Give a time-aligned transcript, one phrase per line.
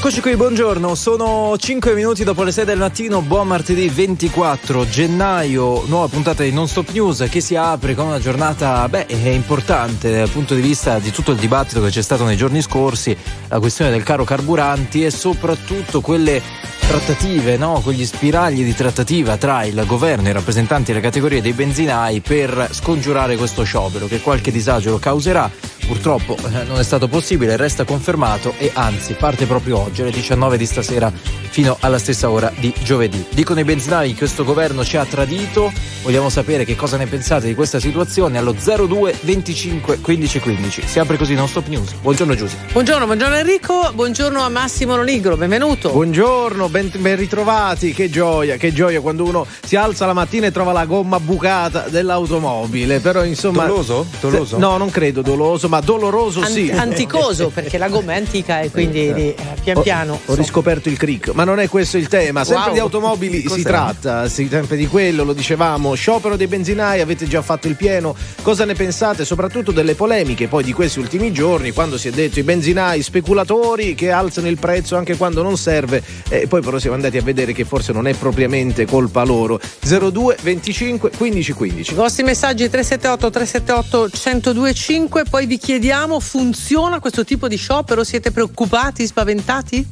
[0.00, 5.84] Eccoci qui, buongiorno, sono 5 minuti dopo le 6 del mattino, buon martedì 24 gennaio,
[5.88, 10.30] nuova puntata di Non Stop News che si apre con una giornata beh, importante dal
[10.30, 13.14] punto di vista di tutto il dibattito che c'è stato nei giorni scorsi,
[13.48, 16.40] la questione del caro carburanti e soprattutto quelle
[16.78, 17.82] trattative, no?
[17.84, 22.70] quegli spiragli di trattativa tra il governo e i rappresentanti delle categorie dei benzinai per
[22.72, 27.82] scongiurare questo sciopero che qualche disagio lo causerà purtroppo eh, non è stato possibile, resta
[27.82, 32.72] confermato e anzi parte proprio oggi alle 19 di stasera fino alla stessa ora di
[32.84, 33.26] giovedì.
[33.30, 35.72] Dicono i benzinai che questo governo ci ha tradito,
[36.04, 40.82] vogliamo sapere che cosa ne pensate di questa situazione allo 02 25 15 15.
[40.86, 41.92] Si apre così non stop news.
[41.94, 42.54] Buongiorno Giusy.
[42.70, 45.90] Buongiorno, buongiorno Enrico, buongiorno a Massimo Lonigro, benvenuto.
[45.90, 50.52] Buongiorno, ben, ben ritrovati, che gioia, che gioia quando uno si alza la mattina e
[50.52, 53.66] trova la gomma bucata dell'automobile, però insomma...
[53.66, 54.06] Doloso?
[54.20, 54.56] Doloso?
[54.56, 56.70] No, non credo doloso, ma doloroso An- sì.
[56.70, 60.20] Anticoso, perché la gomma è antica e quindi eh, pian piano.
[60.26, 62.44] Ho, ho riscoperto il crick, ma non è questo il tema.
[62.44, 62.72] Sempre Wow.
[62.74, 63.56] di automobili Cos'è?
[63.56, 65.94] si tratta, si, sempre di quello, lo dicevamo.
[65.94, 68.14] Sciopero dei benzinai, avete già fatto il pieno.
[68.42, 69.24] Cosa ne pensate?
[69.24, 73.94] Soprattutto delle polemiche poi di questi ultimi giorni, quando si è detto i benzinai speculatori
[73.94, 76.02] che alzano il prezzo anche quando non serve.
[76.28, 79.60] E poi però siamo andati a vedere che forse non è propriamente colpa loro.
[79.80, 81.92] 02 25 15 15.
[81.92, 84.08] I vostri messaggi 378 378
[84.52, 88.02] 1025, poi vi chiediamo funziona questo tipo di sciopero?
[88.02, 89.86] Siete preoccupati, spaventati?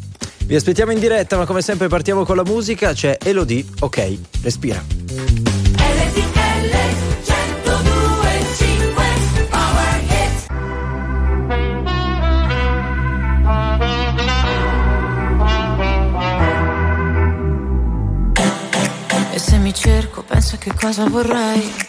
[0.44, 4.84] Vi aspettiamo in diretta, ma come sempre partiamo con la musica, c'è Elodie, ok, respira.
[19.30, 21.88] E se mi cerco, penso a che cosa vorrei.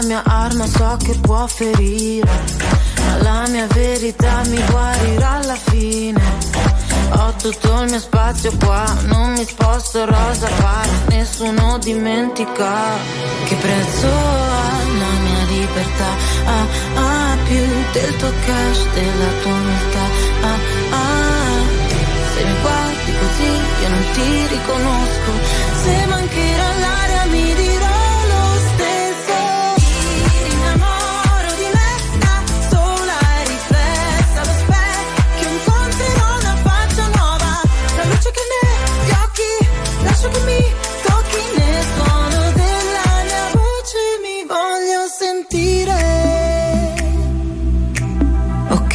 [0.00, 2.30] La mia arma, so che può ferire.
[3.04, 6.20] Ma la mia verità mi guarirà alla fine.
[7.12, 12.72] Ho tutto il mio spazio qua, non mi sposto rosa pari, nessuno dimentica
[13.44, 16.10] che prezzo ha la mia libertà.
[16.44, 20.04] Ah, ah, più del tuo cash, della tua umiltà.
[20.40, 20.58] Ah,
[20.96, 21.60] ah,
[22.32, 23.50] se mi guardi così
[23.82, 25.30] io non ti riconosco.
[25.82, 27.79] Se mancherà l'aria mi dirò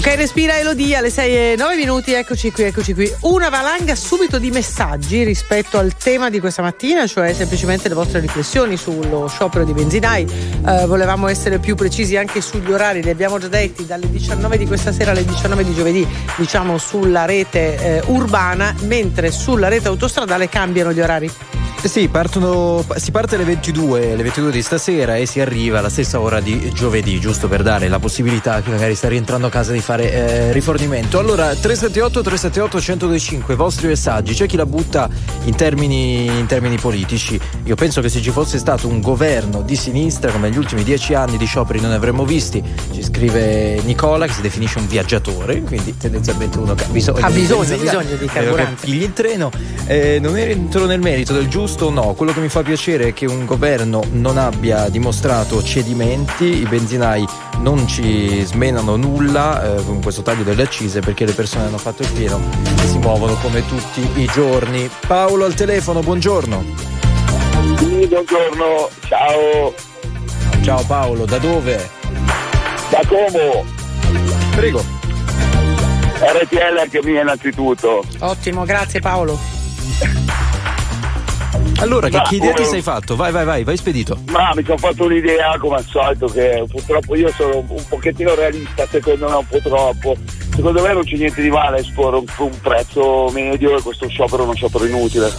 [0.00, 3.12] Ok, respira Elodie alle 6 e 9 minuti, eccoci qui, eccoci qui.
[3.20, 8.20] Una valanga subito di messaggi rispetto al tema di questa mattina, cioè semplicemente le vostre
[8.20, 10.26] riflessioni sullo sciopero di benzinai.
[10.66, 14.66] Eh, volevamo essere più precisi anche sugli orari, li abbiamo già detti, dalle 19 di
[14.66, 20.48] questa sera alle 19 di giovedì, diciamo sulla rete eh, urbana, mentre sulla rete autostradale
[20.48, 21.30] cambiano gli orari.
[21.82, 26.20] Sì, partono, si parte alle 22, alle 22 di stasera e si arriva alla stessa
[26.20, 29.72] ora di giovedì, giusto per dare la possibilità a chi magari sta rientrando a casa
[29.72, 31.18] di fare eh, rifornimento.
[31.18, 35.08] Allora, 378 378 1025, vostri messaggi, c'è chi la butta
[35.44, 37.40] in termini, in termini politici.
[37.64, 41.14] Io penso che se ci fosse stato un governo di sinistra come negli ultimi dieci
[41.14, 42.62] anni di scioperi non ne avremmo visti.
[42.92, 47.30] Ci scrive Nicola che si definisce un viaggiatore, quindi tendenzialmente uno che ha bisogno, ha
[47.30, 48.84] bisogno, di, bisogno di carburante.
[48.86, 49.50] Pigli il treno.
[49.86, 52.14] Eh, non entro nel merito del giusto giusto o no.
[52.14, 57.24] Quello che mi fa piacere è che un governo non abbia dimostrato cedimenti, i benzinai
[57.58, 62.02] non ci smenano nulla eh, con questo taglio delle accise perché le persone hanno fatto
[62.02, 62.40] il pieno
[62.82, 64.90] e si muovono come tutti i giorni.
[65.06, 66.64] Paolo al telefono, buongiorno.
[67.78, 69.74] Sì, buongiorno, ciao.
[70.62, 71.88] Ciao Paolo, da dove?
[72.90, 73.64] Da Como.
[74.56, 74.82] Prego.
[76.18, 78.02] RTL anche mia innanzitutto.
[78.18, 79.38] Ottimo, grazie Paolo.
[81.80, 83.16] Allora, che, che idea ti sei fatto?
[83.16, 84.18] Vai, vai, vai, vai spedito.
[84.30, 88.86] Ma mi sono fatto un'idea, come al solito, che purtroppo io sono un pochettino realista,
[88.86, 90.16] secondo me un po' troppo.
[90.54, 94.08] Secondo me non c'è niente di male a esporre un, un prezzo medio e questo
[94.08, 95.32] sciopero è uno sciopero inutile.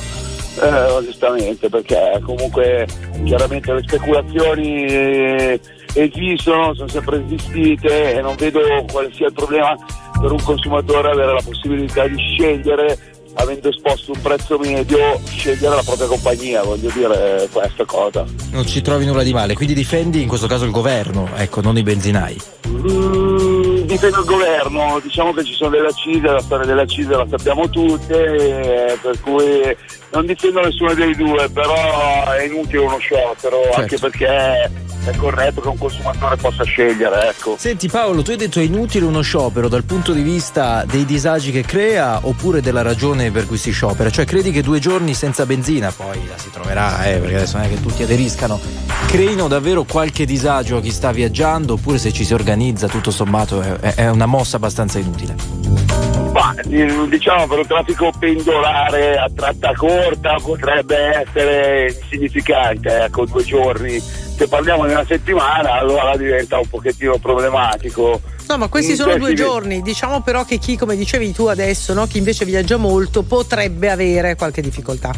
[0.61, 2.87] Eh, onestamente, perché comunque
[3.23, 5.59] chiaramente le speculazioni
[5.93, 8.59] esistono, sono sempre esistite e non vedo
[8.91, 9.75] quale sia il problema
[10.19, 12.97] per un consumatore avere la possibilità di scegliere
[13.35, 18.25] avendo esposto un prezzo medio, scegliere la propria compagnia, voglio dire questa cosa.
[18.51, 21.77] Non ci trovi nulla di male, quindi difendi in questo caso il governo, ecco, non
[21.77, 22.37] i benzinai.
[22.67, 27.27] Mm, difendo il governo, diciamo che ci sono delle accise, la storia delle accise la
[27.29, 29.75] sappiamo tutte, eh, per cui
[30.11, 33.79] non difendo nessuno dei due, però è inutile uno sciopero, certo.
[33.79, 34.71] anche perché
[35.05, 37.29] è corretto che un consumatore possa scegliere.
[37.29, 37.55] Ecco.
[37.57, 41.51] Senti Paolo, tu hai detto è inutile uno sciopero dal punto di vista dei disagi
[41.51, 44.09] che crea oppure della ragione per cui si sciopera?
[44.09, 47.65] Cioè credi che due giorni senza benzina, poi la si troverà, eh, perché adesso non
[47.65, 48.59] è che tutti aderiscano,
[49.07, 53.61] creino davvero qualche disagio a chi sta viaggiando oppure se ci si organizza tutto sommato
[53.61, 56.10] è, è una mossa abbastanza inutile?
[56.31, 63.99] Ma, diciamo per un traffico pendolare a tratta corta potrebbe essere insignificante, ecco, due giorni.
[63.99, 68.21] Se parliamo di una settimana allora diventa un pochettino problematico.
[68.47, 69.81] No, ma questi sono due giorni.
[69.81, 72.07] Diciamo però che chi, come dicevi tu adesso, no?
[72.07, 75.11] chi invece viaggia molto, potrebbe avere qualche difficoltà.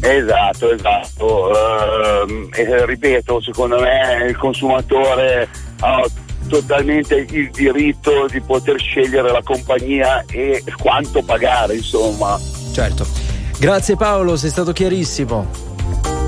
[0.00, 1.50] Esatto, esatto.
[1.50, 2.48] Uh,
[2.84, 5.48] ripeto, secondo me il consumatore
[5.80, 6.02] ha
[6.46, 12.38] totalmente il diritto di poter scegliere la compagnia e quanto pagare, insomma.
[12.72, 13.06] Certo.
[13.58, 15.64] Grazie Paolo, sei stato chiarissimo.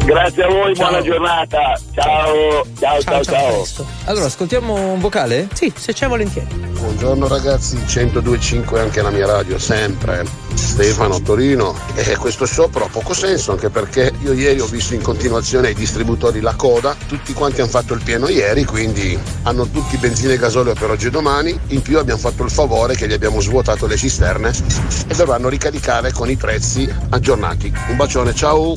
[0.04, 0.88] Grazie a voi, ciao.
[0.88, 1.78] buona giornata.
[1.92, 3.64] Ciao, ciao, ciao, ciao.
[3.66, 3.86] ciao.
[4.06, 5.48] Allora, ascoltiamo un vocale?
[5.52, 6.54] Sì, se c'è volentieri.
[6.54, 10.47] Buongiorno ragazzi, 102.5 anche la mia radio, sempre.
[10.58, 11.74] Stefano, Torino.
[11.94, 15.74] E questo sciopero ha poco senso, anche perché io ieri ho visto in continuazione ai
[15.74, 20.38] distributori la coda, tutti quanti hanno fatto il pieno ieri, quindi hanno tutti benzina e
[20.38, 21.58] gasolio per oggi e domani.
[21.68, 24.52] In più abbiamo fatto il favore che gli abbiamo svuotato le cisterne
[25.06, 27.72] e dovranno ricaricare con i prezzi aggiornati.
[27.88, 28.74] Un bacione, ciao!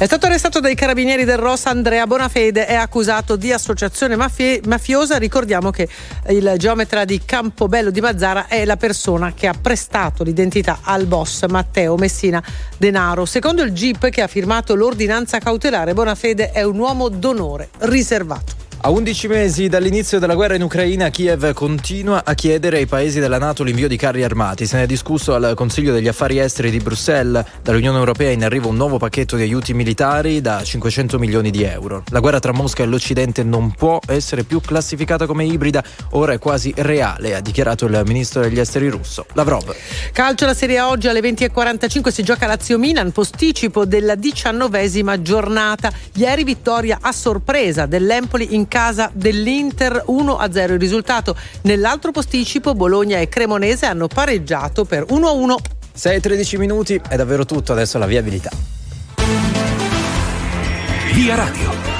[0.00, 5.18] È stato arrestato dai carabinieri del Ross Andrea Bonafede, è accusato di associazione mafie- mafiosa.
[5.18, 5.86] Ricordiamo che
[6.30, 11.44] il geometra di Campobello di Mazzara è la persona che ha prestato l'identità al boss
[11.48, 12.42] Matteo Messina
[12.78, 13.26] Denaro.
[13.26, 18.69] Secondo il GIP che ha firmato l'ordinanza cautelare, Bonafede è un uomo d'onore riservato.
[18.82, 23.36] A 11 mesi dall'inizio della guerra in Ucraina, Kiev continua a chiedere ai paesi della
[23.36, 24.64] Nato l'invio di carri armati.
[24.64, 27.44] Se ne è discusso al Consiglio degli Affari Esteri di Bruxelles.
[27.62, 32.04] Dall'Unione Europea in arrivo un nuovo pacchetto di aiuti militari da 500 milioni di euro.
[32.08, 36.38] La guerra tra Mosca e l'Occidente non può essere più classificata come ibrida, ora è
[36.38, 39.26] quasi reale, ha dichiarato il ministro degli esteri russo.
[39.34, 39.74] Lavrov.
[40.10, 45.92] Calcio la Serie oggi alle 20.45 si gioca Lazio-Milan, posticipo della diciannovesima giornata.
[46.14, 51.36] Ieri vittoria a sorpresa dell'Empoli in casa dell'Inter 1-0 il risultato.
[51.62, 55.56] Nell'altro posticipo Bologna e Cremonese hanno pareggiato per 1-1.
[55.98, 58.50] 6-13 minuti è davvero tutto, adesso la viabilità.
[61.12, 61.99] Via Radio.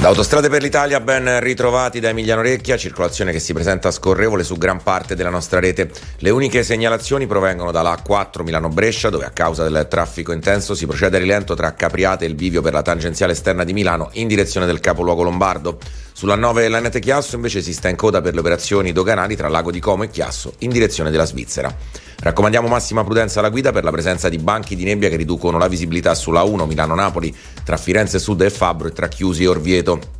[0.00, 4.56] Da Autostrade per l'Italia ben ritrovati da Emiliano Recchia, circolazione che si presenta scorrevole su
[4.56, 5.90] gran parte della nostra rete.
[6.20, 11.18] Le uniche segnalazioni provengono dalla A4 Milano-Brescia, dove a causa del traffico intenso si procede
[11.18, 14.64] a rilento tra Capriate e il bivio per la tangenziale esterna di Milano in direzione
[14.64, 15.78] del capoluogo lombardo.
[16.14, 19.70] Sulla 9 Lanete Chiasso invece si sta in coda per le operazioni doganali tra Lago
[19.70, 21.76] di Como e Chiasso in direzione della Svizzera.
[22.22, 25.68] Raccomandiamo massima prudenza alla guida per la presenza di banchi di nebbia che riducono la
[25.68, 27.34] visibilità sulla 1 Milano-Napoli
[27.64, 30.18] tra Firenze Sud e Fabbro e tra Chiusi e Orvieto.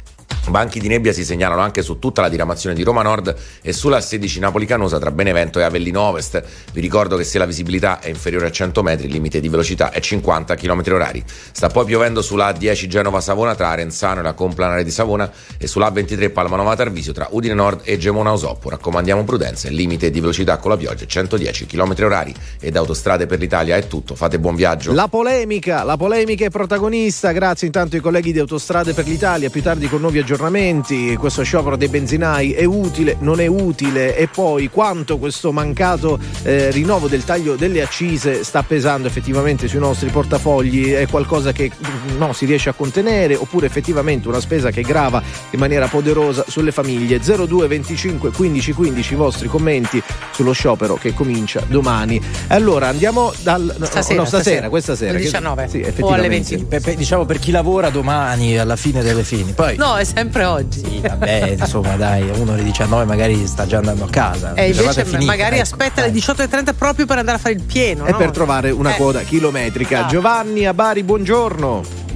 [0.49, 4.01] Banchi di nebbia si segnalano anche su tutta la diramazione di Roma Nord e sulla
[4.01, 6.43] 16 Napoli Canosa tra Benevento e Avellino Ovest.
[6.73, 9.91] Vi ricordo che se la visibilità è inferiore a 100 metri, il limite di velocità
[9.91, 11.23] è 50 km h
[11.53, 15.67] Sta poi piovendo sulla A10 Genova Savona tra Arenzano e la Complanare di Savona e
[15.67, 18.71] sulla A23 Palmanova Tarvisio tra Udine Nord e Gemona Osoppo.
[18.71, 23.27] Raccomandiamo prudenza, il limite di velocità con la pioggia è 110 km h ed autostrade
[23.27, 24.15] per l'Italia è tutto.
[24.15, 24.93] Fate buon viaggio.
[24.93, 27.31] La polemica, la polemica è protagonista.
[27.33, 29.51] Grazie intanto ai colleghi di Autostrade per l'Italia.
[29.51, 34.29] Più tardi con nuovi aggiornamenti questo sciopero dei benzinai è utile, non è utile e
[34.29, 40.09] poi quanto questo mancato eh, rinnovo del taglio delle accise sta pesando effettivamente sui nostri
[40.11, 41.71] portafogli, è qualcosa che
[42.17, 46.73] no, si riesce a contenere oppure effettivamente una spesa che grava in maniera poderosa sulle
[46.73, 47.19] famiglie.
[47.21, 52.21] 02 25 15 15 i vostri commenti sullo sciopero che comincia domani.
[52.49, 55.19] Allora andiamo dal stasera, no, stasera, questa sera.
[55.19, 56.65] 19 sì, o alle 20.
[56.65, 59.53] Per, per, diciamo per chi lavora domani alla fine delle fini.
[59.53, 60.81] Poi No, è sempre oggi.
[60.81, 64.55] Sì, vabbè, insomma, dai, uno alle 19 magari sta già andando a casa.
[64.55, 66.13] E invece finita, magari ecco, aspetta dai.
[66.13, 68.07] le 18.30 proprio per andare a fare il pieno.
[68.07, 68.17] E no?
[68.17, 68.97] per trovare una eh.
[68.99, 70.07] coda chilometrica.
[70.07, 70.09] Ah.
[70.09, 72.09] Giovanni a Bari, buongiorno.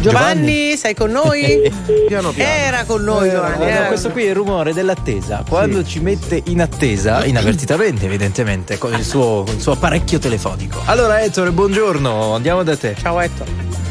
[0.00, 1.72] Giovanni, Giovanni, sei con noi?
[2.06, 2.50] piano piano.
[2.50, 3.72] Era con noi eh, Giovanni.
[3.72, 5.44] No, questo qui è il rumore dell'attesa.
[5.48, 5.90] Quando sì.
[5.90, 10.80] ci mette in attesa, inavvertitamente evidentemente, con il, suo, con il suo apparecchio telefonico.
[10.84, 12.94] Allora Ettore, buongiorno, andiamo da te.
[12.96, 13.87] Ciao Ettore.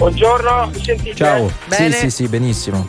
[0.00, 1.14] Buongiorno, mi sentite?
[1.14, 1.52] Ciao.
[1.66, 1.92] Bene.
[1.92, 2.88] Sì, sì, sì, benissimo.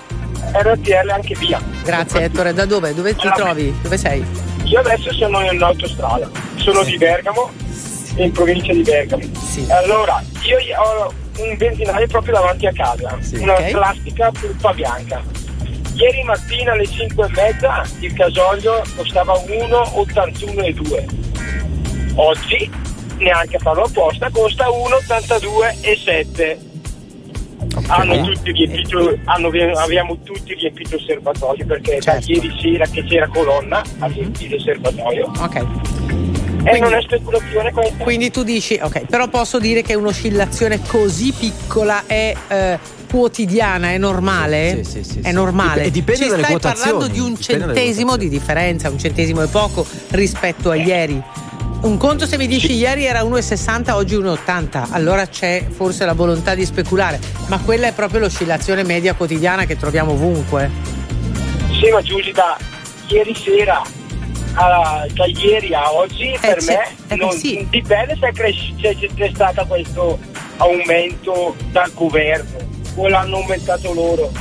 [0.53, 1.61] RTL anche via.
[1.83, 2.93] Grazie Ettore, da dove?
[2.93, 3.77] Dove ti allora, trovi?
[3.81, 4.25] Dove sei?
[4.63, 6.91] Io adesso sono in autostrada, sono sì.
[6.91, 7.51] di Bergamo,
[8.15, 9.23] in provincia di Bergamo.
[9.37, 9.65] Sì.
[9.69, 13.71] Allora, io ho un benzinaio proprio davanti a casa, sì, una okay.
[13.71, 15.21] classica pulpa bianca.
[15.95, 22.13] Ieri mattina alle 5 e mezza il gasolio costava 1,81,2.
[22.15, 22.71] Oggi,
[23.17, 26.69] neanche a farlo apposta, costa 1,82,7
[27.73, 27.85] Okay.
[27.87, 29.47] Hanno tutti riempito, hanno,
[29.77, 32.27] abbiamo tutti riempito il serbatoio perché certo.
[32.27, 34.13] da ieri sera che c'era colonna a mhm.
[34.13, 35.31] riempire il serbatoio.
[35.39, 35.55] Ok.
[36.63, 38.03] E quindi, non è speculazione questa.
[38.03, 43.97] Quindi tu dici, ok, però posso dire che un'oscillazione così piccola è eh, quotidiana, è
[43.97, 44.83] normale?
[44.83, 45.85] Sì, sì, sì, è normale.
[45.85, 49.85] E dipende Ci dalle stai parlando di un centesimo di differenza, un centesimo è poco
[50.09, 51.21] rispetto a ieri.
[51.81, 56.53] Un conto se mi dici ieri era 1,60, oggi 1,80, allora c'è forse la volontà
[56.53, 60.69] di speculare, ma quella è proprio l'oscillazione media quotidiana che troviamo ovunque.
[61.79, 62.55] Sì, ma Giusy, da
[63.07, 63.81] ieri sera
[64.53, 67.65] a, da ieri a oggi eh, per me eh, non, sì.
[67.67, 70.19] dipende se, cres- se c'è stato questo
[70.57, 72.59] aumento dal governo
[72.93, 74.31] o l'hanno aumentato loro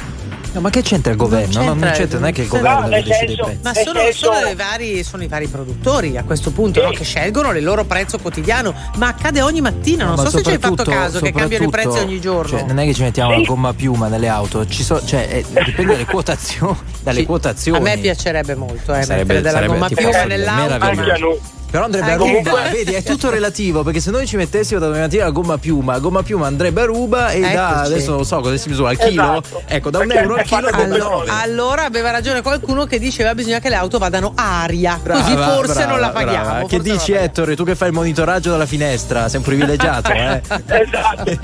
[0.53, 1.63] No, ma che c'entra il governo?
[1.63, 3.75] Non c'entra, no, non, c'entra, non è che il governo no, deve decidere senso, Ma
[3.75, 6.87] sono, sono, i vari, sono, i vari, produttori a questo punto sì.
[6.87, 6.93] no?
[6.93, 8.75] che scelgono il loro prezzo quotidiano.
[8.97, 11.71] Ma accade ogni mattina, non no, so se ci hai fatto caso che cambiano i
[11.71, 12.59] prezzi ogni giorno.
[12.59, 13.41] Cioè, non è che ci mettiamo sì.
[13.41, 16.79] la gomma piuma nelle auto, so, cioè, eh, dipende dalle quotazioni.
[17.03, 17.27] dalle sì.
[17.27, 17.79] quotazioni.
[17.79, 20.85] A me piacerebbe molto eh, sarebbe, mettere della gomma piuma nell'auto.
[20.85, 24.37] Anche a noi però andrebbe a ruba, vedi, è tutto relativo perché se noi ci
[24.37, 27.55] mettessimo da mattina la gomma piuma, gomma piuma andrebbe a ruba e Eccoci.
[27.55, 29.23] da adesso non lo so cosa si misura al chilo.
[29.23, 29.63] Esatto.
[29.67, 33.69] Ecco, da un euro al chilo allora, allora aveva ragione qualcuno che diceva bisogna che
[33.69, 36.45] le auto vadano aria, brava, così forse brava, non la paghiamo.
[36.45, 36.67] Brava.
[36.67, 40.41] Che dici Ettore, tu che fai il monitoraggio dalla finestra, sei un privilegiato, eh?
[40.67, 41.39] esatto.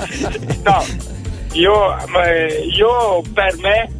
[0.64, 0.84] No,
[1.52, 1.96] io,
[2.76, 3.90] io per me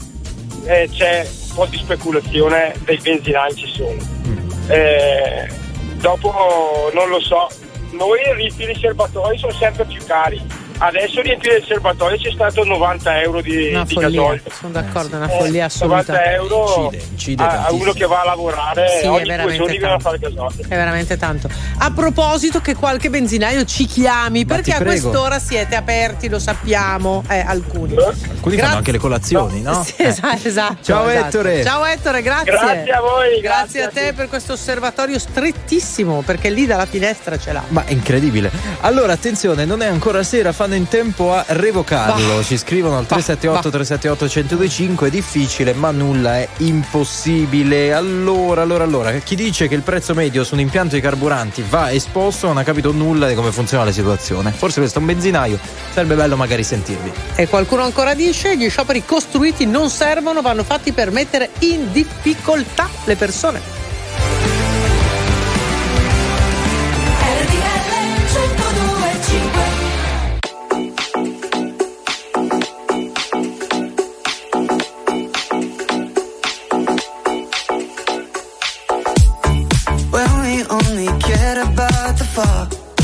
[0.65, 3.97] eh, c'è un po' di speculazione dei benzinai ci sono.
[4.27, 4.71] Mm.
[4.71, 5.49] Eh,
[5.97, 7.49] dopo non lo so.
[7.93, 10.41] Noi i serbatoi sono sempre più cari.
[10.79, 14.41] Adesso riempire il serbatoio c'è stato 90 euro di, una di gasolio.
[14.53, 16.13] Sono d'accordo, è una follia eh, assoluta.
[16.13, 19.79] 90 euro incide, incide a, a, uno che va a lavorare sì, ogni due giorni
[19.79, 20.63] viene a fare gasolio.
[20.63, 21.49] È veramente tanto.
[21.79, 27.25] A proposito che qualche benzinaio ci chiami, Ma perché a quest'ora siete aperti, lo sappiamo,
[27.29, 27.95] eh, alcuni.
[27.95, 28.05] Eh?
[28.05, 29.73] Alcuni Gra- fanno anche le colazioni, no?
[29.73, 29.85] no?
[29.85, 30.09] Sì, eh.
[30.09, 30.77] esatto, esatto.
[30.83, 31.27] Ciao esatto.
[31.27, 31.65] Ettore.
[31.65, 32.53] Ciao Ettore, grazie.
[32.53, 33.41] Grazie a voi.
[33.41, 37.63] Grazie, grazie a te per questo osservatorio strettissimo, perché lì dalla finestra ce l'ha.
[37.69, 38.51] Ma è incredibile.
[38.81, 42.37] Allora, attenzione, non è ancora sera, fanno in tempo a revocarlo.
[42.37, 42.43] Bah.
[42.43, 44.25] Ci scrivono al 378 378
[44.57, 45.07] 1025.
[45.07, 47.93] È difficile, ma nulla è impossibile.
[47.93, 51.93] Allora, allora, allora, chi dice che il prezzo medio su un impianto di carburanti va
[51.93, 54.51] esposto non ha capito nulla di come funziona la situazione.
[54.51, 55.59] Forse questo è un benzinaio,
[55.93, 57.13] sarebbe bello magari sentirvi.
[57.37, 62.89] E qualcuno ancora dice: gli scioperi costruiti non servono, vanno fatti per mettere in difficoltà
[63.05, 63.86] le persone.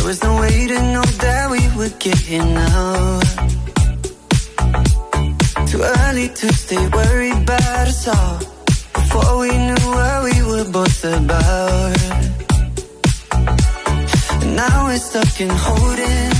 [0.05, 3.21] Was no way to know that we would get here now.
[5.67, 6.53] Too early to
[8.03, 8.39] saw
[8.93, 11.99] before we knew what we were both about.
[14.43, 16.33] And now we're stuck in holding.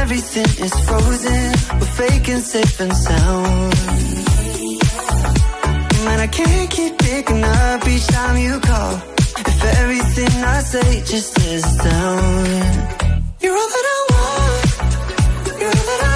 [0.00, 1.52] Everything is frozen.
[1.78, 3.74] We're faking safe and sound.
[6.04, 9.15] Man, I can't keep picking up each time you call.
[9.48, 12.46] If everything I say just is down.
[13.40, 15.60] You're all that I want.
[15.60, 16.15] You're all that I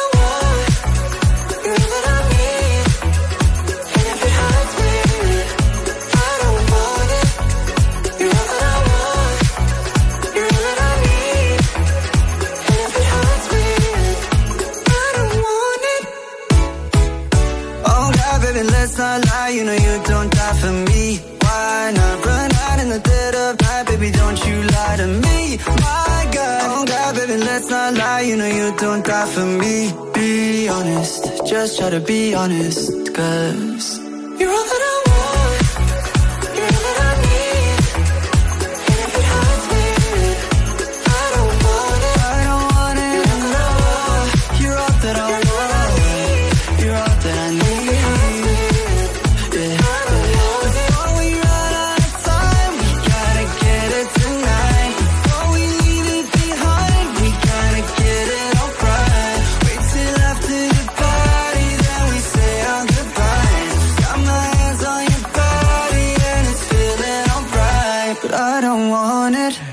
[28.77, 29.91] don't die for me.
[30.13, 33.99] Be honest, just try to be honest, cause
[34.39, 34.80] you're all that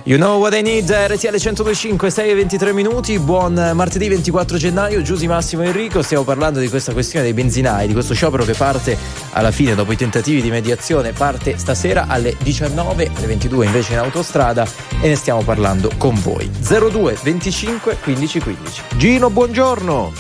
[0.08, 5.02] You know what I need, RTL 1025, 6 e 23 minuti, buon martedì 24 gennaio,
[5.02, 8.96] Giusy Massimo Enrico, stiamo parlando di questa questione dei benzinai, di questo sciopero che parte
[9.32, 13.98] alla fine dopo i tentativi di mediazione, parte stasera alle 19, alle 22 invece in
[13.98, 14.66] autostrada
[14.98, 16.50] e ne stiamo parlando con voi.
[16.58, 18.82] 02 25 15 15.
[18.96, 20.12] Gino, buongiorno.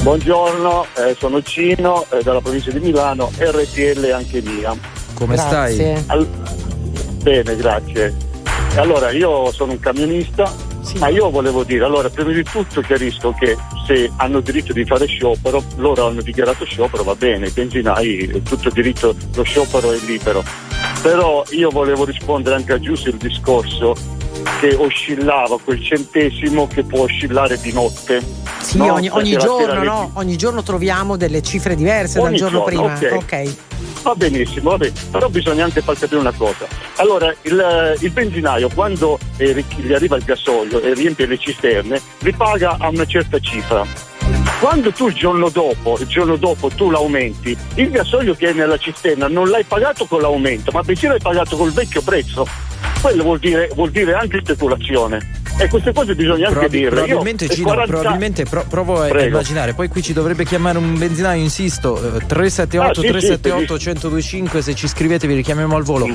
[0.00, 4.74] Buongiorno, eh, sono Cino eh, dalla provincia di Milano, RTL anche mia.
[5.12, 5.98] Come Grazie.
[5.98, 6.04] stai?
[6.06, 6.28] Al-
[7.20, 8.27] Bene, grazie.
[8.76, 10.52] Allora, io sono un camionista,
[10.98, 15.06] ma io volevo dire, allora, prima di tutto chiarisco che se hanno diritto di fare
[15.06, 19.98] sciopero, loro hanno dichiarato sciopero, va bene, i benzinai, tutto il diritto, lo sciopero è
[20.06, 20.44] libero.
[21.02, 23.94] Però io volevo rispondere anche a Giusto il discorso
[24.60, 28.47] che oscillava quel centesimo che può oscillare di notte.
[28.60, 30.10] Sì, No, ogni, ogni giorno, no?
[30.14, 33.16] Ogni giorno troviamo delle cifre diverse dal Ogni giorno giorno, prima.
[33.16, 33.54] ok.
[34.02, 34.92] Va benissimo, va bene.
[35.10, 36.66] però bisogna anche far capire una cosa.
[36.96, 42.32] Allora, il, il benzinaio quando eh, gli arriva il gasolio e riempie le cisterne, li
[42.32, 43.84] paga a una certa cifra.
[44.60, 48.76] Quando tu il giorno dopo, il giorno dopo tu l'aumenti, il gasolio che è nella
[48.76, 52.46] cisterna non l'hai pagato con l'aumento, ma bensì l'hai pagato col vecchio prezzo.
[53.00, 55.36] Quello vuol dire, vuol dire anche speculazione.
[55.60, 57.00] E queste cose bisogna anche Probabi- dirle.
[57.00, 59.26] Io, probabilmente eh, Gino, 40 probabilmente pro- provo a Prego.
[59.26, 63.78] immaginare, poi qui ci dovrebbe chiamare un benzinaio, insisto, eh, 378 Ah, sì, sì, 378
[63.78, 63.86] sì.
[63.88, 66.06] 1025, se ci scrivete vi richiamiamo al volo.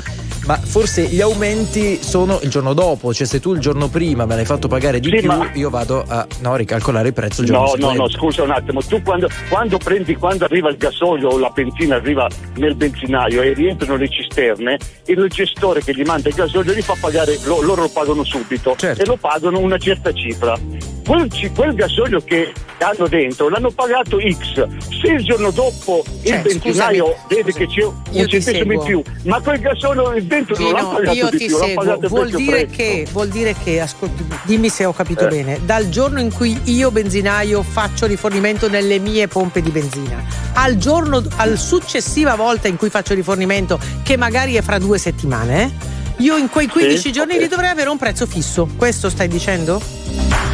[0.46, 4.36] Ma forse gli aumenti sono il giorno dopo, cioè se tu il giorno prima me
[4.36, 7.48] l'hai fatto pagare di Sì, più, ma- io vado a no, ricalcolare il prezzo il
[7.48, 7.98] giorno No, no, seguente.
[7.98, 11.96] no, scusa un attimo, tu quando, quando prendi, quando arriva il gasolio o la benzina
[11.96, 16.82] arriva nel benzinaio e rientrano le cisterne, il gestore che gli manda il gasolio li
[16.82, 19.02] fa pagare, lo- loro lo pagano subito Certo.
[19.02, 20.58] e lo pagano una certa cifra.
[21.06, 24.66] Quel, quel gasolio che hanno dentro l'hanno pagato X.
[25.02, 27.86] Se il giorno dopo Cioè, il benzinaio scusami, vede scusami, che c'è
[28.22, 31.58] un centesimo in più, ma quel gasolio dentro non l'ha pagato io di ti più,
[31.58, 31.98] seguo.
[32.08, 35.30] Vuol dire, che, vuol dire che, ascolti, dimmi se ho capito Eh.
[35.30, 40.78] bene, dal giorno in cui io benzinaio faccio rifornimento nelle mie pompe di benzina, al
[40.78, 45.72] giorno, al successiva volta in cui faccio rifornimento, che magari è fra due settimane, eh,
[46.18, 47.42] io in quei 15 giorni ok.
[47.42, 48.68] lì dovrei avere un prezzo fisso.
[48.78, 49.82] Questo stai dicendo?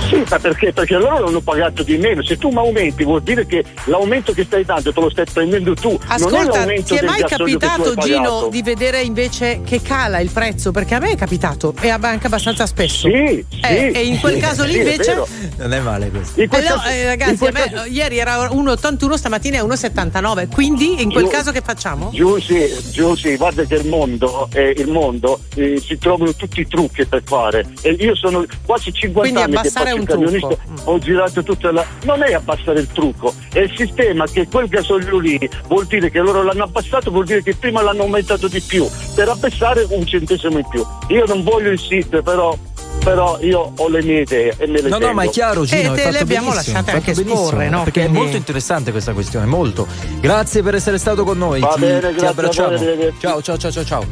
[0.08, 0.74] Sì, ma perché?
[0.74, 2.24] Perché loro hanno pagato di meno.
[2.24, 5.74] Se tu mi aumenti vuol dire che l'aumento che stai dando te lo stai prendendo
[5.76, 5.90] tu.
[5.90, 10.30] non è Ascolta, l'aumento ti è mai capitato, Gino, di vedere invece che cala il
[10.32, 10.72] prezzo?
[10.72, 13.08] Perché a me è capitato e anche abbastanza spesso.
[13.08, 15.04] Sì, sì, Eh, e in quel sì, caso lì sì, è invece.
[15.12, 15.28] vero.
[15.58, 16.42] Non è male questo.
[16.42, 19.58] In quel Eh no, caso- eh, ragazzi, quel a me, caso- ieri era 1,81, stamattina
[19.58, 20.48] è 1,79.
[20.48, 22.10] Quindi in quel Giù- caso che facciamo?
[22.14, 26.62] Giù sì, giù sì, guarda che il mondo, eh, il mondo eh, si trovano tutti
[26.62, 27.66] i trucchi per fare.
[27.82, 30.92] E io sono quasi 50 Quindi anni che abbassare il un camionista, trucco.
[30.92, 31.86] ho girato tutta la.
[32.04, 36.20] Non è abbassare il trucco, è il sistema che quel gasolio lì vuol dire che
[36.20, 40.58] loro l'hanno abbassato, vuol dire che prima l'hanno aumentato di più, per abbassare un centesimo
[40.58, 40.86] in più.
[41.10, 42.58] Io non voglio insistere, però.
[43.02, 45.14] Però io ho le mie idee e me le No, no, tengo.
[45.14, 45.82] ma è chiaro, Gino.
[45.82, 47.84] E hai te le abbiamo lasciate anche esporre, no?
[47.84, 49.88] Perché Quindi- è molto interessante questa questione, molto.
[50.20, 51.62] Grazie per essere stato con noi.
[51.62, 52.78] Va ti, bene, ti grazie a abbracciamo.
[52.78, 54.06] voi, ciao, ciao, ciao, ciao.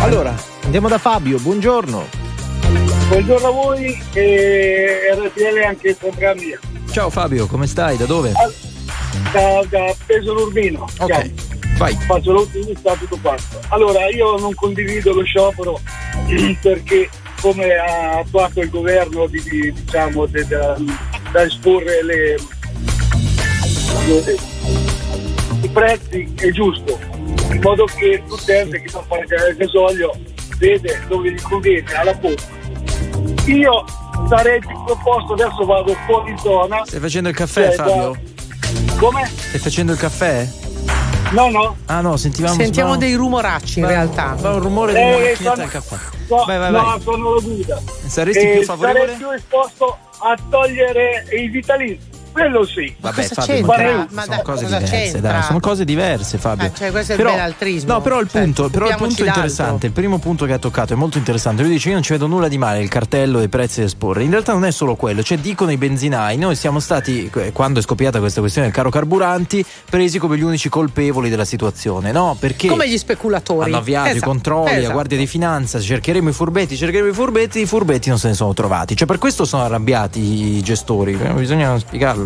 [0.00, 0.34] Allora,
[0.64, 2.29] andiamo da Fabio, buongiorno.
[3.10, 6.58] Buongiorno a voi e RTL anche il programma mio.
[6.92, 7.96] Ciao Fabio, come stai?
[7.96, 8.30] Da dove?
[9.32, 10.86] Da, da Pesaro Urbino.
[10.98, 11.22] Ok, Ciao.
[11.76, 11.94] vai.
[12.06, 13.42] Faccio l'ottimista tutto quanto.
[13.70, 15.80] Allora, io non condivido lo sciopero
[16.62, 17.08] perché
[17.40, 20.76] come ha attuato il governo di, di- diciamo de- da,
[21.32, 22.36] da esporre le,
[24.06, 24.36] le-
[25.62, 26.96] i prezzi è giusto,
[27.50, 30.12] in modo che l'utente che va a fare il gasolio
[30.58, 32.58] vede dove gli conviene alla pompa.
[33.54, 33.84] Io
[34.28, 36.82] sarei più proposto, adesso vado fuori zona.
[36.84, 38.16] Stai facendo il caffè, Cioè, da- Fabio?
[38.98, 39.26] Come?
[39.34, 40.48] Stai facendo il caffè?
[41.32, 41.76] No, no.
[41.86, 44.36] Ah no, sentivamo Sentiamo dei rumoracci in realtà.
[44.40, 45.96] ma un rumore di Eh, una macchinetta sono- del caffè.
[46.28, 47.00] No, Vai, vai, no, vai.
[47.00, 47.80] sono la guida.
[48.06, 49.00] Saresti Eh, più favorevole?
[49.04, 52.08] Sarei più esposto a togliere i vitalizi.
[52.32, 52.94] Quello sì.
[53.00, 53.76] Vabbè, cosa Fabio, c'entra?
[53.92, 56.66] ma Ma sono dai, cose diverse, dai, sono cose diverse, Fabio.
[56.66, 57.92] Eh, cioè, questo è il benaltrismo.
[57.92, 59.86] No, però il Cioè, punto, però il punto è interessante.
[59.86, 61.62] Il primo punto che ha toccato è molto interessante.
[61.62, 64.22] Lui dice: Io non ci vedo nulla di male, il cartello dei prezzi da esporre.
[64.22, 66.36] In realtà non è solo quello, cioè dicono i benzinai.
[66.38, 70.42] Noi siamo stati, eh, quando è scoppiata questa questione del caro carburanti, presi come gli
[70.42, 72.36] unici colpevoli della situazione, no?
[72.38, 73.68] Perché Come gli speculatori.
[73.70, 74.92] hanno avviato i Esatto, controlli, la esatto.
[74.92, 78.54] Guardia di Finanza, cercheremo i furbetti, cercheremo i furbetti, i furbetti non se ne sono
[78.54, 78.96] trovati.
[78.96, 80.20] Cioè per questo sono arrabbiati
[80.56, 82.19] i gestori, bisogna spiegarlo.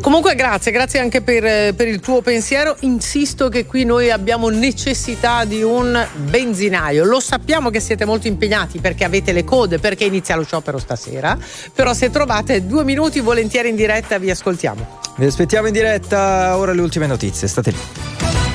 [0.00, 2.74] Comunque grazie, grazie anche per, eh, per il tuo pensiero.
[2.80, 7.04] Insisto che qui noi abbiamo necessità di un benzinaio.
[7.04, 11.36] Lo sappiamo che siete molto impegnati perché avete le code, perché inizia lo sciopero stasera.
[11.74, 14.98] Però se trovate due minuti volentieri in diretta vi ascoltiamo.
[15.16, 18.49] Vi aspettiamo in diretta, ora le ultime notizie, state lì.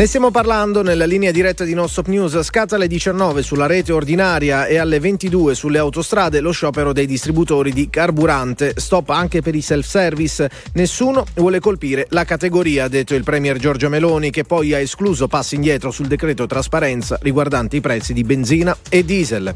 [0.00, 2.40] Ne stiamo parlando nella linea diretta di Non Stop News.
[2.40, 7.70] Scatta alle 19 sulla rete ordinaria e alle 22 sulle autostrade lo sciopero dei distributori
[7.70, 8.72] di carburante.
[8.76, 10.50] Stop anche per i self-service.
[10.72, 15.28] Nessuno vuole colpire la categoria, ha detto il Premier Giorgia Meloni, che poi ha escluso
[15.28, 19.54] passi indietro sul decreto trasparenza riguardante i prezzi di benzina e diesel.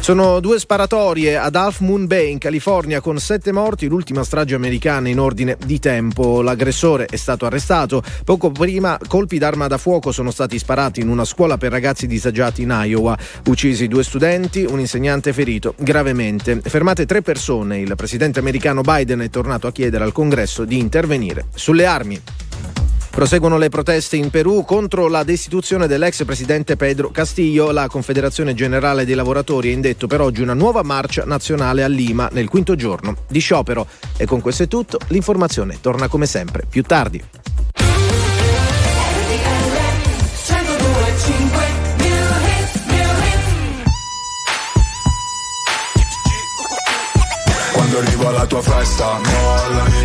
[0.00, 5.10] Sono due sparatorie ad Half Moon Bay in California con sette morti, l'ultima strage americana
[5.10, 6.40] in ordine di tempo.
[6.40, 8.02] L'aggressore è stato arrestato.
[8.24, 12.62] Poco prima colpi d'arma da fuoco sono stati sparati in una scuola per ragazzi disagiati
[12.62, 13.18] in Iowa.
[13.46, 16.58] Uccisi due studenti, un insegnante ferito gravemente.
[16.62, 17.78] Fermate tre persone.
[17.78, 22.22] Il presidente americano Biden è tornato a chiedere al congresso di intervenire sulle armi.
[23.18, 27.72] Proseguono le proteste in Perù contro la destituzione dell'ex presidente Pedro Castillo.
[27.72, 32.28] La Confederazione Generale dei Lavoratori ha indetto per oggi una nuova marcia nazionale a Lima
[32.30, 33.88] nel quinto giorno di sciopero.
[34.16, 35.00] E con questo è tutto.
[35.08, 37.20] L'informazione torna come sempre più tardi.
[47.72, 49.87] Quando arrivo alla tua festa, mollami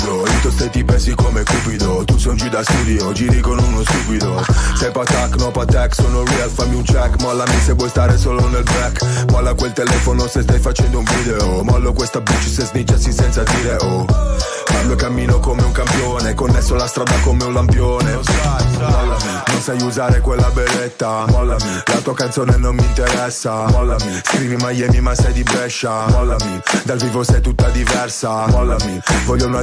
[0.00, 0.26] Stupido.
[0.42, 2.04] Io stai ti pensi come cupido.
[2.04, 4.42] Tu sei un G da studio, giri con uno stupido.
[4.76, 7.20] Sei patac, no patac, sono real, fammi un check.
[7.20, 9.30] Mollami se vuoi stare solo nel back.
[9.30, 11.62] Molla quel telefono se stai facendo un video.
[11.62, 14.06] Mollo questa bitch se snitchassi senza dire oh.
[14.64, 18.12] Parlo cammino come un campione Connesso la strada come un lampione.
[18.78, 21.26] Mollami, non sai usare quella beretta.
[21.28, 23.66] Mollami, la tua canzone non mi interessa.
[23.66, 26.06] Mollami, scrivi Miami ma sei di Brescia.
[26.08, 28.46] Mollami, dal vivo sei tutta diversa.
[28.46, 29.62] Mollami, voglio una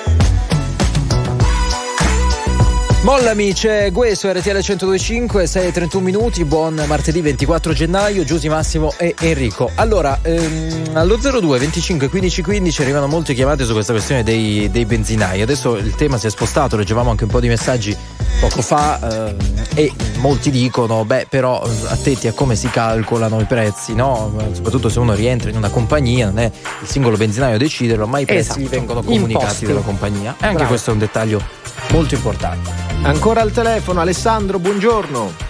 [3.03, 9.15] Mollami, c'è Gue su RTL 1025, 6.31 minuti, buon martedì 24 gennaio, Giusy Massimo e
[9.19, 9.71] Enrico.
[9.73, 14.85] Allora, ehm, allo 02 25 15 15 arrivano molte chiamate su questa questione dei, dei
[14.85, 15.41] benzinai.
[15.41, 17.97] Adesso il tema si è spostato, leggevamo anche un po' di messaggi
[18.39, 19.35] poco fa ehm,
[19.73, 24.31] e molti dicono, beh però attenti a come si calcolano i prezzi, no?
[24.51, 28.19] Soprattutto se uno rientra in una compagnia, non è il singolo benzinaio a deciderlo, ma
[28.19, 28.69] i prezzi Esatto.
[28.69, 29.65] vengono comunicati Imposti.
[29.65, 30.35] dalla compagnia.
[30.39, 30.69] E anche Bravo.
[30.69, 31.41] questo è un dettaglio
[31.89, 32.90] molto importante.
[33.03, 35.49] Ancora al telefono Alessandro, buongiorno.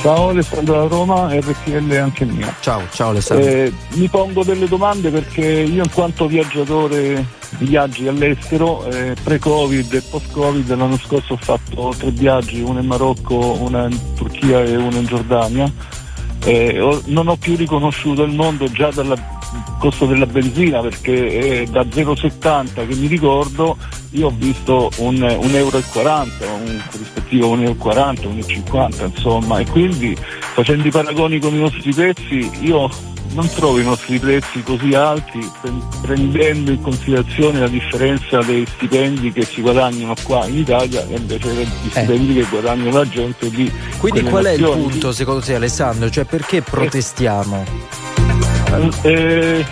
[0.00, 2.54] Ciao Alessandro da Roma, RTL anche mia.
[2.60, 3.46] Ciao, ciao Alessandro.
[3.48, 7.26] Eh, mi pongo delle domande perché io in quanto viaggiatore
[7.58, 12.86] di viaggi all'estero, eh, pre-Covid e post-Covid, l'anno scorso ho fatto tre viaggi, uno in
[12.86, 15.70] Marocco, uno in Turchia e uno in Giordania.
[16.44, 19.20] Eh, ho- non ho più riconosciuto il mondo già dal
[19.78, 23.76] costo della benzina perché eh, da 0,70 che mi ricordo
[24.10, 30.16] io ho visto un, un euro 40, un rispettivo 1,40 euro, 1,50 insomma e quindi
[30.54, 32.88] facendo i paragoni con i nostri prezzi io
[33.34, 39.32] non trovo i nostri prezzi così alti pre- prendendo in considerazione la differenza dei stipendi
[39.32, 43.66] che si guadagnano qua in Italia e invece degli stipendi che guadagna la gente lì.
[43.66, 43.96] Eh.
[43.98, 46.08] Quindi qual è il punto secondo te Alessandro?
[46.08, 48.17] Cioè perché protestiamo?
[49.02, 49.64] Eh,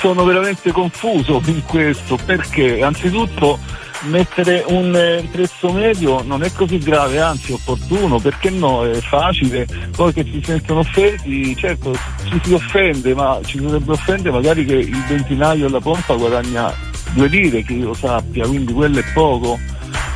[0.00, 3.58] sono veramente confuso in questo perché anzitutto
[4.02, 8.84] mettere un eh, prezzo medio non è così grave, anzi opportuno, perché no?
[8.84, 11.92] È facile, poi che si sentono offesi, certo
[12.24, 16.72] ci si offende, ma ci dovrebbe offendere magari che il benzinaio alla pompa guadagna
[17.12, 19.58] due lire, che io sappia, quindi quello è poco,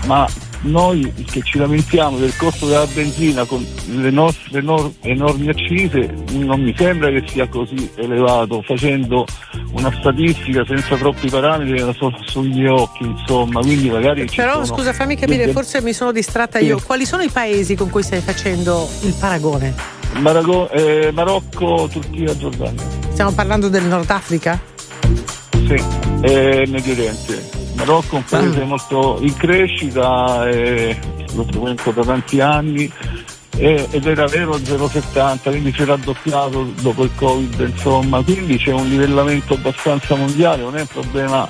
[0.07, 0.27] ma
[0.65, 6.61] noi che ci lamentiamo del costo della benzina con le nostre enor- enormi accise non
[6.61, 9.27] mi sembra che sia così elevato facendo
[9.73, 15.17] una statistica senza troppi parametri era solo sugli occhi insomma quindi magari Però scusa, fammi
[15.17, 16.65] capire, forse mi sono distratta Sì.
[16.67, 16.81] io.
[16.85, 19.75] Quali sono i paesi con cui stai facendo il paragone?
[20.21, 24.61] Marago- eh, Marocco, Turchia, Giordania Stiamo parlando del Nord Africa?
[25.67, 25.83] sì,
[26.23, 28.65] e Medio Oriente Marocco è un paese Ah.
[28.65, 30.99] molto in crescita eh,
[31.35, 32.91] lo frequento da tanti anni
[33.57, 38.73] eh, ed era vero 0,70 quindi si è raddoppiato dopo il covid insomma quindi c'è
[38.73, 41.49] un livellamento abbastanza mondiale non è un problema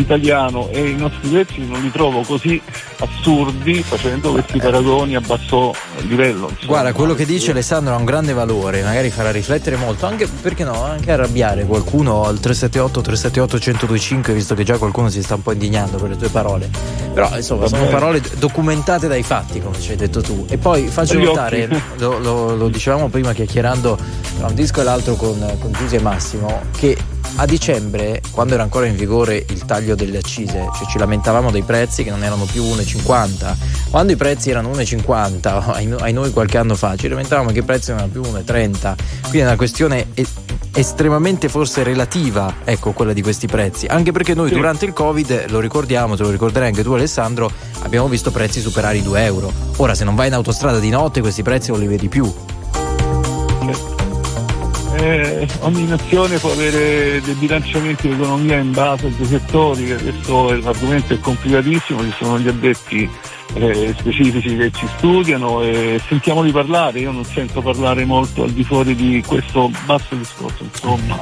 [0.00, 2.60] italiano e i nostri prezzi non li trovo così
[2.98, 6.66] assurdi facendo questi paragoni a basso livello insomma.
[6.66, 10.64] Guarda, quello che dice Alessandro ha un grande valore, magari farà riflettere molto, anche perché
[10.64, 15.42] no, anche arrabbiare qualcuno al 378 378 1025, visto che già qualcuno si sta un
[15.42, 16.68] po' indignando per le tue parole.
[17.12, 20.44] Però insomma, sono parole documentate dai fatti, come ci hai detto tu.
[20.48, 23.98] E poi faccio notare, lo, lo- lo dicevamo prima chiacchierando
[24.38, 26.96] tra un disco e l'altro con, con Giusi e Massimo, che
[27.36, 31.62] a dicembre, quando era ancora in vigore il taglio delle accise, cioè ci lamentavamo dei
[31.62, 33.54] prezzi che non erano più 1,50.
[33.90, 37.90] Quando i prezzi erano 1,50, ai, noi qualche anno fa, ci lamentavamo che i prezzi
[37.90, 38.94] non erano più 1,30.
[39.22, 40.06] Quindi è una questione
[40.72, 43.86] estremamente forse relativa, ecco, quella di questi prezzi.
[43.86, 44.54] Anche perché noi Sì.
[44.54, 47.50] durante il Covid, lo ricordiamo, te lo ricorderai anche tu Alessandro,
[47.82, 49.52] abbiamo visto prezzi superare i 2 euro.
[49.76, 52.32] Ora se non vai in autostrada di notte questi prezzi non li vedi più.
[55.00, 60.52] Eh, ogni nazione può avere dei bilanciamenti di economia in base ai suoi settori, adesso
[60.60, 63.08] l'argomento è complicatissimo, ci sono gli addetti
[63.54, 68.62] eh, specifici che ci studiano e sentiamoli parlare, io non sento parlare molto al di
[68.62, 71.18] fuori di questo basso discorso, insomma,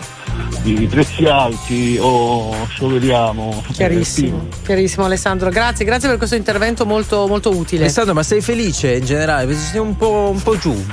[0.63, 3.63] di prezzi alti o scioperiamo.
[3.75, 5.51] Chiarissimo, chiarissimo Alessandro.
[5.51, 7.83] Grazie, grazie per questo intervento molto, molto utile.
[7.83, 9.55] Alessandro, ma sei felice in generale?
[9.55, 10.85] Sei un po', un po' giù.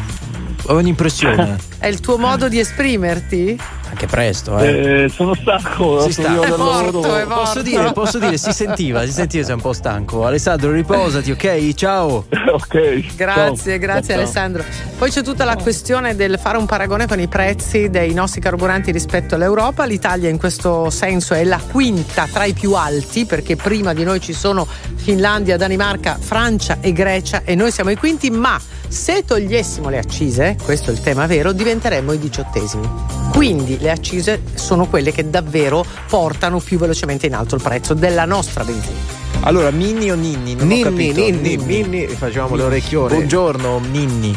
[0.67, 1.57] Ho un'impressione.
[1.77, 3.59] È il tuo modo di esprimerti?
[3.87, 5.03] Anche presto, eh.
[5.03, 6.33] Eh, sono stanco, Si sta.
[6.33, 7.15] È morto, lavoro.
[7.15, 7.41] è morto.
[7.41, 10.25] Posso dire, posso dire, si sentiva, si sentiva sei un po' stanco.
[10.25, 11.73] Alessandro, riposati, ok?
[11.75, 12.25] Ciao.
[12.51, 13.15] ok.
[13.15, 13.79] Grazie, ciao.
[13.79, 14.15] grazie Ciao.
[14.15, 14.63] Alessandro.
[14.97, 18.91] Poi c'è tutta la questione del fare un paragone con i prezzi dei nostri carburanti
[18.91, 19.85] rispetto all'Europa.
[19.85, 24.19] L'Italia in questo senso è la quinta tra i più alti perché prima di noi
[24.19, 28.59] ci sono Finlandia, Danimarca, Francia e Grecia e noi siamo i quinti, ma
[28.95, 32.89] se togliessimo le accise, questo è il tema vero, diventeremmo i diciottesimi.
[33.33, 38.23] Quindi le accise sono quelle che davvero portano più velocemente in alto il prezzo della
[38.23, 39.23] nostra benzina.
[39.41, 40.55] Allora, Minni o Ninni?
[40.55, 41.19] Non ho Ninni, capito.
[41.19, 43.15] Ninni, Ninni, facevamo le orecchione.
[43.15, 44.35] Buongiorno, Ninni.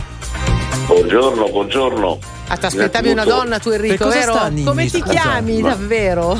[0.86, 2.18] Buongiorno, buongiorno.
[2.48, 4.32] Ah, ti aspettavi una donna tu Enrico, vero?
[4.32, 6.36] sta Ninni, Come ti chiami Ma- davvero?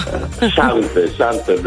[0.55, 1.61] Sante, Sante è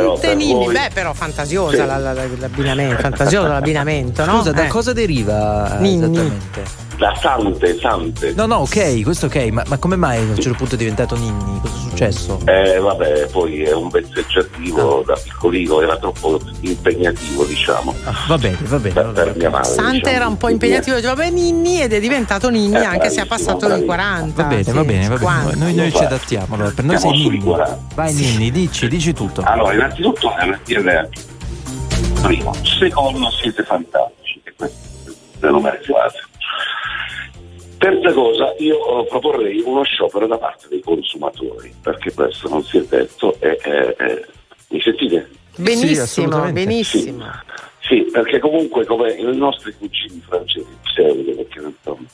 [0.00, 0.14] no?
[0.18, 1.86] Però voi- beh però fantasiosa Sì.
[1.86, 4.36] la- la- la- l'abbinamento, fantasioso l'abbinamento, no?
[4.38, 4.68] Scusa, da Eh.
[4.68, 6.04] cosa deriva Ninni.
[6.16, 6.81] esattamente?
[6.96, 8.32] Da Sante, Sante.
[8.34, 11.16] No, no, ok, questo ok, ma, ma come mai a un certo punto è diventato
[11.16, 11.58] Ninni?
[11.60, 12.38] Cosa è successo?
[12.44, 18.56] Eh, vabbè, poi è un vezzeggiativo da piccolino, era troppo impegnativo, diciamo, Ah, va bene,
[18.62, 18.94] va bene.
[18.94, 19.36] per, va per bene.
[19.38, 19.72] mia madre.
[19.72, 20.14] Sante diciamo.
[20.16, 23.24] era un po' impegnativo, diceva vabbè Ninni ed è diventato Ninni Eh, anche se ha
[23.24, 23.86] bravissimo, passato i bravissimo.
[23.86, 24.42] 40.
[24.42, 25.18] Va bene, sì, va bene, va bene.
[25.18, 25.56] 50.
[25.64, 26.54] Noi, noi ci adattiamo.
[26.54, 26.70] Allora.
[26.70, 27.42] Per noi Siamo sei Ninni.
[27.42, 27.78] 40.
[27.94, 29.42] Vai Ninni, dici, dici tutto.
[29.44, 31.08] Allora, innanzitutto RTL
[32.20, 34.76] primo, secondo siete fantastici, e questo
[35.40, 36.20] è lo meritevate.
[37.82, 42.78] Terza cosa, io eh, proporrei uno sciopero da parte dei consumatori, perché questo non si
[42.78, 44.26] è detto e eh, eh,
[44.68, 45.28] mi sentite?
[45.50, 46.52] Sì, Benissimo, assolutamente.
[46.52, 47.24] benissimo.
[47.80, 52.04] Sì, perché comunque come i nostri cugini francesi, pseudo, perché non sono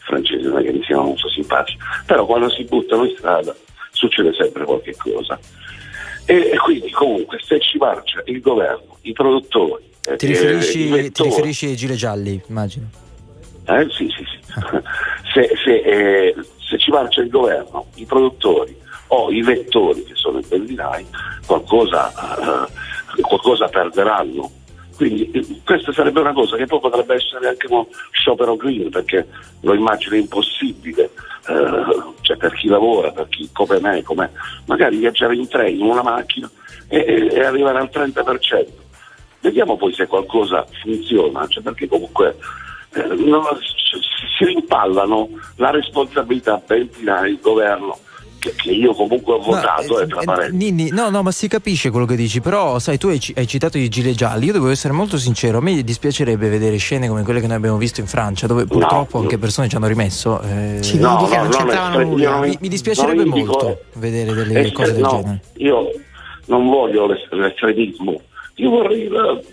[0.00, 3.56] francesi, non è che mi siano molto simpatici, però quando si buttano in strada
[3.92, 5.40] succede sempre qualche cosa.
[6.26, 10.72] E, e quindi comunque se ci marcia il governo, i produttori, eh, Ti eh, riferisci,
[10.72, 13.04] ti vettori- riferisci ai gilet gialli, immagino.
[13.66, 14.54] Eh, sì, sì, sì.
[15.36, 18.74] Se, se, eh, se ci marcia il governo, i produttori
[19.08, 21.06] o i vettori che sono i benzinai,
[21.46, 22.10] qualcosa,
[22.66, 24.50] eh, qualcosa perderanno.
[24.96, 29.26] Quindi eh, questa sarebbe una cosa che poi potrebbe essere anche uno sciopero green, perché
[29.60, 31.10] lo immagino impossibile,
[31.48, 31.84] eh,
[32.22, 34.30] cioè per chi lavora, per chi come me, come
[34.64, 36.50] magari viaggiare in treno, in una macchina
[36.88, 38.66] e, e- e arrivare al 30%.
[39.40, 42.36] Vediamo poi se qualcosa funziona, cioè perché comunque
[43.02, 44.00] si-
[44.38, 47.98] si rimpallano la responsabilità benzinai, il governo,
[48.38, 50.56] che, io comunque ho votato, Ma, e eh, tra eh, parentesi.
[50.72, 53.78] Ninni, no, no, ma si capisce quello che dici, però sai, tu hai, hai citato
[53.78, 57.40] i gilet gialli, io devo essere molto sincero, a me dispiacerebbe vedere scene come quelle
[57.40, 59.22] che noi abbiamo visto in Francia, dove purtroppo no.
[59.24, 60.40] anche persone ci hanno rimesso.
[60.42, 62.38] eh, Ci No, che no, non no, c'entravano no, nulla.
[62.40, 65.40] mi, mi dispiacerebbe non indico- molto vedere delle Eh, cose del no, genere.
[65.56, 65.90] Io
[66.46, 68.20] non voglio l'es- l'estremismo,
[68.58, 69.44] io vorrei eh,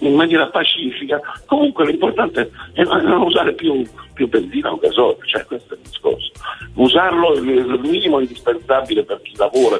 [0.00, 1.20] in maniera pacifica.
[1.46, 6.30] Comunque l'importante è non usare più, più benzina o gasolio, cioè questo è il discorso.
[6.74, 9.78] Usarlo il, il minimo indispensabile per chi lavora.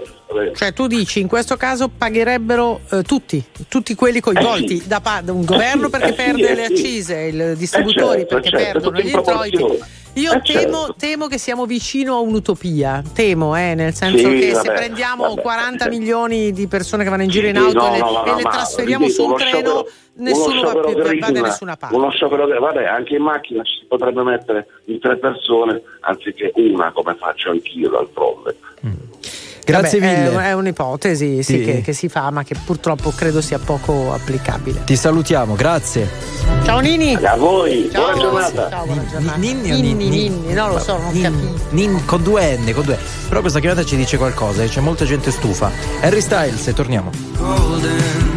[0.55, 4.89] Cioè tu dici in questo caso pagherebbero eh, tutti, tutti quelli coinvolti Eh sì.
[4.89, 6.73] da, da un governo Eh sì, perché eh sì, perde eh le sì.
[6.73, 9.97] accise, i distributori certo, perché certo, perdono gli in introiti.
[10.19, 10.95] Io Eh, temo, certo.
[10.99, 15.29] temo che siamo vicino a un'utopia, temo, eh, nel senso Sì, che se vabbè, prendiamo
[15.29, 15.41] vabbè.
[15.43, 18.25] 40 milioni di persone che vanno in giro in auto no, e le, no, no,
[18.25, 21.77] e le trasferiamo ripeto, su un treno, sciopero- nessuno uno va, più, green, da nessuna
[21.77, 21.95] parte.
[21.95, 26.91] Uno sciopero vabbè, anche in macchina ci si potrebbe mettere in tre persone anziché una
[26.93, 28.57] come faccio anch'io d'altronde.
[29.73, 30.43] Grazie Vabbè, mille.
[30.43, 31.65] È, è un'ipotesi sì, Sì.
[31.65, 34.83] che, che si fa, ma che purtroppo credo sia poco applicabile.
[34.85, 36.09] Ti salutiamo, grazie.
[36.65, 37.15] Ciao Nini!
[37.15, 38.71] A voi, Ciao, buona giornata.
[38.71, 39.37] ciao, buona giornata.
[39.37, 40.29] Ninni o Ninni, Ninni?
[40.31, 41.67] Ninni, non lo so, non Nin- capisco.
[41.71, 43.29] Nin- con due N, con due N.
[43.29, 45.71] Però questa chiamata ci dice qualcosa e c'è molta gente stufa.
[46.01, 47.11] Harry Styles, e torniamo.
[47.37, 48.28] golden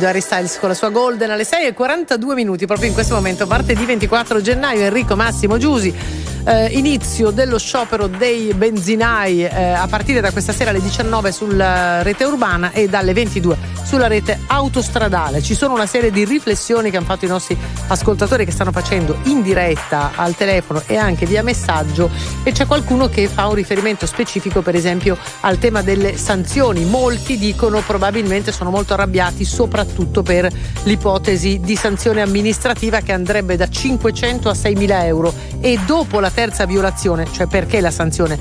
[0.00, 3.14] Splendido Harry Styles con la sua Golden alle 6 e 42 minuti, proprio in questo
[3.14, 6.29] momento, martedì 24 gennaio, Enrico Massimo Giusi.
[6.44, 12.02] Eh, inizio dello sciopero dei benzinai eh, a partire da questa sera alle 19 sulla
[12.02, 15.42] rete urbana e dalle 22 sulla rete autostradale.
[15.42, 19.18] Ci sono una serie di riflessioni che hanno fatto i nostri ascoltatori che stanno facendo
[19.24, 22.08] in diretta al telefono e anche via messaggio
[22.44, 26.84] e c'è qualcuno che fa un riferimento specifico per esempio al tema delle sanzioni.
[26.84, 30.48] Molti dicono probabilmente sono molto arrabbiati soprattutto per
[30.84, 36.64] l'ipotesi di sanzione amministrativa che andrebbe da 500 a 6.000 euro e dopo la terza
[36.66, 38.38] violazione, cioè perché la sanzione?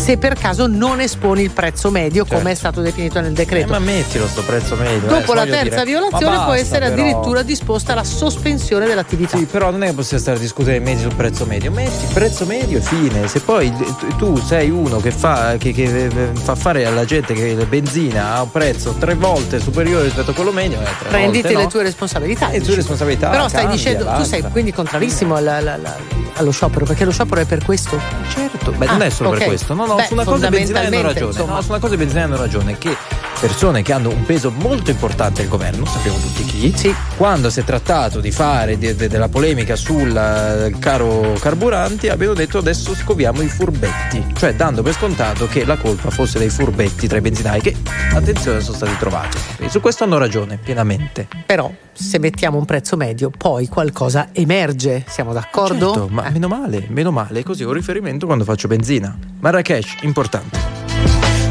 [0.00, 3.70] Se per caso non esponi il prezzo medio come è stato definito nel Eh, decreto.
[3.70, 5.06] ma mettilo sto prezzo medio.
[5.06, 5.84] Dopo eh, la terza dire.
[5.84, 6.92] violazione Ma può basta, essere però.
[6.92, 9.36] addirittura disposta la sospensione dell'attività.
[9.36, 11.70] Sì, però non è che possiamo stare a discutere in mezzo sul prezzo medio.
[11.70, 13.28] Metti il prezzo medio e fine.
[13.28, 13.72] Se poi
[14.16, 18.34] tu- sei uno che fa, che, che, eh, fa fare alla gente che la benzina
[18.34, 21.68] ha un prezzo tre volte superiore rispetto a quello medio, eh, Prenditi volte, le no?
[21.68, 22.48] tue responsabilità.
[22.50, 23.28] Le tue responsabilità.
[23.28, 24.48] Però stai cambia, dicendo, tu sei basta.
[24.48, 25.94] quindi contrarissimo al- al- al-
[26.34, 27.98] allo sciopero, perché lo sciopero è per questo?
[28.34, 29.38] Certo, Beh, non Ah, è solo ok.
[29.38, 29.74] per questo.
[29.74, 31.44] No, no, Beh, su una cosa i benzinai hanno ragione.
[31.44, 32.78] No, su una cosa i benzinai hanno ragione.
[32.78, 32.96] Che
[33.40, 37.64] persone che hanno un peso molto importante al governo, sappiamo tutti chi, quando si è
[37.64, 43.40] trattato di fare de- de- della polemica sul eh, caro carburanti, abbiano detto adesso scoviamo
[43.40, 44.34] i furbetti.
[44.36, 47.74] Cioè dando per scontato che la colpa fosse dei furbetti tra i benzinai, che
[48.12, 49.38] attenzione sono stati trovati.
[49.58, 51.26] E su questo hanno ragione, pienamente.
[51.46, 55.04] Però se mettiamo un prezzo medio, poi qualcosa emerge.
[55.08, 55.92] Siamo d'accordo?
[55.92, 59.16] Certo, ma meno male, meno male, così ho un riferimento quando faccio benzina.
[59.40, 60.58] Marrakesh, importante.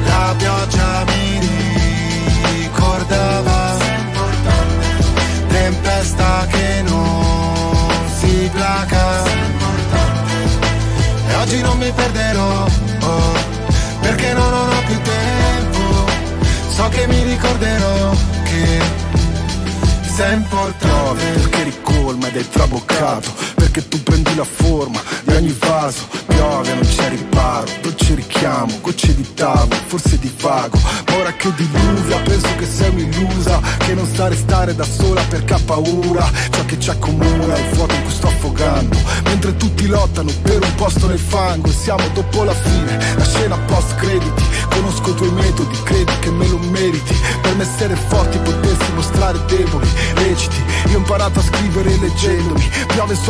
[0.06, 1.39] La pioggia mi
[6.00, 9.24] Tempesta che non si placa.
[11.28, 12.66] E oggi non mi perderò
[13.02, 13.34] oh,
[14.00, 16.06] Perché non ho più tempo.
[16.70, 18.82] So che mi ricorderò che
[20.16, 26.08] sei importante Perché ricolma ed è traboccato Perché tu prendi la forma di ogni vaso
[26.26, 30.80] Piove, non c'è riparo Dolce richiamo, gocce di tavolo Forse di vago.
[31.06, 35.54] Ma ora che diluvia penso che sei un'illusa Che non sa restare da sola perché
[35.54, 36.28] ha paura.
[36.50, 38.98] Ciò che ci accomuna è il vuoto in cui sto affogando.
[39.26, 43.94] Mentre tutti lottano per un posto nel fango siamo dopo la fine, la scena post
[43.98, 44.44] crediti.
[44.70, 47.16] Conosco i tuoi metodi, credi che me lo meriti.
[47.42, 53.16] Per me essere forti potessi mostrare deboli Reciti, io ho imparato a scrivere leggendomi Piove
[53.16, 53.30] su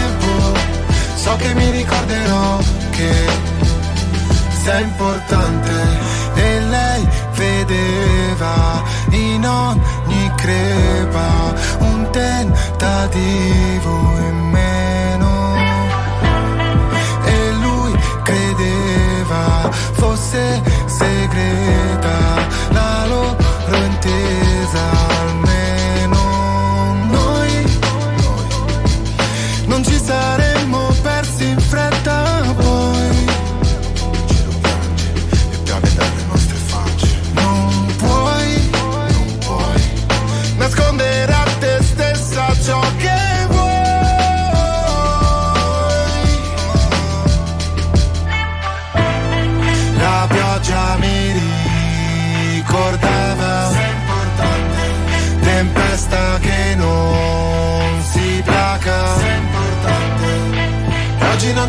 [1.21, 2.57] So che mi ricorderò
[2.89, 3.13] che
[4.63, 5.71] sei importante.
[6.33, 13.91] E lei vedeva in ogni crepa Un tentativo
[14.29, 15.55] in meno.
[17.23, 21.80] E lui credeva fosse segreta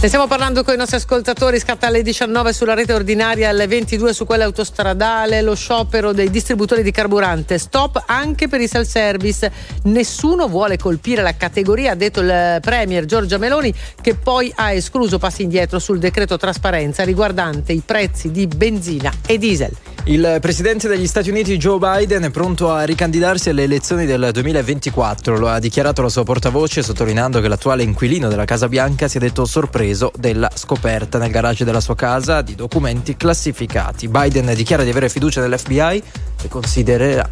[0.00, 4.14] Ne stiamo parlando con i nostri ascoltatori, scatta alle 19 sulla rete ordinaria, alle 22
[4.14, 9.52] su quella autostradale, lo sciopero dei distributori di carburante, stop anche per i self-service.
[9.84, 15.18] Nessuno vuole colpire la categoria, ha detto il Premier Giorgia Meloni, che poi ha escluso
[15.18, 19.76] passi indietro sul decreto trasparenza riguardante i prezzi di benzina e diesel.
[20.04, 25.36] Il presidente degli Stati Uniti Joe Biden è pronto a ricandidarsi alle elezioni del 2024,
[25.36, 29.20] lo ha dichiarato la sua portavoce sottolineando che l'attuale inquilino della Casa Bianca si è
[29.20, 34.08] detto sorpreso della scoperta nel garage della sua casa di documenti classificati.
[34.08, 36.02] Biden dichiara di avere fiducia nell'FBI
[36.42, 36.50] e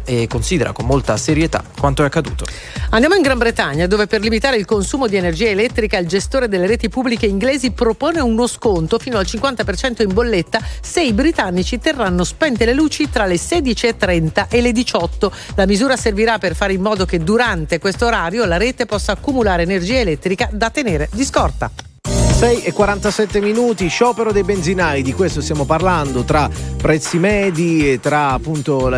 [0.03, 2.45] e considera con molta serietà quanto è accaduto.
[2.91, 6.67] Andiamo in Gran Bretagna dove per limitare il consumo di energia elettrica il gestore delle
[6.67, 12.23] reti pubbliche inglesi propone uno sconto fino al 50% in bolletta se i britannici terranno
[12.23, 15.31] spente le luci tra le 16.30 e le 18.
[15.55, 19.63] La misura servirà per fare in modo che durante questo orario la rete possa accumulare
[19.63, 21.88] energia elettrica da tenere di scorta.
[22.39, 26.49] 6 e 47 minuti, sciopero dei benzinai, di questo stiamo parlando, tra
[26.81, 28.89] prezzi medi e tra appunto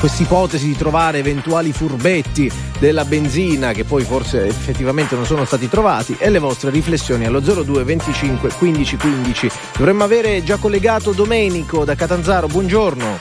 [0.00, 5.68] questa ipotesi di trovare eventuali furbetti della benzina che poi forse effettivamente non sono stati
[5.68, 9.50] trovati e le vostre riflessioni allo 02 25 15 15.
[9.76, 13.20] Dovremmo avere già collegato Domenico da Catanzaro, buongiorno.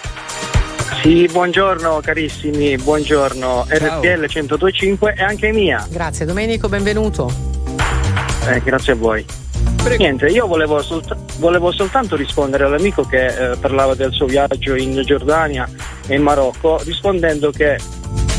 [1.03, 3.68] Sì, buongiorno carissimi, buongiorno.
[3.70, 3.99] Ciao.
[3.99, 5.86] RPL 1025 e anche mia.
[5.88, 7.62] Grazie Domenico, benvenuto.
[8.47, 9.25] Eh, grazie a voi.
[9.81, 10.03] Prego.
[10.03, 15.01] Niente, io volevo, solt- volevo, soltanto rispondere all'amico che eh, parlava del suo viaggio in
[15.03, 15.67] Giordania
[16.07, 17.77] e in Marocco, rispondendo che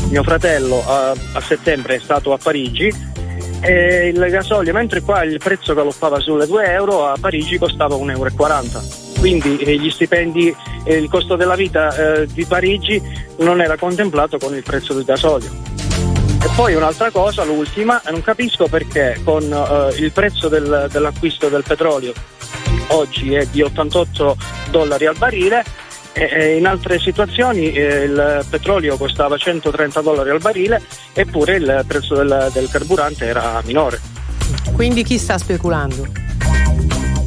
[0.09, 2.91] mio fratello a, a settembre è stato a Parigi
[3.61, 8.09] e il gasolio, mentre qua il prezzo galoppava sulle 2 euro, a Parigi costava 1,40
[8.11, 9.03] euro.
[9.19, 13.01] Quindi eh, gli stipendi e il costo della vita eh, di Parigi
[13.39, 15.74] non era contemplato con il prezzo del gasolio.
[16.45, 21.63] E poi un'altra cosa, l'ultima, non capisco perché con uh, il prezzo del, dell'acquisto del
[21.67, 22.13] petrolio
[22.89, 24.37] oggi è di 88
[24.69, 25.63] dollari al barile
[26.13, 30.83] e in altre situazioni eh, il petrolio costava 130 dollari al barile
[31.13, 33.99] eppure il prezzo del, del carburante era minore.
[34.71, 36.05] Quindi chi sta speculando?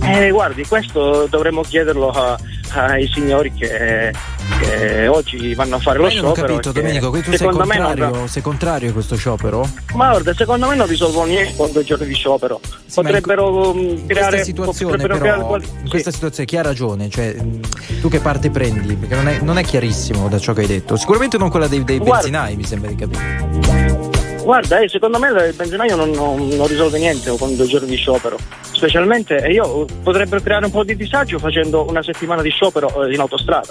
[0.04, 2.38] Eh, guardi, questo dovremmo chiederlo a,
[2.72, 4.12] ai signori che
[4.58, 6.30] che oggi vanno a fare lo Io sciopero.
[6.30, 8.28] Ho capito, Domenico, tu sei contrario, non...
[8.28, 9.68] sei contrario a questo sciopero?
[9.94, 12.60] Ma guarda, secondo me non risolvono niente con due giorni di sciopero.
[12.86, 14.36] Sì, potrebbero in, creare.
[14.36, 17.08] Questa situazione, però, creare in questa situazione chi ha ragione?
[17.08, 17.36] Cioè,
[18.00, 18.94] tu che parte prendi?
[18.96, 20.96] Perché non è, non è, chiarissimo da ciò che hai detto.
[20.96, 24.17] Sicuramente non quella dei, dei benzinai, mi sembra di capire.
[24.48, 27.96] Guarda, eh, secondo me il benzinaio non, non, non, risolve niente con due giorni di
[27.96, 28.38] sciopero.
[28.62, 33.20] Specialmente io potrebbero creare un po' di disagio facendo una settimana di sciopero eh, in
[33.20, 33.70] autostrada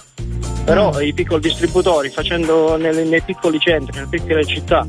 [0.63, 1.01] però mm.
[1.01, 4.85] i piccoli distributori facendo nelle, nei piccoli centri, nelle piccole città,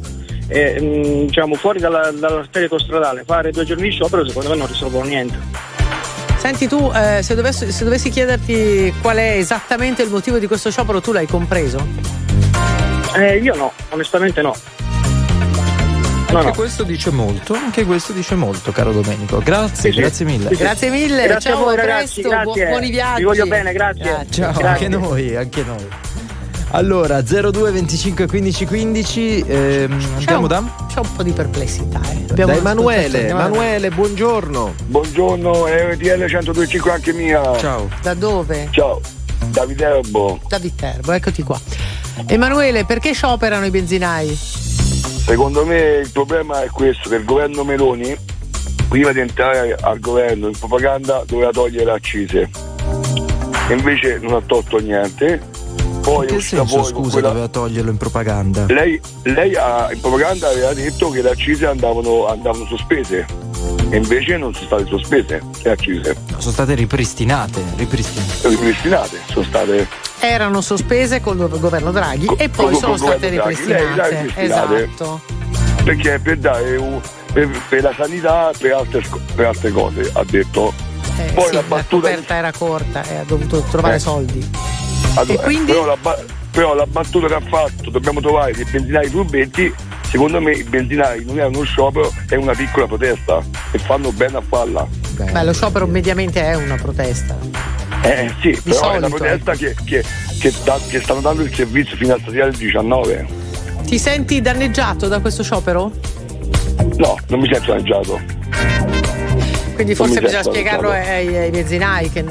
[0.48, 4.66] eh, mh, diciamo fuori dalla, dall'arteria autostradale, fare due giorni di sciopero secondo me non
[4.66, 5.38] risolvono niente.
[6.36, 10.70] Senti tu, eh, se, dovessi, se dovessi chiederti qual è esattamente il motivo di questo
[10.70, 11.82] sciopero, tu l'hai compreso?
[13.16, 14.54] Eh, io no, onestamente no.
[16.30, 16.54] No, anche no.
[16.54, 19.38] questo dice molto, anche questo dice molto, caro Domenico.
[19.38, 20.48] Grazie, sì, grazie mille.
[20.48, 22.64] Sì, grazie mille, grazie ciao, a voi, ragazzi, presto, grazie.
[22.64, 23.18] Bu- buoni viaggi.
[23.20, 24.02] Vi voglio bene, grazie.
[24.02, 24.30] grazie.
[24.30, 24.66] Ciao, grazie.
[24.66, 25.86] anche noi, anche noi.
[26.72, 30.62] Allora, 02 25 15 15, ehm, andiamo da?
[30.86, 32.00] C'è un po' di perplessità.
[32.10, 32.34] Eh.
[32.34, 34.74] da Emanuele, Emanuele, buongiorno.
[34.84, 37.56] Buongiorno, RTL 1025 anche mia.
[37.56, 37.88] Ciao.
[38.02, 38.68] Da dove?
[38.70, 39.00] Ciao,
[39.46, 40.38] da Viterbo.
[40.46, 41.58] Da Viterbo, eccoti qua.
[42.26, 44.38] Emanuele, perché scioperano i benzinai?
[45.28, 48.16] Secondo me il problema è questo, che il governo Meloni,
[48.88, 52.50] prima di entrare al governo in propaganda, doveva togliere le accise.
[53.68, 55.42] Invece non ha tolto niente.
[56.00, 57.28] Poi in che senso, scusa, quella...
[57.28, 58.64] doveva toglierlo in propaganda?
[58.68, 63.26] Lei, lei ha, in propaganda aveva detto che le accise andavano, andavano sospese
[63.90, 66.16] e invece non sono state sospese le accise.
[66.30, 68.48] No, sono state ripristinate, ripristinate.
[68.48, 69.88] Ripristinate, sono state
[70.20, 74.32] erano sospese con il governo Draghi Co- e poi sono state ripristinate.
[74.36, 75.20] Esatto.
[75.84, 77.00] Perché per dare un,
[77.32, 79.02] per, per, la sanità per altre,
[79.34, 80.72] per altre cose, ha detto.
[81.18, 84.00] Eh, poi sì, la, la coperta era corta e ha dovuto trovare eh.
[84.00, 84.50] soldi.
[85.14, 85.72] Allora, e quindi...
[85.72, 85.96] però, la,
[86.58, 89.72] però la battuta che ha fatto, dobbiamo trovare dei benzinai furbetti,
[90.10, 93.40] secondo me i benzinai non è uno sciopero, è una piccola protesta
[93.70, 94.84] e fanno bene a farla.
[95.12, 97.38] Beh, lo sciopero mediamente è una protesta.
[98.02, 100.02] Eh sì, Di però solito, è una protesta che, che,
[100.40, 103.26] che, da, che, stanno dando il servizio fino a stasera del 19.
[103.84, 105.92] Ti senti danneggiato da questo sciopero?
[106.96, 108.20] No, non mi sento danneggiato.
[109.76, 112.24] Quindi forse bisogna spiegarlo ai, ai benzinai che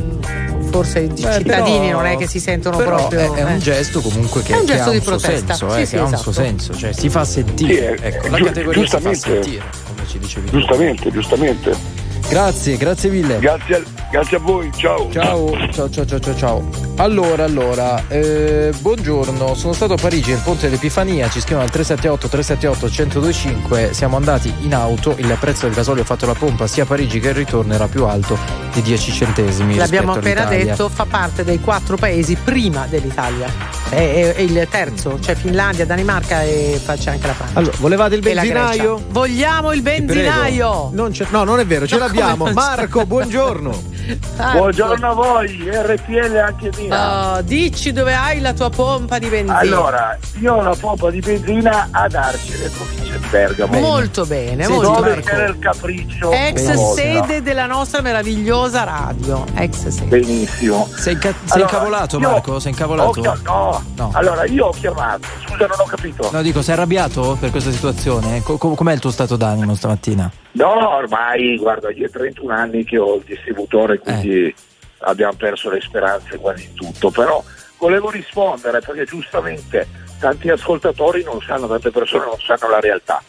[0.77, 3.19] forse i Beh, cittadini però, non è che si sentono proprio.
[3.19, 3.43] È, è eh.
[3.43, 5.55] un gesto comunque che, è un che gesto ha di un protesta.
[5.55, 6.13] senso, sì, eh, sì, che esatto.
[6.13, 7.97] ha un suo senso, cioè si fa sentire.
[7.97, 11.96] Sì, ecco, la categoria si fa sentire, come ci dicevi Giustamente, giustamente.
[12.27, 13.39] Grazie, grazie mille.
[13.39, 15.09] Grazie a, grazie a voi, ciao.
[15.11, 16.69] Ciao, ciao, ciao, ciao, ciao, ciao.
[16.97, 22.27] Allora, allora, eh, buongiorno, sono stato a Parigi al Ponte dell'Epifania, ci scrivono al 378
[22.27, 22.85] 378
[23.21, 27.19] 1025, siamo andati in auto, il prezzo del gasolio fatto la pompa sia a Parigi
[27.19, 28.37] che al ritorno era più alto
[28.73, 29.75] di 10 centesimi.
[29.75, 30.65] L'abbiamo appena all'Italia.
[30.71, 33.75] detto, fa parte dei quattro paesi prima dell'Italia.
[33.89, 37.59] È, è- è il terzo, c'è Finlandia, Danimarca e c'è anche la Francia.
[37.59, 39.01] Allora, volevate il benzinaio?
[39.11, 40.89] Vogliamo il benzinaio!
[40.93, 42.06] Non c'è- no, non è vero, ce No, l'abbiamo.
[42.06, 42.53] come c'è?
[42.53, 43.95] Marco, buongiorno.
[44.37, 44.57] Marco.
[44.57, 47.35] Buongiorno a voi, RTL anche mia.
[47.35, 49.57] Oh, dici dove hai la tua pompa di benzina.
[49.57, 53.79] Allora, io ho una pompa di benzina ad Arcide, provincia di Bergamo.
[53.79, 55.21] Molto bene, Sì, molto dove bene.
[55.23, 56.31] c'era il capriccio.
[56.31, 59.43] Ex sede della nostra meravigliosa radio.
[59.55, 60.05] Ex sede.
[60.19, 60.87] Benissimo.
[60.95, 62.59] Sei, inca- sei Allora, incavolato, Marco?
[62.59, 63.09] Sei incavolato?
[63.09, 63.83] ho chia- no.
[63.95, 64.09] No.
[64.13, 66.29] allora io ho chiamato, scusa non ho capito.
[66.31, 68.41] No, dico, sei arrabbiato per questa situazione?
[68.41, 70.31] Co- com- com'è il tuo stato d'animo stamattina?
[70.53, 74.53] No, ormai, guarda, io ho 31 anni che ho il distributore, quindi
[74.99, 77.43] abbiamo perso le speranze quasi in tutto, però
[77.77, 79.87] volevo rispondere perché giustamente
[80.19, 83.21] tanti ascoltatori non sanno, tante persone non sanno la realtà.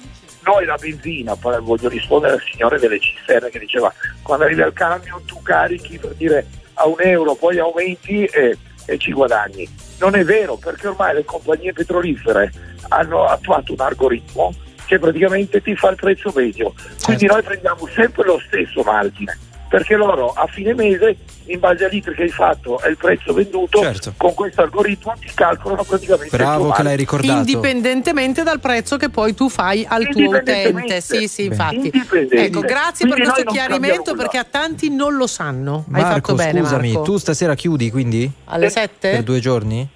[0.44, 3.92] Noi la benzina, poi voglio rispondere al signore delle cisterne che diceva
[4.22, 8.56] quando arrivi al camion tu carichi per dire a un euro, poi aumenti e,
[8.86, 9.68] e ci guadagni.
[9.98, 12.50] Non è vero perché ormai le compagnie petrolifere
[12.88, 14.54] hanno attuato un algoritmo
[14.88, 16.72] che praticamente ti fa il prezzo medio.
[17.04, 21.90] Quindi noi prendiamo sempre lo stesso margine, perché loro a fine mese, in base ai
[21.90, 23.82] litri che hai fatto e il prezzo venduto,
[24.16, 27.38] con questo algoritmo ti calcolano praticamente Bravo che l'hai ricordato.
[27.38, 31.02] Indipendentemente dal prezzo che poi tu fai al tuo utente.
[31.02, 31.90] Sì, sì, infatti.
[32.30, 35.84] Ecco, grazie per Quindi questo noi non chiarimento perché a tanti non lo sanno.
[35.92, 37.04] Hai Marco, fatto bene, scusami, Marco.
[37.04, 38.30] tu stasera chiudi quindi?
[38.46, 39.10] Alle 7?
[39.10, 39.88] Per due giorni?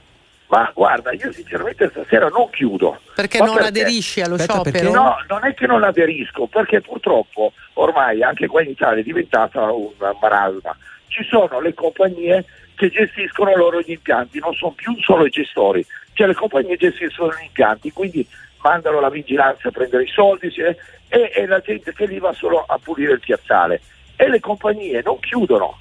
[0.53, 3.01] Ma guarda, io sinceramente stasera non chiudo.
[3.15, 4.93] Perché Ma non aderisci allo sciopero?
[4.93, 9.73] No, non è che non aderisco, perché purtroppo ormai anche qua in Italia è diventata
[9.73, 10.77] un marasma.
[11.07, 12.45] Ci sono le compagnie
[12.75, 15.83] che gestiscono loro gli impianti, non sono più solo i gestori,
[16.13, 18.29] cioè le compagnie gestiscono gli impianti, quindi
[18.61, 20.77] mandano la vigilanza a prendere i soldi cioè,
[21.09, 23.81] e, e la gente che lì va solo a pulire il piazzale.
[24.17, 25.79] E le compagnie non chiudono,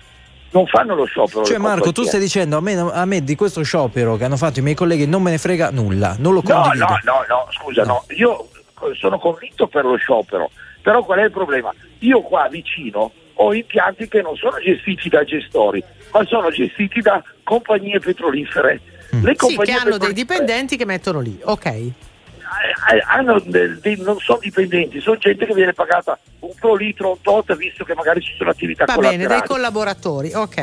[0.52, 1.43] non fanno lo sciopero.
[1.45, 4.60] Cioè Marco, tu stai dicendo a me, a me di questo sciopero che hanno fatto
[4.60, 6.86] i miei colleghi non me ne frega nulla, non lo No, condivido.
[6.86, 8.04] no, no, no, scusa, no.
[8.18, 8.47] Io
[8.99, 10.49] sono convinto per lo sciopero,
[10.82, 11.74] però qual è il problema?
[11.99, 17.24] Io qua vicino ho impianti che non sono gestiti da gestori, ma sono gestiti da
[17.43, 18.82] compagnie petrolifere.
[19.16, 19.24] Mm.
[19.24, 21.39] Le Sì, compagnie che hanno dei petrolifere, dipendenti che mettono lì.
[21.43, 21.91] Ok.
[22.91, 26.76] Eh, eh, hanno del- dei- non sono dipendenti, sono gente che viene pagata un pro
[26.76, 29.47] litro, un tot, visto che magari ci sono attività Va bene, dei collaterali.
[29.47, 30.34] collaboratori.
[30.34, 30.57] Ok.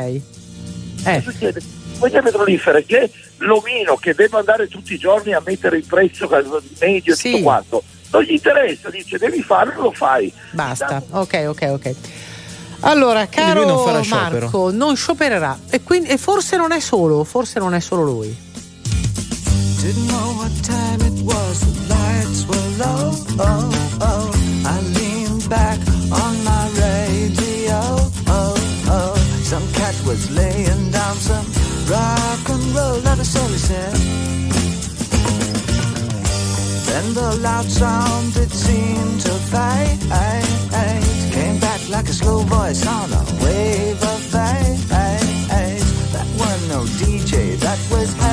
[1.05, 1.21] Eh.
[1.21, 1.61] succede?
[1.99, 6.29] Compagnie petrolifere che l'omino che deve andare tutti i giorni a mettere il prezzo
[6.79, 10.31] medio e tutto quanto non gli interessa, dice devi farlo, lo fai.
[10.51, 11.01] Basta.
[11.11, 11.95] Ok, ok, ok.
[12.81, 14.01] Allora, caro non.
[14.09, 15.57] Marco, non sciopererà.
[15.69, 18.47] E, quindi, e forse non è solo, forse non è solo lui.
[19.81, 23.11] Didn't know what time it was, the lights were low.
[23.39, 24.31] Oh, oh.
[24.65, 25.79] I leaned back
[26.11, 27.79] on my radio.
[28.27, 28.55] Oh,
[28.87, 29.15] oh.
[29.43, 31.45] Some cat was laying down some
[31.89, 33.95] rock and roll, a soul he said.
[36.87, 39.99] Then the loud sound it seemed to fade.
[41.33, 44.79] Came back like a slow voice on a wave of fate.
[46.13, 48.28] That was no DJ, that was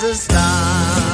[0.00, 1.13] There's a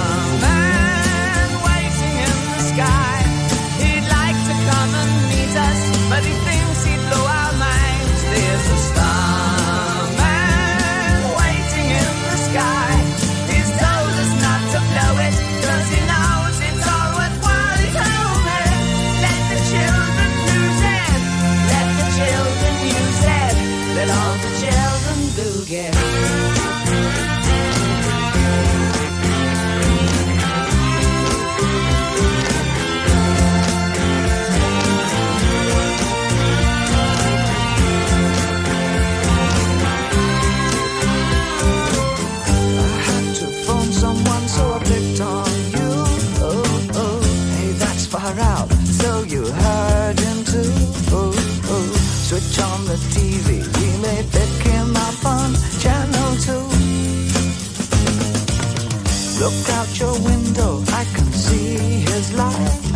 [59.41, 62.91] Look out your window, I can see his light.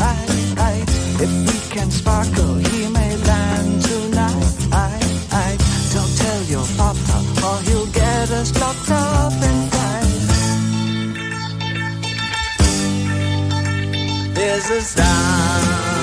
[1.18, 4.44] If we can sparkle, he may land tonight.
[5.94, 10.12] Don't tell your papa, or he'll get us locked up in time.
[14.34, 15.93] There's a starman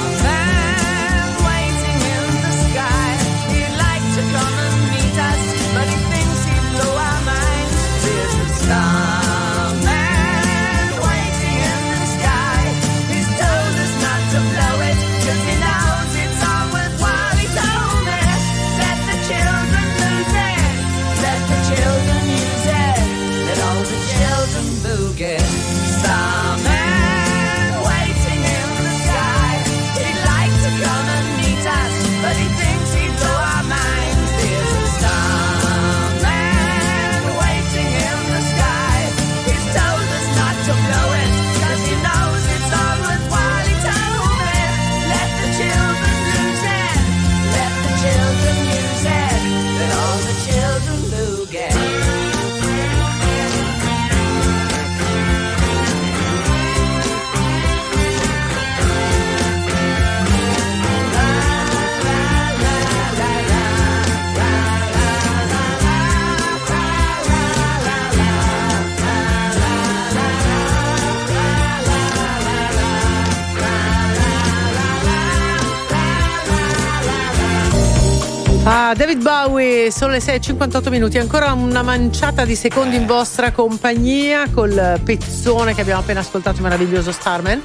[78.94, 85.00] David Bowie, sono le 6.58 minuti, ancora una manciata di secondi in vostra compagnia col
[85.04, 87.62] pezzone che abbiamo appena ascoltato, meraviglioso Starman.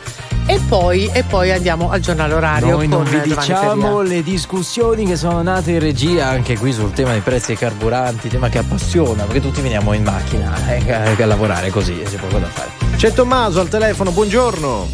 [0.47, 2.77] E poi, e poi andiamo al giornale orario.
[2.77, 4.03] Noi non vi Giovanni diciamo Ferriera.
[4.03, 8.29] le discussioni che sono nate in regia anche qui sul tema dei prezzi dei carburanti,
[8.29, 12.39] tema che appassiona, perché tutti veniamo in macchina eh, a, a lavorare così, c'è poco
[12.39, 12.71] da fare.
[12.97, 14.89] C'è Tommaso al telefono, buongiorno.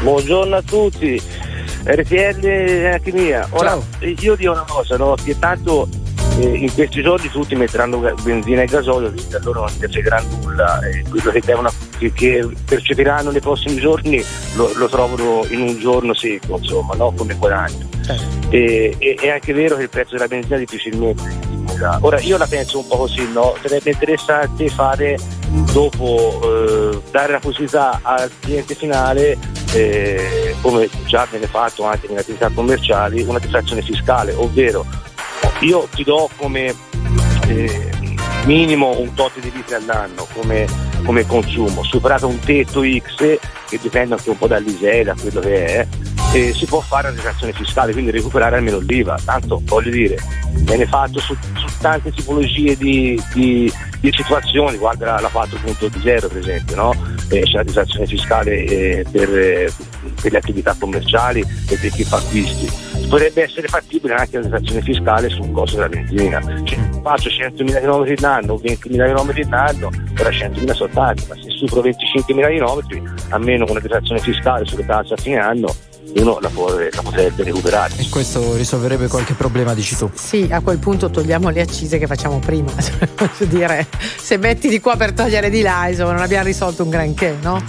[0.00, 1.20] Buongiorno a tutti,
[1.84, 3.46] RTL anche mia.
[3.50, 5.14] Ora, io dico una cosa, no?
[5.22, 5.88] che tanto
[6.38, 10.80] eh, in questi giorni tutti metteranno benzina e gasolio, quindi a loro non piacerà nulla,
[10.80, 14.22] e quello che, devono, che, che percepiranno nei prossimi giorni
[14.54, 17.12] lo, lo trovano in un giorno secco, insomma, no?
[17.16, 17.86] come guadagno.
[18.48, 21.98] E, e- è anche vero che il prezzo della benzina difficilmente diminuirà.
[22.00, 23.54] Ora io la penso un po' così, no?
[23.60, 25.18] Sarebbe interessante fare
[25.72, 29.36] dopo eh, dare la possibilità al cliente finale,
[29.72, 34.84] eh, come già viene fatto anche nelle attività commerciali, una detrazione fiscale, ovvero
[35.60, 36.74] io ti do come
[37.48, 37.90] eh,
[38.44, 40.66] minimo un tot di litri all'anno come,
[41.04, 43.38] come consumo, superato un tetto X
[43.68, 45.86] che dipende anche un po' dall'ISEE, da quello che è,
[46.32, 49.18] eh, si può fare una detrazione fiscale, quindi recuperare almeno l'IVA.
[49.24, 50.16] Tanto voglio dire,
[50.60, 56.36] viene fatto su, su tante tipologie di, di- di situazioni, guarda la, la 4.0 per
[56.36, 56.94] esempio, no?
[57.28, 59.72] Eh, c'è la detrazione fiscale eh, per,
[60.20, 62.70] per le attività commerciali e per chi fa acquisti.
[63.08, 66.40] Potrebbe essere fattibile anche la detrazione fiscale sul costo della benzina.
[66.40, 71.82] Cioè, faccio 100.000 km l'anno, 20.000 km l'anno, ora 100.000 sono tanti, ma se supero
[71.82, 75.74] 25.000 km, almeno con una detrazione fiscale sulle tasse a fine anno,
[76.16, 77.94] uno la, può- la potrebbe recuperare.
[77.96, 80.10] E questo risolverebbe qualche problema, dici tu.
[80.14, 82.70] Sì, a quel punto togliamo le accise che facciamo prima.
[83.16, 83.86] Voglio dire,
[84.18, 87.62] se metti di qua per togliere di là, insomma, non abbiamo risolto un granché, no?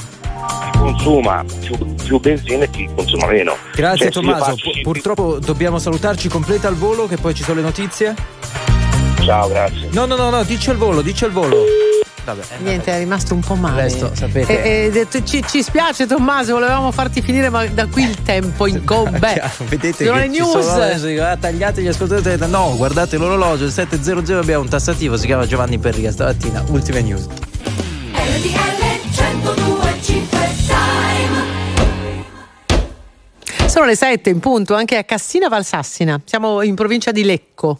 [0.72, 3.56] Chi consuma più, più benzina e chi consuma meno.
[3.76, 7.58] Grazie Cioè, Tommaso, faccio Pu- purtroppo dobbiamo salutarci, completa il volo che poi ci sono
[7.58, 8.16] le notizie.
[9.22, 9.90] Ciao, grazie.
[9.92, 11.58] No, no, no, no, dici al volo, dici al volo.
[12.34, 13.84] Vabbè, eh, Niente, è rimasto un po' male.
[13.84, 14.64] Resto, sapete.
[14.64, 18.68] E- e detto, ci, ci spiace Tommaso, volevamo farti finire, ma da qui il tempo
[18.68, 19.18] incombe.
[19.34, 20.98] Chiaro, Vedete Sono che le news.
[20.98, 22.38] sono ah, tagliate gli ascoltatori.
[22.48, 26.64] No, guardate l'orologio, il 700 abbiamo un tassativo, si chiama Giovanni Perriga stamattina.
[26.68, 27.28] Ultime news.
[33.68, 36.20] Sono le 7 in punto, anche a Cassina Valsassina.
[36.26, 37.80] Siamo in provincia di Lecco.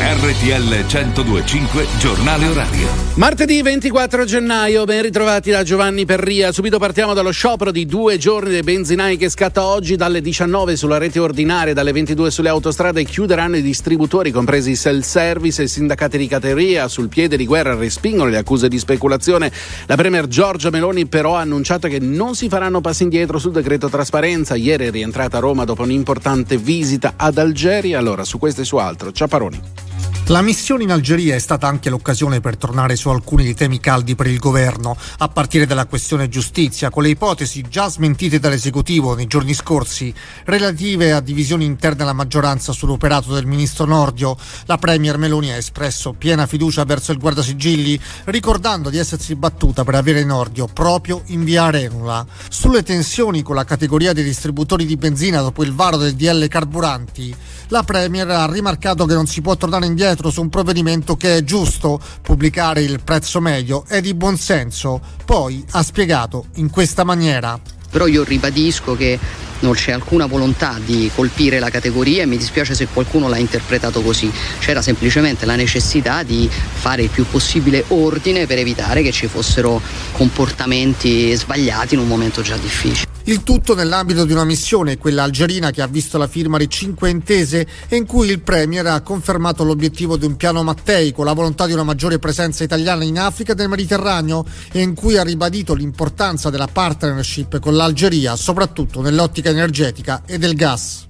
[0.00, 2.86] RTL 1025 Giornale Orario.
[3.14, 6.52] Martedì 24 gennaio, ben ritrovati da Giovanni Perria.
[6.52, 10.98] Subito partiamo dallo sciopero di due giorni dei benzinai che scatta oggi dalle 19 sulla
[10.98, 13.02] rete ordinaria, dalle 22 sulle autostrade.
[13.02, 16.86] Chiuderanno i distributori, compresi i self-service e i sindacati di categoria.
[16.86, 19.50] Sul piede di guerra respingono le accuse di speculazione.
[19.86, 23.88] La Premier Giorgia Meloni però ha annunciato che non si faranno passi indietro sul decreto
[23.88, 24.54] trasparenza.
[24.54, 27.98] Ieri è rientrata a Roma dopo un'importante visita ad Algeria.
[27.98, 29.86] Allora, su questo e su altro, Ciaparoni.
[30.26, 34.14] La missione in Algeria è stata anche l'occasione per tornare su alcuni dei temi caldi
[34.14, 39.26] per il governo, a partire dalla questione giustizia, con le ipotesi già smentite dall'esecutivo nei
[39.26, 40.12] giorni scorsi
[40.44, 44.36] relative a divisioni interne alla maggioranza sull'operato del ministro Nordio.
[44.66, 49.94] La Premier Meloni ha espresso piena fiducia verso il guardasigilli, ricordando di essersi battuta per
[49.94, 52.26] avere Nordio proprio in via Arenula.
[52.50, 57.34] Sulle tensioni con la categoria dei distributori di benzina dopo il varo del DL carburanti,
[57.68, 61.36] la Premier ha rimarcato che non si può tornare indietro indietro su un provvedimento che
[61.36, 65.00] è giusto pubblicare il prezzo medio, è di buon senso.
[65.24, 67.60] Poi ha spiegato in questa maniera.
[67.90, 69.18] Però io ribadisco che
[69.60, 74.00] non c'è alcuna volontà di colpire la categoria e mi dispiace se qualcuno l'ha interpretato
[74.00, 74.32] così.
[74.60, 79.80] C'era semplicemente la necessità di fare il più possibile ordine per evitare che ci fossero
[80.12, 83.07] comportamenti sbagliati in un momento già difficile.
[83.28, 87.10] Il tutto nell'ambito di una missione, quella algerina che ha visto la firma di cinque
[87.10, 91.34] intese e in cui il Premier ha confermato l'obiettivo di un piano Mattei con la
[91.34, 95.24] volontà di una maggiore presenza italiana in Africa e nel Mediterraneo e in cui ha
[95.24, 101.07] ribadito l'importanza della partnership con l'Algeria, soprattutto nell'ottica energetica e del gas.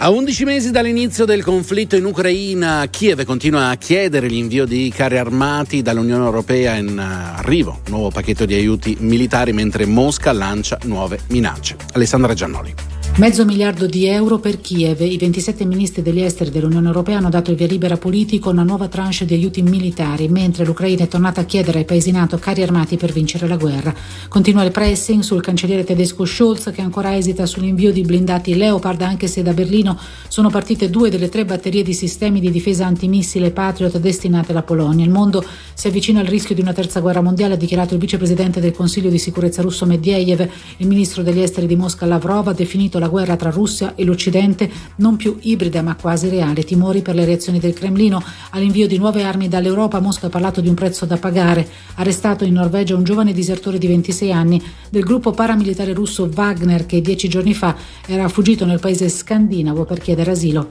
[0.00, 5.18] A 11 mesi dall'inizio del conflitto in Ucraina, Kiev continua a chiedere l'invio di carri
[5.18, 11.18] armati dall'Unione Europea in arrivo, un nuovo pacchetto di aiuti militari mentre Mosca lancia nuove
[11.30, 11.74] minacce.
[11.94, 12.97] Alessandra Giannoli.
[13.18, 15.00] Mezzo miliardo di euro per Kiev.
[15.00, 18.62] I 27 ministri degli esteri dell'Unione Europea hanno dato il via libera politico a una
[18.62, 22.62] nuova tranche di aiuti militari, mentre l'Ucraina è tornata a chiedere ai paesi NATO carri
[22.62, 23.92] armati per vincere la guerra.
[24.28, 29.26] Continua il pressing sul cancelliere tedesco Scholz che ancora esita sull'invio di blindati Leopard, anche
[29.26, 29.98] se da Berlino
[30.28, 35.04] sono partite due delle tre batterie di sistemi di difesa antimissile Patriot destinate alla Polonia.
[35.04, 35.44] Il mondo
[35.74, 39.10] si avvicina al rischio di una terza guerra mondiale, ha dichiarato il vicepresidente del Consiglio
[39.10, 40.48] di sicurezza russo Medvedev.
[40.76, 44.70] Il ministro degli esteri di Mosca Lavrov ha definito la guerra tra Russia e l'Occidente
[44.96, 46.64] non più ibrida ma quasi reale.
[46.64, 50.00] Timori per le reazioni del Cremlino all'invio di nuove armi dall'Europa.
[50.00, 51.66] Mosca ha parlato di un prezzo da pagare.
[51.96, 57.00] Arrestato in Norvegia un giovane disertore di 26 anni del gruppo paramilitare russo Wagner che
[57.00, 57.74] dieci giorni fa
[58.06, 60.70] era fuggito nel paese scandinavo per chiedere asilo.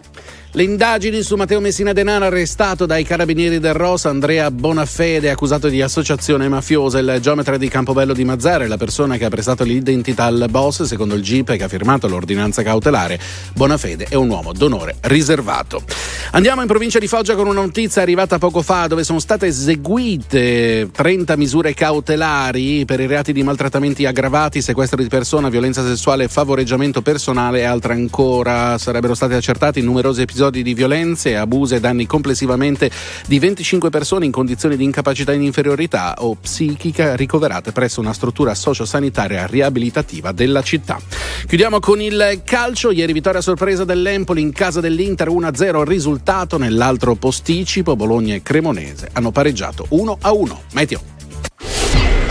[0.57, 5.83] Le indagini su Matteo Messina Denaro, arrestato dai carabinieri del Rosa, Andrea Bonafede, accusato di
[5.83, 10.47] associazione mafiosa, il geometra di Campobello di Mazzare, la persona che ha prestato l'identità al
[10.49, 13.19] boss, secondo il GIP che ha firmato l'ordinanza cautelare.
[13.53, 15.83] Bonafede è un uomo d'onore riservato.
[16.31, 20.89] Andiamo in provincia di Foggia con una notizia arrivata poco fa, dove sono state eseguite
[20.91, 27.03] 30 misure cautelari per i reati di maltrattamenti aggravati, sequestro di persona, violenza sessuale, favoreggiamento
[27.03, 28.75] personale e altre ancora.
[28.79, 32.89] Sarebbero stati accertati numerosi episodi episodi di violenze, abusi e danni complessivamente
[33.27, 38.55] di 25 persone in condizioni di incapacità in inferiorità o psichica ricoverate presso una struttura
[38.55, 40.99] sociosanitaria riabilitativa della città.
[41.47, 42.91] Chiudiamo con il calcio.
[42.91, 47.95] Ieri vittoria sorpresa dell'Empoli in casa dell'Inter 1-0 risultato nell'altro posticipo.
[47.95, 50.55] Bologna e Cremonese hanno pareggiato 1-1.
[50.73, 51.01] Meteo.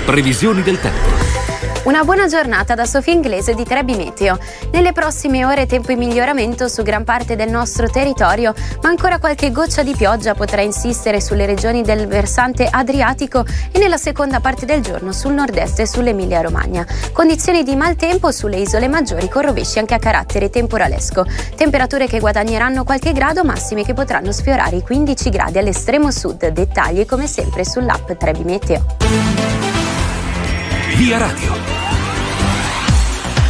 [0.05, 1.26] Previsioni del tempo.
[1.87, 4.41] Una buona giornata da Sofia Inglese di Trebi Meteo.
[4.73, 9.53] Nelle prossime ore tempo in miglioramento su gran parte del nostro territorio, ma ancora qualche
[9.53, 14.81] goccia di pioggia potrà insistere sulle regioni del versante adriatico e nella seconda parte del
[14.81, 16.85] giorno sul nord-est e sull'Emilia Romagna.
[17.13, 21.25] Condizioni di maltempo sulle isole maggiori con rovesci anche a carattere temporalesco.
[21.55, 26.49] Temperature che guadagneranno qualche grado, massime che potranno sfiorare i 15 gradi all'estremo sud.
[26.49, 29.66] Dettagli come sempre sull'app Trebi Meteo.
[30.95, 31.86] Via Radio.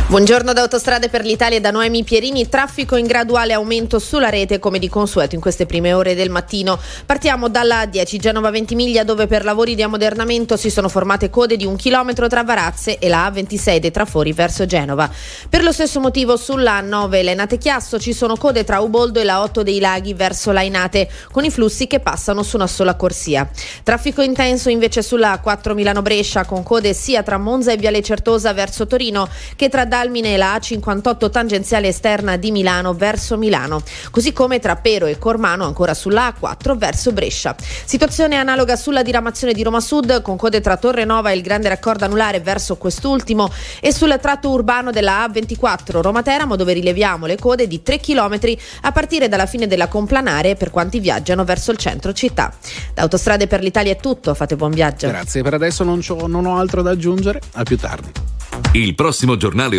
[0.09, 4.79] Buongiorno da Autostrade per l'Italia da Noemi Pierini, traffico in graduale aumento sulla rete come
[4.79, 6.79] di consueto in queste prime ore del mattino.
[7.05, 11.67] Partiamo dalla 10 Genova Ventimiglia dove per lavori di ammodernamento si sono formate code di
[11.67, 15.11] un chilometro tra Varazze e la A26 dei trafori verso Genova.
[15.51, 19.43] Per lo stesso motivo sulla 9 Lenate Chiasso ci sono code tra Uboldo e la
[19.43, 23.51] 8 dei Laghi verso Lainate con i flussi che passano su una sola corsia.
[23.83, 28.53] Traffico intenso invece sulla 4 Milano Brescia con code sia tra Monza e Viale Certosa
[28.53, 33.81] verso Torino che tra Dalmine e la A58 tangenziale esterna di Milano verso Milano,
[34.11, 37.57] così come tra Pero e Cormano ancora sulla A4 verso Brescia.
[37.59, 41.71] Situazione analoga sulla diramazione di Roma Sud con code tra Torre Nova e il grande
[41.71, 47.39] raccordo anulare verso quest'ultimo e sul tratto urbano della A24 Roma Teramo dove rileviamo le
[47.39, 48.39] code di 3 km
[48.83, 52.53] a partire dalla fine della complanare per quanti viaggiano verso il centro città.
[52.93, 55.09] Da Autostrade per l'Italia è tutto, fate buon viaggio.
[55.09, 58.27] Grazie, per adesso non, non ho altro da aggiungere, a più tardi.
[58.73, 59.79] Il prossimo giornale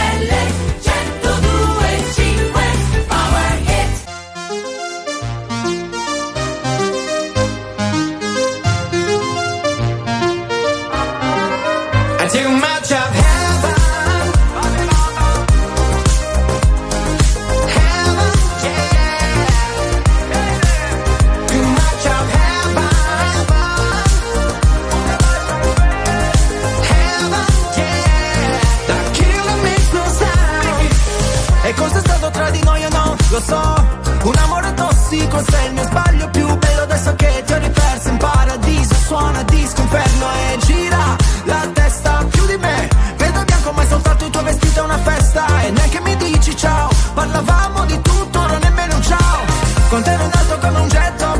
[39.11, 42.87] Suona disco inferno e gira la testa più di me.
[43.17, 43.83] Vedo bianco ma
[44.41, 45.45] vestita a una festa.
[45.63, 49.39] E neanche mi dici ciao Parlavamo di tutto, ora nemmeno un ciao.
[49.89, 51.30] Con te in alto come un jet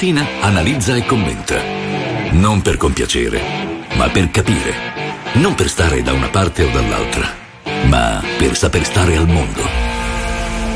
[0.00, 1.60] mattina analizza e commenta.
[2.30, 3.38] Non per compiacere,
[3.96, 4.72] ma per capire.
[5.34, 7.28] Non per stare da una parte o dall'altra,
[7.84, 9.79] ma per saper stare al mondo.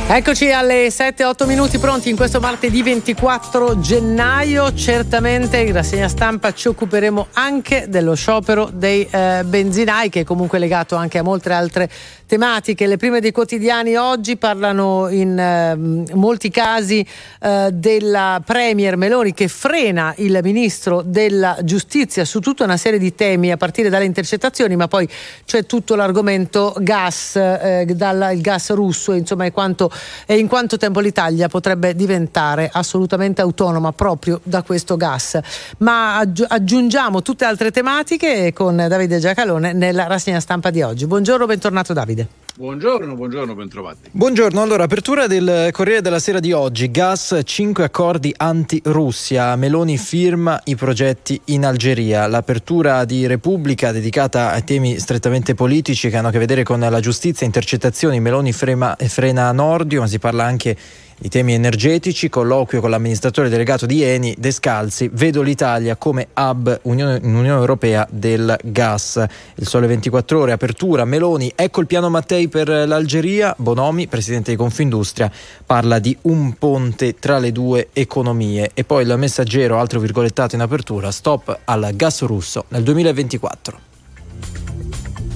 [0.07, 4.73] Eccoci alle 7-8 minuti pronti in questo martedì 24 gennaio.
[4.75, 10.59] Certamente in rassegna stampa ci occuperemo anche dello sciopero dei eh, benzinai, che è comunque
[10.59, 11.89] legato anche a molte altre
[12.27, 12.87] tematiche.
[12.87, 15.75] Le prime dei quotidiani oggi parlano in eh,
[16.15, 17.05] molti casi
[17.41, 23.15] eh, della Premier Meloni che frena il ministro della giustizia su tutta una serie di
[23.15, 25.09] temi, a partire dalle intercettazioni, ma poi
[25.47, 29.91] c'è tutto l'argomento gas, eh, dal gas russo, insomma, e quanto
[30.27, 35.39] e in quanto tempo l'Italia potrebbe diventare assolutamente autonoma proprio da questo gas.
[35.79, 41.07] Ma aggi- aggiungiamo tutte altre tematiche con Davide Giacalone nella rassegna stampa di oggi.
[41.07, 42.44] Buongiorno, bentornato Davide.
[42.57, 44.11] Buongiorno, buongiorno, bentrovati.
[44.13, 50.61] Buongiorno, allora apertura del Corriere della Sera di oggi, gas 5 accordi anti-Russia, Meloni firma
[50.67, 56.31] i progetti in Algeria, l'apertura di Repubblica dedicata a temi strettamente politici che hanno a
[56.31, 60.77] che vedere con la giustizia, intercettazioni, Meloni frema, frena Nordio, ma si parla anche
[61.19, 67.21] di temi energetici, colloquio con l'amministratore delegato di Eni, Descalzi, vedo l'Italia come hub Unione,
[67.23, 69.25] Unione Europea del gas.
[69.57, 74.57] Il Sole 24 Ore, apertura, Meloni, ecco il piano Mattei per l'Algeria, Bonomi, presidente di
[74.57, 75.31] Confindustria,
[75.65, 78.71] parla di un ponte tra le due economie.
[78.75, 83.93] E poi il messaggero, altro virgolettato in apertura, stop al gas russo nel 2024.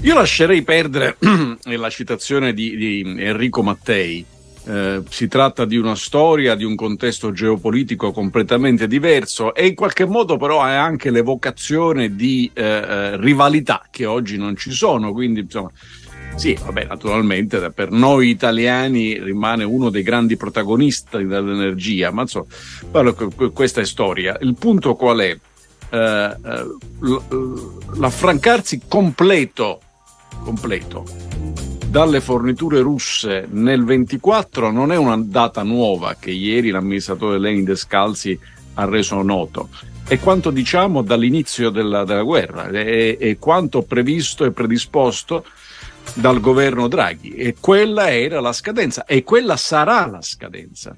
[0.03, 1.17] Io lascerei perdere
[1.65, 4.25] la citazione di, di Enrico Mattei.
[4.69, 10.05] Eh, si tratta di una storia, di un contesto geopolitico completamente diverso e in qualche
[10.05, 15.13] modo però è anche l'evocazione di eh, eh, rivalità che oggi non ci sono.
[15.13, 15.71] Quindi, insomma,
[16.37, 22.45] sì, vabbè, naturalmente per noi italiani rimane uno dei grandi protagonisti dell'energia, ma insomma,
[23.55, 24.37] questa è storia.
[24.43, 25.39] Il punto qual è?
[25.91, 26.37] Eh,
[27.95, 29.81] l'affrancarsi completo,
[30.45, 37.65] completo dalle forniture russe nel 24 non è una data nuova che ieri l'amministratore Lenin
[37.65, 38.39] Descalzi
[38.75, 39.71] ha reso noto.
[40.07, 45.47] È quanto diciamo dall'inizio della, della guerra, è, è, quanto previsto e predisposto
[46.15, 50.95] dal governo Draghi e quella era la scadenza e quella sarà la scadenza.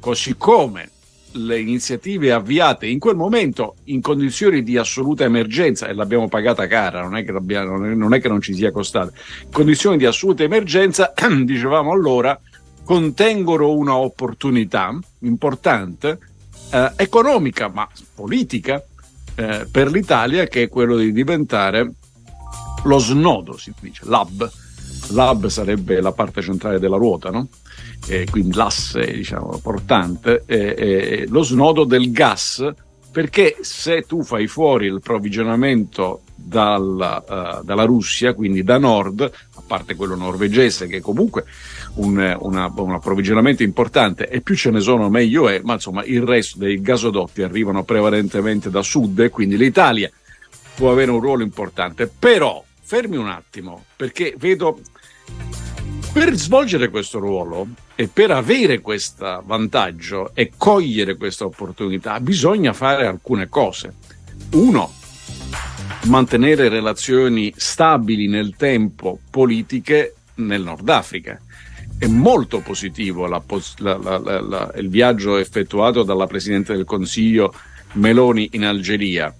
[0.00, 0.90] Così come
[1.34, 7.02] le iniziative avviate in quel momento in condizioni di assoluta emergenza e l'abbiamo pagata cara,
[7.02, 9.12] non è che, non, è che non ci sia costata,
[9.50, 11.12] condizioni di assoluta emergenza,
[11.44, 12.38] dicevamo allora,
[12.84, 16.18] contengono una opportunità importante,
[16.70, 18.82] eh, economica ma politica,
[19.34, 21.92] eh, per l'Italia che è quello di diventare
[22.84, 24.50] lo snodo, si dice, l'hub.
[25.08, 27.48] L'hub sarebbe la parte centrale della ruota, no?
[28.06, 32.72] Eh, quindi l'asse diciamo, portante, eh, eh, lo snodo del gas,
[33.10, 39.62] perché se tu fai fuori il provvigionamento dalla, uh, dalla Russia, quindi da nord, a
[39.64, 41.44] parte quello norvegese che comunque
[41.94, 46.22] un, una, un, approvvigionamento importante e più ce ne sono meglio è, ma insomma il
[46.22, 50.10] resto dei gasodotti arrivano prevalentemente da sud e quindi l'Italia
[50.74, 52.10] può avere un ruolo importante.
[52.18, 54.80] Però fermi un attimo, perché vedo
[56.14, 63.04] per svolgere questo ruolo e per avere questo vantaggio e cogliere questa opportunità bisogna fare
[63.04, 63.94] alcune cose.
[64.52, 64.92] Uno,
[66.04, 71.36] mantenere relazioni stabili nel tempo politiche nel Nord Africa.
[71.98, 73.42] È molto positivo la,
[73.78, 77.52] la, la, il viaggio effettuato dalla Presidente del Consiglio
[77.94, 79.34] Meloni in Algeria.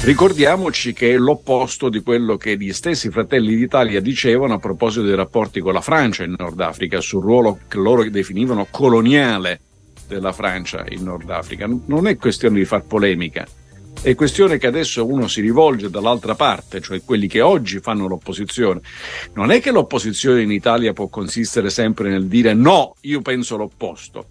[0.00, 5.16] Ricordiamoci che è l'opposto di quello che gli stessi fratelli d'Italia dicevano a proposito dei
[5.16, 9.60] rapporti con la Francia in Nord Africa, sul ruolo che loro definivano coloniale
[10.06, 11.68] della Francia in Nord Africa.
[11.86, 13.46] Non è questione di far polemica,
[14.00, 18.80] è questione che adesso uno si rivolge dall'altra parte, cioè quelli che oggi fanno l'opposizione.
[19.34, 24.26] Non è che l'opposizione in Italia può consistere sempre nel dire no, io penso l'opposto,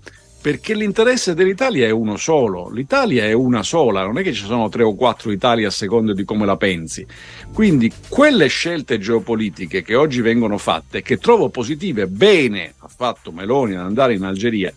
[0.48, 4.70] perché l'interesse dell'Italia è uno solo, l'Italia è una sola, non è che ci sono
[4.70, 7.06] tre o quattro Italie a seconda di come la pensi.
[7.54, 13.74] Quindi quelle scelte geopolitiche che oggi vengono fatte, che trovo positive, bene ha fatto Meloni
[13.74, 14.74] ad andare in Algeria,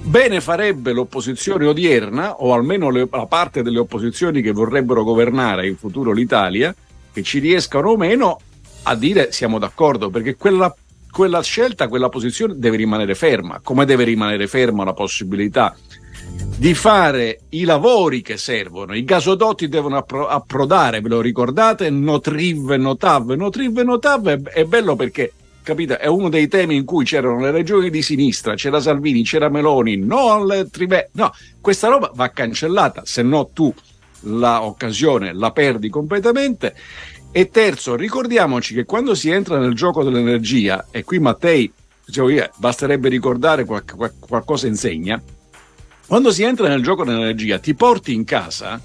[0.00, 5.76] Bene farebbe l'opposizione odierna, o almeno le, la parte delle opposizioni che vorrebbero governare in
[5.76, 6.74] futuro l'Italia,
[7.12, 8.40] che ci riescano o meno
[8.84, 10.74] a dire siamo d'accordo, perché quella,
[11.16, 15.74] quella scelta, quella posizione deve rimanere ferma, come deve rimanere ferma la possibilità
[16.58, 18.94] di fare i lavori che servono.
[18.94, 21.88] I gasodotti devono appro- approdare, ve lo ricordate?
[21.88, 23.30] Notriv Notav.
[23.30, 25.98] Notriv Notav è, è bello perché capito?
[25.98, 29.96] È uno dei temi in cui c'erano le regioni di sinistra, c'era Salvini, c'era Meloni,
[29.96, 31.08] no al Tribe.
[31.12, 33.72] No, questa roba va cancellata, se no tu
[34.20, 36.74] l'occasione la perdi completamente.
[37.36, 41.70] E terzo, ricordiamoci che quando si entra nel gioco dell'energia, e qui Mattei,
[42.02, 45.22] dicevo io, basterebbe ricordare qual- qual- qualcosa insegna,
[46.06, 48.80] quando si entra nel gioco dell'energia ti porti in casa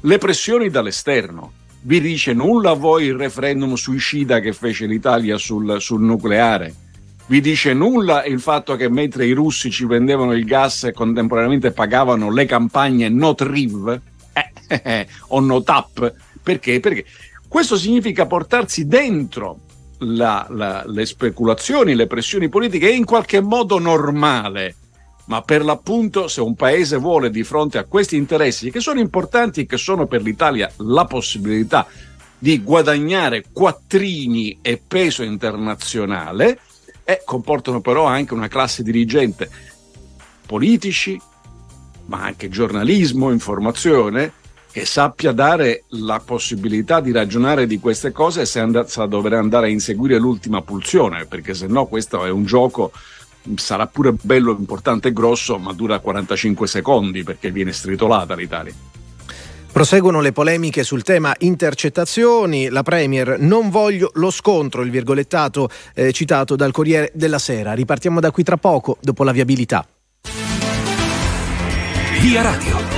[0.00, 5.80] le pressioni dall'esterno vi dice nulla a voi il referendum suicida che fece l'Italia sul,
[5.80, 6.74] sul nucleare?
[7.26, 11.70] Vi dice nulla il fatto che mentre i russi ci vendevano il gas e contemporaneamente
[11.70, 14.00] pagavano le campagne not RIV
[14.32, 14.50] eh,
[14.82, 16.14] eh, o no TAP?
[16.42, 16.80] Perché?
[16.80, 17.04] Perché
[17.52, 19.58] questo significa portarsi dentro
[19.98, 24.74] la, la, le speculazioni, le pressioni politiche è in qualche modo normale.
[25.26, 29.60] Ma per l'appunto se un paese vuole di fronte a questi interessi che sono importanti
[29.60, 31.86] e che sono per l'Italia la possibilità
[32.38, 36.58] di guadagnare quattrini e peso internazionale,
[37.04, 39.50] eh, comportano però anche una classe dirigente,
[40.46, 41.20] politici,
[42.06, 44.40] ma anche giornalismo, informazione,
[44.72, 50.18] che sappia dare la possibilità di ragionare di queste cose senza dover andare a inseguire
[50.18, 52.90] l'ultima pulsione, perché se no questo è un gioco
[53.56, 58.72] sarà pure bello, importante e grosso, ma dura 45 secondi perché viene stritolata l'Italia.
[59.70, 62.68] Proseguono le polemiche sul tema intercettazioni.
[62.68, 67.72] La Premier non voglio lo scontro, il virgolettato eh, citato dal Corriere della Sera.
[67.72, 69.86] Ripartiamo da qui tra poco, dopo la viabilità.
[72.20, 72.91] Via Radio.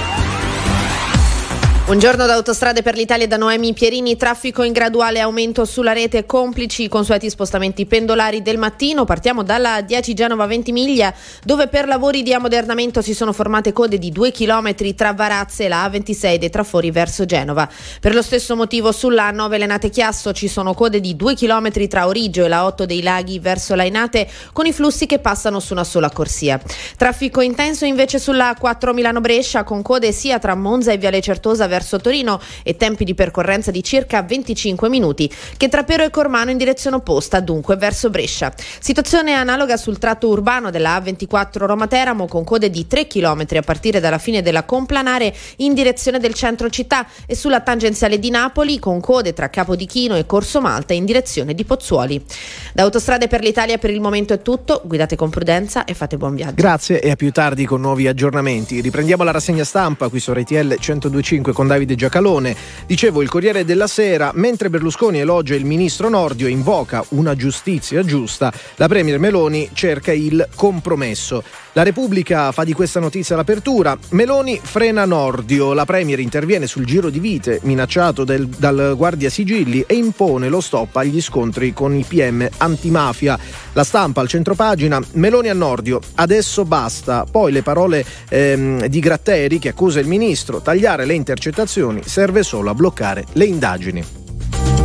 [1.85, 6.85] Buongiorno da Autostrade per l'Italia da Noemi Pierini, traffico in graduale aumento sulla rete, complici
[6.85, 9.05] i consueti spostamenti pendolari del mattino.
[9.05, 11.13] Partiamo dalla 10 Genova 20 miglia,
[11.43, 15.69] dove per lavori di ammodernamento si sono formate code di 2 km tra Varazze e
[15.69, 17.69] la A26 dei trafori verso Genova.
[18.01, 22.07] Per lo stesso motivo sulla A9 Lenate Chiasso ci sono code di 2 km tra
[22.07, 25.85] Origio e la 8 dei Laghi verso Lainate, con i flussi che passano su una
[25.85, 26.59] sola corsia.
[26.97, 31.73] Traffico intenso invece sulla A4 Milano Brescia, con code sia tra Monza e Viale Certosa
[31.75, 36.53] verso Torino e tempi di percorrenza di circa 25 minuti, che tra Pero e Cormano
[36.53, 38.53] in direzione opposta, dunque verso Brescia.
[38.79, 43.99] Situazione analoga sul tratto urbano della A24 Roma-Teramo con code di 3 km a partire
[43.99, 49.01] dalla fine della Complanare in direzione del centro città e sulla tangenziale di Napoli con
[49.01, 52.25] code tra Capodichino e Corso Malta in direzione di Pozzuoli.
[52.73, 56.37] Da Autostrade per l'Italia per il momento è tutto, guidate con prudenza e fate buon
[56.37, 56.55] viaggio.
[56.55, 58.81] Grazie e a più tardi con nuovi aggiornamenti.
[58.81, 62.57] Riprendiamo la rassegna stampa qui su RTL 1025 con Davide Giacalone.
[62.87, 68.05] Dicevo il Corriere della Sera, mentre Berlusconi elogia il ministro Nordio e invoca una giustizia
[68.05, 71.43] giusta, la Premier Meloni cerca il compromesso.
[71.77, 73.99] La Repubblica fa di questa notizia l'apertura.
[74.11, 75.73] Meloni frena Nordio.
[75.73, 80.61] La Premier interviene sul giro di vite minacciato del, dal Guardia Sigilli e impone lo
[80.61, 83.37] stop agli scontri con i PM antimafia.
[83.73, 85.03] La stampa al centropagina.
[85.15, 85.99] Meloni a Nordio.
[86.15, 87.27] Adesso basta.
[87.29, 90.61] Poi le parole ehm, di Gratteri che accusa il ministro.
[90.61, 94.24] Tagliare le intercettazioni serve solo a bloccare le indagini.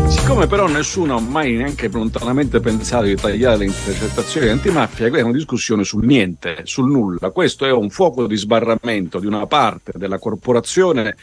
[0.10, 5.30] Siccome però nessuno ha mai neanche lontanamente pensato di tagliare le intercettazioni antimafia, questa è
[5.30, 7.30] una discussione sul niente, sul nulla.
[7.30, 11.15] Questo è un fuoco di sbarramento di una parte della corporazione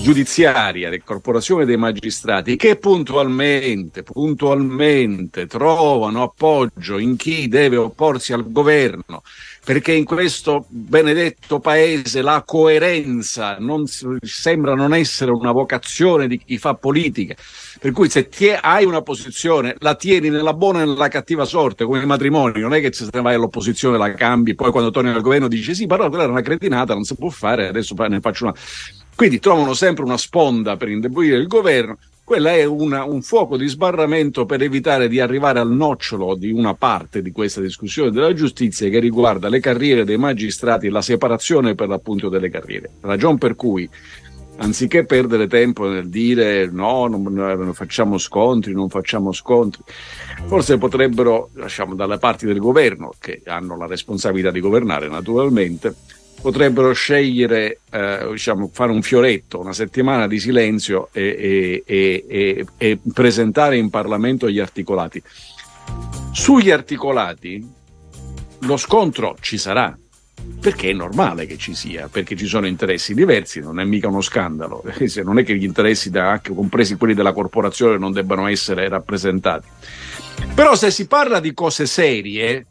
[0.00, 8.50] giudiziaria, di corporazione dei magistrati, che puntualmente, puntualmente trovano appoggio in chi deve opporsi al
[8.50, 9.22] governo,
[9.64, 16.58] perché in questo benedetto paese la coerenza non, sembra non essere una vocazione di chi
[16.58, 17.34] fa politica.
[17.80, 21.84] Per cui se tie, hai una posizione, la tieni nella buona e nella cattiva sorte,
[21.84, 25.20] come i matrimoni, non è che se vai all'opposizione la cambi, poi quando torni al
[25.22, 28.44] governo dici sì, però quella era una cretinata, non si può fare, adesso ne faccio
[28.44, 28.54] una.
[29.14, 31.98] Quindi trovano sempre una sponda per indebolire il governo.
[32.24, 36.72] Quella è una, un fuoco di sbarramento per evitare di arrivare al nocciolo di una
[36.74, 41.74] parte di questa discussione della giustizia che riguarda le carriere dei magistrati e la separazione
[41.74, 42.92] per l'appunto delle carriere.
[43.02, 43.88] Ragion per cui
[44.56, 49.82] anziché perdere tempo nel dire no, non, non, facciamo scontri, non facciamo scontri,
[50.46, 55.94] forse potrebbero, lasciamo dalle parti del governo, che hanno la responsabilità di governare naturalmente,
[56.40, 62.98] potrebbero scegliere, eh, diciamo, fare un fioretto, una settimana di silenzio e, e, e, e
[63.12, 65.22] presentare in Parlamento gli articolati.
[66.32, 67.66] Sugli articolati
[68.60, 69.96] lo scontro ci sarà,
[70.60, 74.20] perché è normale che ci sia, perché ci sono interessi diversi, non è mica uno
[74.20, 74.82] scandalo,
[75.22, 79.66] non è che gli interessi, anche compresi quelli della corporazione, non debbano essere rappresentati.
[80.54, 82.66] Però se si parla di cose serie,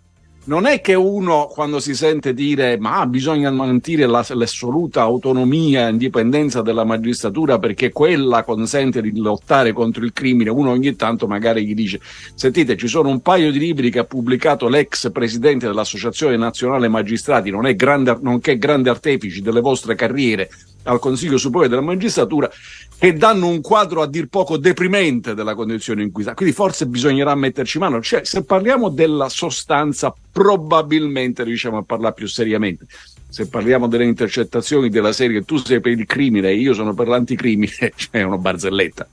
[0.45, 5.91] non è che uno quando si sente dire ma bisogna mantenere la, l'assoluta autonomia e
[5.91, 11.65] indipendenza della magistratura perché quella consente di lottare contro il crimine, uno ogni tanto magari
[11.65, 12.02] gli dice
[12.36, 17.49] sentite ci sono un paio di libri che ha pubblicato l'ex presidente dell'Associazione Nazionale Magistrati,
[17.49, 20.49] non è grande, nonché grande artefici delle vostre carriere
[20.84, 22.50] al Consiglio Superiore della Magistratura
[22.98, 26.34] che danno un quadro a dir poco deprimente della condizione in cui sta.
[26.34, 28.02] Quindi forse bisognerà metterci mano.
[28.02, 32.86] Cioè, se parliamo della sostanza, probabilmente riusciamo a parlare più seriamente.
[33.28, 37.08] Se parliamo delle intercettazioni della serie tu sei per il crimine e io sono per
[37.08, 39.08] l'anticrimine, cioè è una barzelletta.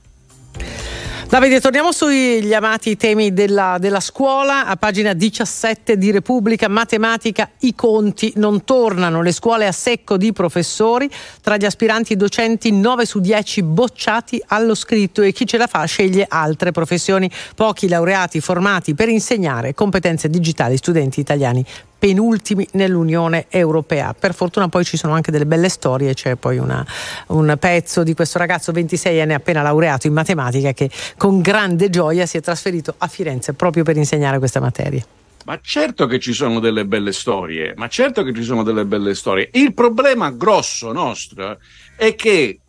[1.31, 4.65] Davide, torniamo sugli amati temi della, della, scuola.
[4.65, 9.21] A pagina 17 di Repubblica, matematica, i conti non tornano.
[9.21, 11.09] Le scuole a secco di professori.
[11.41, 15.85] Tra gli aspiranti docenti 9 su 10 bocciati allo scritto e chi ce la fa
[15.85, 17.31] sceglie altre professioni.
[17.55, 21.65] Pochi laureati formati per insegnare competenze digitali studenti italiani
[22.01, 24.15] penultimi nell'Unione Europea.
[24.17, 26.83] Per fortuna poi ci sono anche delle belle storie, c'è poi una,
[27.27, 32.37] un pezzo di questo ragazzo 26enne appena laureato in matematica che con grande gioia si
[32.37, 35.05] è trasferito a Firenze proprio per insegnare questa materia.
[35.45, 39.13] Ma certo che ci sono delle belle storie, ma certo che ci sono delle belle
[39.13, 39.49] storie.
[39.53, 41.59] Il problema grosso nostro
[41.95, 42.59] è che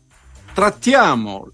[0.52, 1.52] trattiamo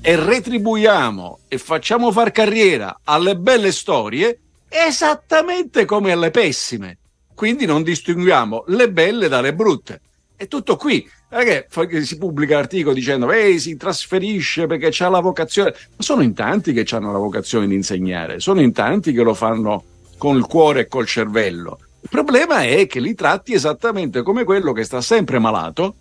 [0.00, 4.38] e retribuiamo e facciamo far carriera alle belle storie
[4.68, 6.98] esattamente come alle pessime
[7.36, 10.00] quindi non distinguiamo le belle dalle brutte.
[10.34, 11.06] È tutto qui.
[11.28, 11.66] Perché
[12.02, 15.74] si pubblica articolo dicendo ehi si trasferisce perché c'ha la vocazione.
[15.96, 19.34] Ma sono in tanti che hanno la vocazione di insegnare, sono in tanti che lo
[19.34, 19.84] fanno
[20.16, 21.78] con il cuore e col cervello.
[22.00, 25.96] Il problema è che li tratti esattamente come quello che sta sempre malato,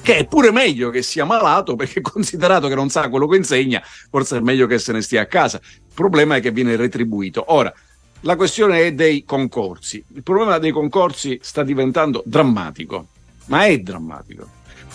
[0.00, 3.82] che è pure meglio che sia malato perché considerato che non sa quello che insegna,
[4.10, 5.60] forse è meglio che se ne stia a casa.
[5.62, 7.44] Il problema è che viene retribuito.
[7.52, 7.70] Ora,
[8.22, 10.02] la questione è dei concorsi.
[10.14, 13.06] Il problema dei concorsi sta diventando drammatico,
[13.46, 14.48] ma è drammatico.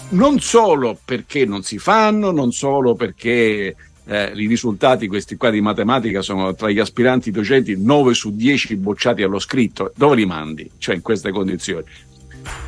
[0.09, 3.75] Non solo perché non si fanno, non solo perché
[4.05, 8.75] eh, i risultati, questi qua di matematica, sono tra gli aspiranti docenti 9 su 10
[8.77, 9.91] bocciati allo scritto.
[9.95, 10.71] Dove li mandi?
[10.77, 11.83] Cioè in queste condizioni.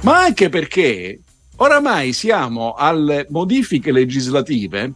[0.01, 1.21] Ma anche perché
[1.57, 4.91] oramai siamo alle modifiche legislative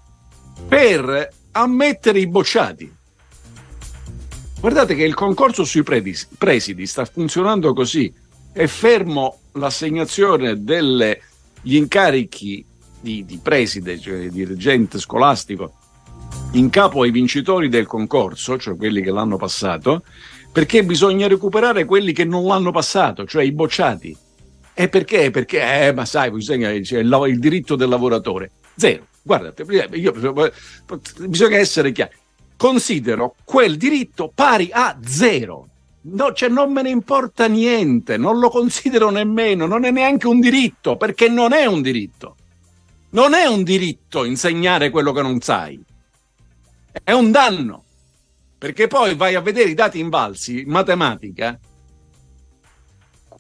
[0.68, 2.94] per ammettere i bocciati.
[4.64, 8.10] Guardate che il concorso sui presidi sta funzionando così.
[8.54, 11.20] È fermo l'assegnazione degli
[11.64, 12.66] incarichi
[12.98, 15.74] di, di preside, cioè di dirigente scolastico,
[16.54, 20.04] in capo ai vincitori del concorso, cioè quelli che l'hanno passato,
[20.54, 24.16] perché bisogna recuperare quelli che non l'hanno passato, cioè i bocciati.
[24.74, 25.30] E perché?
[25.30, 28.52] Perché, eh, ma sai, bisogna, cioè, il, il diritto del lavoratore.
[28.78, 29.08] Zero.
[29.22, 30.14] Guardate, io,
[31.28, 32.22] bisogna essere chiari
[32.64, 35.68] considero quel diritto pari a zero.
[36.04, 40.40] No, cioè non me ne importa niente, non lo considero nemmeno, non è neanche un
[40.40, 42.38] diritto, perché non è un diritto.
[43.10, 45.78] Non è un diritto insegnare quello che non sai.
[47.04, 47.84] È un danno.
[48.58, 51.60] Perché poi vai a vedere i dati invalsi in matematica,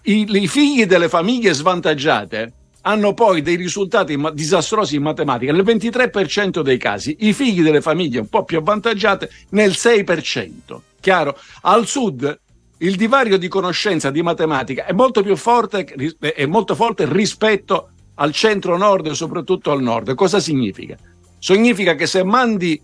[0.02, 2.54] i, i figli delle famiglie svantaggiate
[2.86, 7.82] hanno poi dei risultati ma- disastrosi in matematica nel 23% dei casi, i figli delle
[7.82, 10.80] famiglie un po' più avvantaggiate nel 6%.
[11.00, 11.38] Chiaro?
[11.62, 12.40] Al sud
[12.78, 15.86] il divario di conoscenza di matematica è molto più forte,
[16.20, 20.14] è molto forte rispetto al centro-nord e soprattutto al nord.
[20.16, 20.98] Cosa significa?
[21.40, 22.82] Significa che se mandi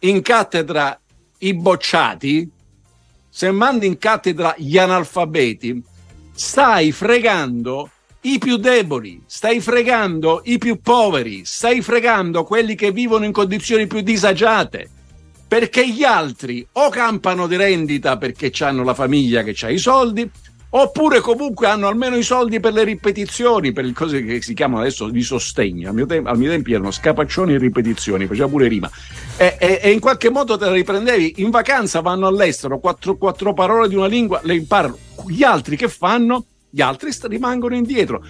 [0.00, 0.98] in cattedra
[1.38, 2.50] i bocciati,
[3.28, 5.82] se mandi in cattedra gli analfabeti,
[6.32, 7.90] stai fregando
[8.26, 13.86] i più deboli, stai fregando i più poveri, stai fregando quelli che vivono in condizioni
[13.86, 14.88] più disagiate.
[15.46, 20.28] Perché gli altri o campano di rendita perché hanno la famiglia che ha i soldi,
[20.70, 24.80] oppure comunque hanno almeno i soldi per le ripetizioni, per le cose che si chiamano
[24.80, 25.90] adesso di sostegno.
[25.90, 28.90] Al mio, te- al mio tempo erano scapaccioni e ripetizioni, faceva pure rima.
[29.36, 31.34] E, e, e, in qualche modo te la riprendevi.
[31.36, 34.96] In vacanza vanno all'estero, quattro, quattro parole di una lingua le imparano.
[35.28, 36.46] Gli altri che fanno?
[36.74, 38.24] Gli altri rimangono indietro.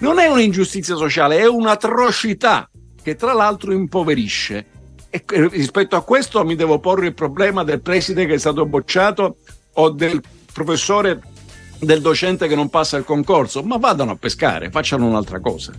[0.00, 2.68] Non è un'ingiustizia sociale, è un'atrocità
[3.02, 4.66] che tra l'altro impoverisce.
[5.08, 9.38] E rispetto a questo mi devo porre il problema del preside che è stato bocciato
[9.72, 11.22] o del professore
[11.80, 15.72] del docente che non passa il concorso, ma vadano a pescare, facciano un'altra cosa.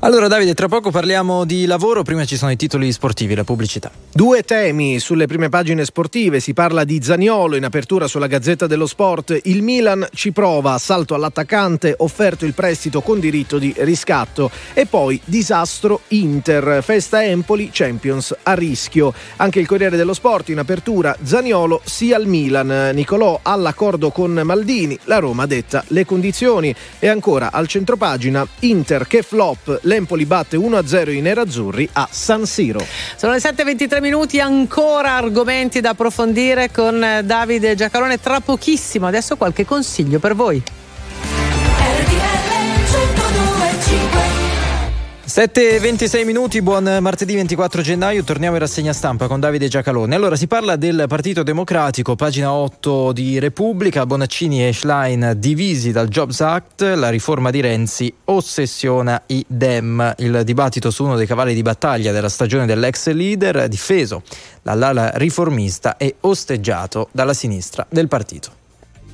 [0.00, 3.90] Allora Davide, tra poco parliamo di lavoro, prima ci sono i titoli sportivi, la pubblicità.
[4.12, 8.86] Due temi sulle prime pagine sportive, si parla di Zaniolo in apertura sulla Gazzetta dello
[8.86, 14.86] Sport, il Milan ci prova, assalto all'attaccante, offerto il prestito con diritto di riscatto e
[14.86, 19.12] poi disastro Inter, festa Empoli, Champions a rischio.
[19.36, 24.96] Anche il Corriere dello Sport in apertura, Zaniolo sia al Milan, Nicolò all'accordo con Maldini,
[25.04, 31.12] la Roma detta le condizioni e ancora al centropagina Inter che flop l'Empoli batte 1-0
[31.12, 32.84] i nerazzurri a San Siro.
[33.16, 39.06] Sono le 7.23 minuti, ancora argomenti da approfondire con Davide Giacalone tra pochissimo.
[39.06, 40.62] Adesso qualche consiglio per voi.
[45.28, 50.14] 7.26 minuti, buon martedì 24 gennaio, torniamo in rassegna stampa con Davide Giacalone.
[50.14, 56.08] Allora si parla del Partito Democratico, pagina 8 di Repubblica, Bonaccini e Schlein divisi dal
[56.08, 60.14] Jobs Act, la riforma di Renzi ossessiona i Dem.
[60.16, 64.22] Il dibattito su uno dei cavalli di battaglia della stagione dell'ex leader, difeso
[64.62, 68.57] dall'ala riformista e osteggiato dalla sinistra del partito.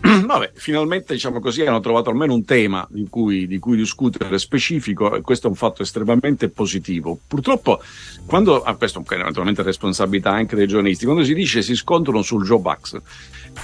[0.26, 5.14] Vabbè, finalmente diciamo così hanno trovato almeno un tema di cui, di cui, discutere specifico
[5.14, 7.18] e questo è un fatto estremamente positivo.
[7.26, 7.81] Purtroppo,
[8.26, 12.44] quando, ah, questo è naturalmente responsabilità anche dei giornalisti, quando si dice si scontrano sul
[12.44, 13.01] Joe Bucks,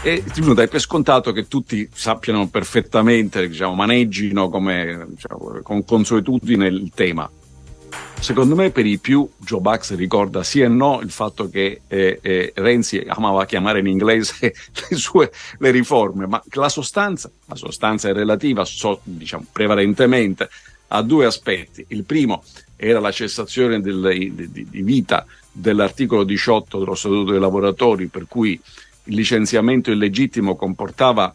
[0.03, 6.69] e uno dai per scontato che tutti sappiano perfettamente, diciamo, maneggino come, diciamo, con consuetudine
[6.69, 7.31] il tema.
[8.21, 12.19] Secondo me per i più Joe Bucks ricorda sì e no il fatto che eh,
[12.21, 14.53] eh, Renzi amava chiamare in inglese
[14.91, 20.49] le sue le riforme, ma la sostanza, la sostanza è relativa, so, diciamo prevalentemente
[20.89, 21.85] a due aspetti.
[21.89, 22.43] Il primo
[22.77, 28.61] era la cessazione del, di, di vita dell'articolo 18 dello Statuto dei lavoratori, per cui
[29.05, 31.35] il licenziamento illegittimo comportava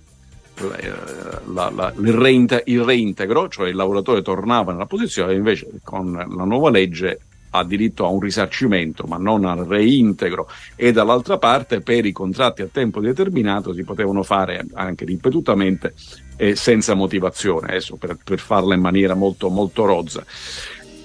[1.54, 6.44] la, la, il, reinte, il, reintegro, cioè il lavoratore tornava nella posizione, invece con la
[6.44, 7.20] nuova legge
[7.52, 12.62] ha diritto a un risarcimento ma non al reintegro e dall'altra parte per i contratti
[12.62, 15.94] a tempo determinato si potevano fare anche ripetutamente
[16.38, 20.26] e senza motivazione, adesso per, per farla in maniera molto, molto rozza.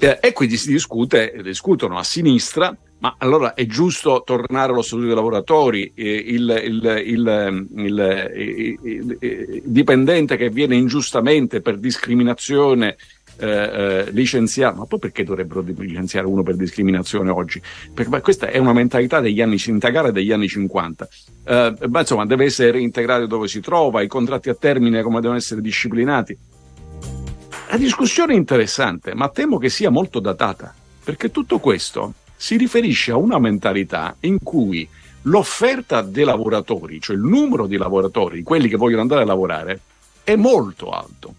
[0.00, 5.06] Eh, e quindi si discute, discutono a sinistra ma allora è giusto tornare allo statuto
[5.06, 12.96] dei lavoratori, il, il, il, il, dipendente che viene ingiustamente per discriminazione
[13.38, 17.60] eh, eh, licenziato, ma poi perché dovrebbero licenziare uno per discriminazione oggi?
[17.94, 21.08] Perché questa è una mentalità degli anni sindacale degli anni 50.
[21.44, 25.38] Eh, ma insomma, deve essere reintegrato dove si trova, i contratti a termine come devono
[25.38, 26.36] essere disciplinati.
[27.70, 30.74] La discussione è interessante, ma temo che sia molto datata,
[31.04, 34.88] perché tutto questo si riferisce a una mentalità in cui
[35.22, 39.80] l'offerta dei lavoratori, cioè il numero di lavoratori, quelli che vogliono andare a lavorare,
[40.24, 41.34] è molto alto.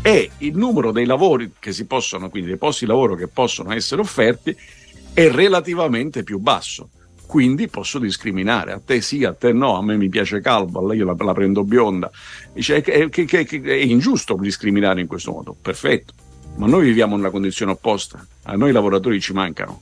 [0.00, 3.74] E il numero dei lavori che si possono, quindi dei posti di lavoro che possono
[3.74, 4.56] essere offerti,
[5.12, 6.88] è relativamente più basso.
[7.26, 10.86] Quindi posso discriminare, a te sì, a te no, a me mi piace calvo, a
[10.86, 12.10] lei la, la prendo bionda.
[12.52, 16.14] Dice, è, che, che, che, è ingiusto discriminare in questo modo, perfetto,
[16.56, 19.80] ma noi viviamo in una condizione opposta, a noi lavoratori ci mancano,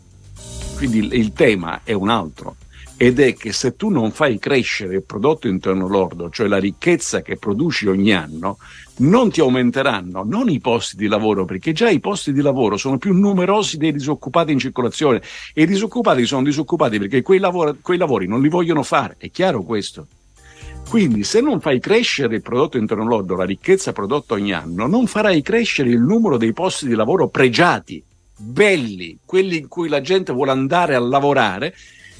[0.77, 2.57] quindi il, il tema è un altro.
[2.97, 7.23] Ed è che se tu non fai crescere il prodotto interno lordo, cioè la ricchezza
[7.23, 8.59] che produci ogni anno,
[8.97, 12.99] non ti aumenteranno non i posti di lavoro, perché già i posti di lavoro sono
[12.99, 15.23] più numerosi dei disoccupati in circolazione
[15.53, 19.31] e i disoccupati sono disoccupati perché quei, lavori, quei lavori non li vogliono fare, è
[19.31, 20.07] chiaro questo.
[20.89, 25.07] Quindi se non fai crescere il prodotto interno lordo, la ricchezza prodotta ogni anno, non
[25.07, 28.03] farai crescere il numero dei posti di lavoro pregiati,
[28.37, 31.75] belli, quelli in cui la gente vuole andare a lavorare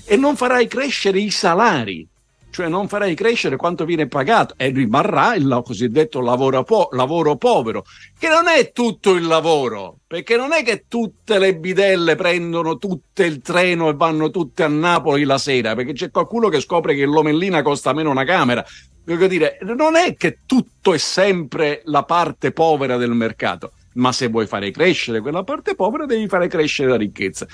[0.07, 2.07] e non farai crescere i salari,
[2.55, 7.85] cioè non farai crescere quanto viene pagato e rimarrà il cosiddetto lavoro, po- lavoro povero,
[8.16, 13.24] che non è tutto il lavoro, perché non è che tutte le bidelle prendono tutte
[13.24, 17.05] il treno e vanno tutte a Napoli la sera, perché c'è qualcuno che scopre che
[17.06, 18.64] l'omellina costa meno una camera.
[19.05, 24.28] Voglio dire, non è che tutto è sempre la parte povera del mercato, ma se
[24.28, 27.48] vuoi fare crescere quella parte povera devi fare crescere la ricchezza.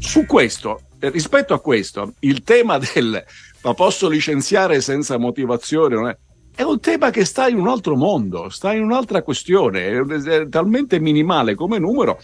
[0.00, 3.24] Su questo, eh, rispetto a questo, il tema del
[3.62, 6.18] ma posso licenziare senza motivazione?
[6.54, 10.98] È, un tema che sta in un altro mondo, sta in un'altra questione, è talmente
[10.98, 12.18] minimale come numero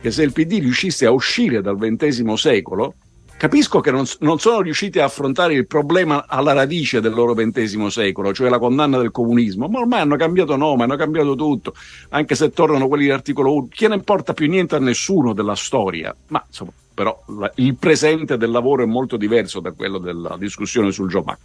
[0.00, 2.94] che se il PD riuscisse a uscire dal XX secolo,
[3.36, 7.86] capisco che non, non, sono riusciti a affrontare il problema alla radice del loro XX
[7.86, 11.74] secolo, cioè la condanna del comunismo, ma ormai hanno cambiato nome, hanno cambiato tutto,
[12.10, 16.14] anche se tornano quelli dell'articolo 1, chi ne importa più niente a nessuno della storia,
[16.28, 17.22] ma insomma però
[17.56, 21.40] il presente del lavoro è molto diverso da quello della discussione sul Job Act.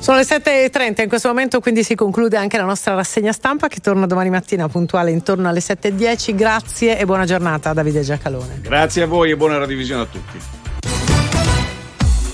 [0.00, 3.78] Sono le 7.30, in questo momento quindi si conclude anche la nostra rassegna stampa che
[3.78, 6.34] torna domani mattina puntuale intorno alle 7.10.
[6.34, 8.58] Grazie e buona giornata a Davide Giacalone.
[8.60, 10.67] Grazie a voi e buona radivisione a tutti.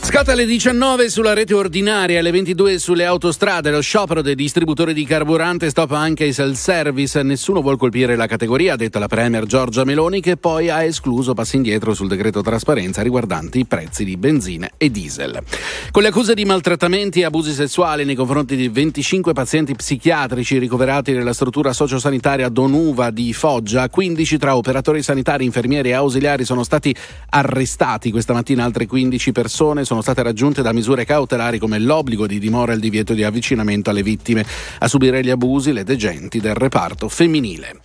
[0.05, 5.05] Scatta alle 19 sulla rete ordinaria, alle 22 sulle autostrade, lo sciopero dei distributori di
[5.07, 7.23] carburante stoppa anche i self-service.
[7.23, 11.33] Nessuno vuol colpire la categoria, ha detto la Premier Giorgia Meloni, che poi ha escluso
[11.33, 15.43] passi indietro sul decreto trasparenza riguardanti i prezzi di benzina e diesel.
[15.91, 21.13] Con le accuse di maltrattamenti e abusi sessuali nei confronti di 25 pazienti psichiatrici ricoverati
[21.13, 26.95] nella struttura sociosanitaria Donuva di Foggia, 15 tra operatori sanitari, infermieri e ausiliari sono stati
[27.31, 28.11] arrestati.
[28.11, 32.73] Questa mattina altre 15 persone sono state raggiunte da misure cautelari come l'obbligo di dimora
[32.73, 34.45] e il divieto di avvicinamento alle vittime,
[34.79, 37.81] a subire gli abusi le degenti del reparto femminile.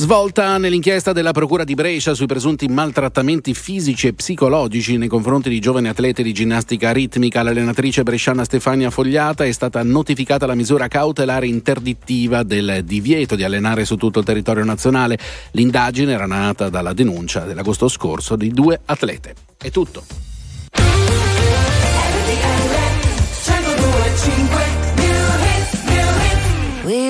[0.00, 5.60] Svolta nell'inchiesta della Procura di Brescia sui presunti maltrattamenti fisici e psicologici nei confronti di
[5.60, 11.46] giovani atleti di ginnastica ritmica, l'allenatrice bresciana Stefania Fogliata è stata notificata la misura cautelare
[11.48, 15.18] interdittiva del divieto di allenare su tutto il territorio nazionale.
[15.50, 19.34] L'indagine era nata dalla denuncia dell'agosto scorso di due atlete.
[19.58, 20.29] È tutto.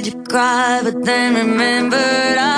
[0.00, 2.49] To cry, but then remembered I.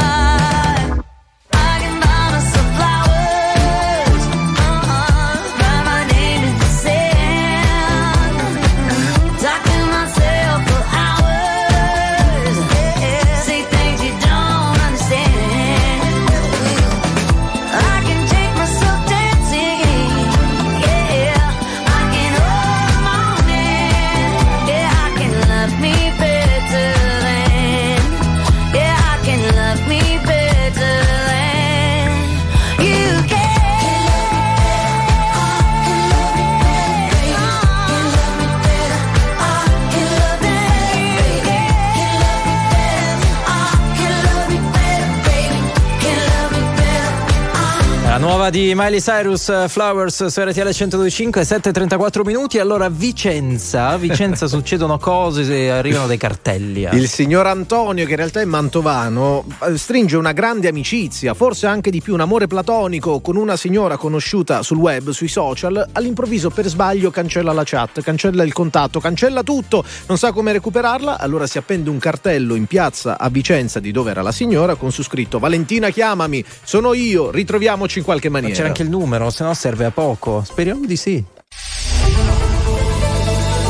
[48.42, 52.58] nuova di Miley Cyrus eh, Flowers su RTL 125 7.34 minuti.
[52.58, 56.84] Allora Vicenza, Vicenza succedono cose se arrivano dei cartelli.
[56.84, 56.96] eh.
[56.96, 61.90] Il signor Antonio, che in realtà è mantovano, eh, stringe una grande amicizia, forse anche
[61.90, 65.90] di più un amore platonico con una signora conosciuta sul web, sui social.
[65.92, 71.18] All'improvviso, per sbaglio, cancella la chat, cancella il contatto, cancella tutto, non sa come recuperarla.
[71.18, 74.90] Allora si appende un cartello in piazza a Vicenza di dove era la signora con
[74.90, 78.56] su scritto Valentina chiamami, sono io, ritroviamoci in qualche Ma maniera.
[78.56, 80.42] c'era anche il numero, se no serve a poco.
[80.44, 81.24] Speriamo di sì.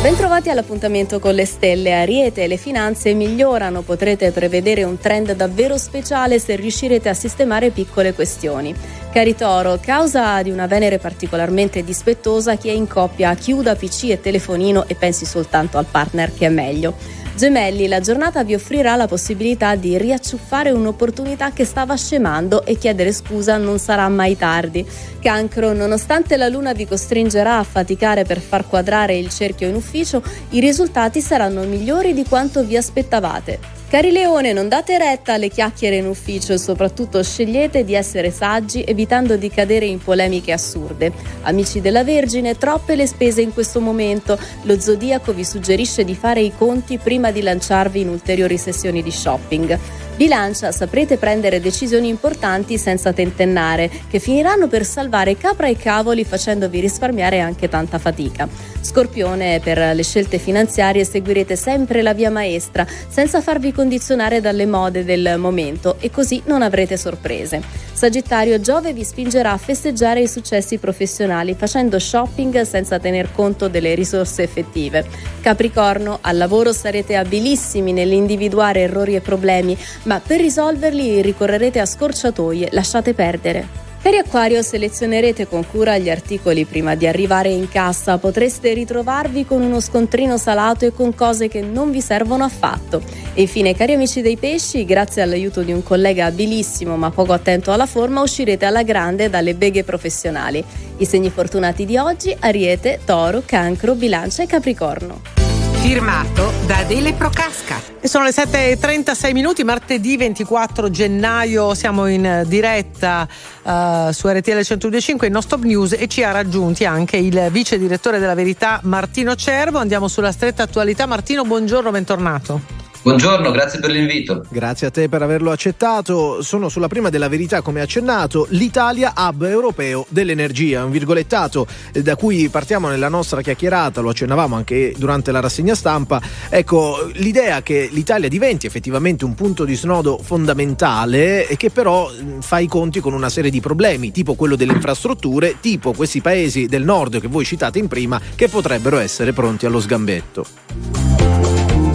[0.03, 1.95] Bentrovati all'appuntamento con le stelle.
[1.95, 8.13] Ariete, le finanze migliorano, potrete prevedere un trend davvero speciale se riuscirete a sistemare piccole
[8.13, 8.75] questioni.
[9.13, 14.21] Cari Toro, causa di una Venere particolarmente dispettosa, chi è in coppia chiuda PC e
[14.21, 17.22] telefonino e pensi soltanto al partner che è meglio.
[17.35, 23.11] Gemelli, la giornata vi offrirà la possibilità di riacciuffare un'opportunità che stava scemando e chiedere
[23.11, 24.87] scusa non sarà mai tardi.
[25.21, 30.23] Cancro, nonostante la luna vi costringerà a faticare per far quadrare il cerchio in ufficio,
[30.51, 33.82] i risultati saranno migliori di quanto vi aspettavate.
[33.93, 38.83] Cari Leone, non date retta alle chiacchiere in ufficio e soprattutto scegliete di essere saggi
[38.83, 41.13] evitando di cadere in polemiche assurde.
[41.43, 44.39] Amici della Vergine, troppe le spese in questo momento.
[44.63, 49.11] Lo zodiaco vi suggerisce di fare i conti prima di lanciarvi in ulteriori sessioni di
[49.11, 49.79] shopping.
[50.15, 56.81] Bilancia, saprete prendere decisioni importanti senza tentennare, che finiranno per salvare capra e cavoli facendovi
[56.81, 58.47] risparmiare anche tanta fatica.
[58.81, 65.05] Scorpione, per le scelte finanziarie seguirete sempre la via maestra, senza farvi condizionare dalle mode
[65.05, 67.63] del momento e così non avrete sorprese.
[68.03, 73.95] Sagittario, Giove vi spingerà a festeggiare i successi professionali facendo shopping senza tener conto delle
[73.95, 75.07] risorse effettive.
[75.41, 82.71] Capricorno, al lavoro sarete abilissimi nell'individuare errori e problemi, ma per risolverli ricorrerete a scorciatoie,
[82.73, 83.92] lasciate perdere.
[84.03, 89.63] Cari Acquario, selezionerete con cura gli articoli prima di arrivare in cassa, potreste ritrovarvi con
[89.63, 93.01] uno scontrino salato e con cose che non vi servono affatto.
[93.33, 97.71] E infine, cari amici dei pesci, grazie all'aiuto di un collega abilissimo ma poco attento
[97.71, 100.65] alla forma, uscirete alla grande dalle beghe professionali.
[100.97, 105.52] I segni fortunati di oggi, Ariete, Toro, Cancro, Bilancia e Capricorno.
[105.83, 107.83] Firmato da Adele Procasca.
[108.01, 113.27] E sono le 7.36 minuti, martedì 24 gennaio, siamo in diretta
[113.65, 117.81] eh, su RTL 125 in No Stop News e ci ha raggiunti anche il vice
[117.81, 119.79] direttore della Verità Martino Cervo.
[119.79, 121.07] Andiamo sulla stretta attualità.
[121.07, 122.82] Martino, buongiorno, bentornato.
[123.03, 124.45] Buongiorno, grazie per l'invito.
[124.49, 126.41] Grazie a te per averlo accettato.
[126.41, 132.15] Sono sulla prima della verità, come accennato, l'Italia hub europeo dell'energia, un virgolettato eh, da
[132.15, 136.23] cui partiamo nella nostra chiacchierata, lo accennavamo anche durante la rassegna stampa.
[136.49, 142.41] Ecco, l'idea che l'Italia diventi effettivamente un punto di snodo fondamentale e che però mh,
[142.41, 146.67] fa i conti con una serie di problemi, tipo quello delle infrastrutture, tipo questi paesi
[146.67, 151.12] del nord che voi citate in prima, che potrebbero essere pronti allo sgambetto.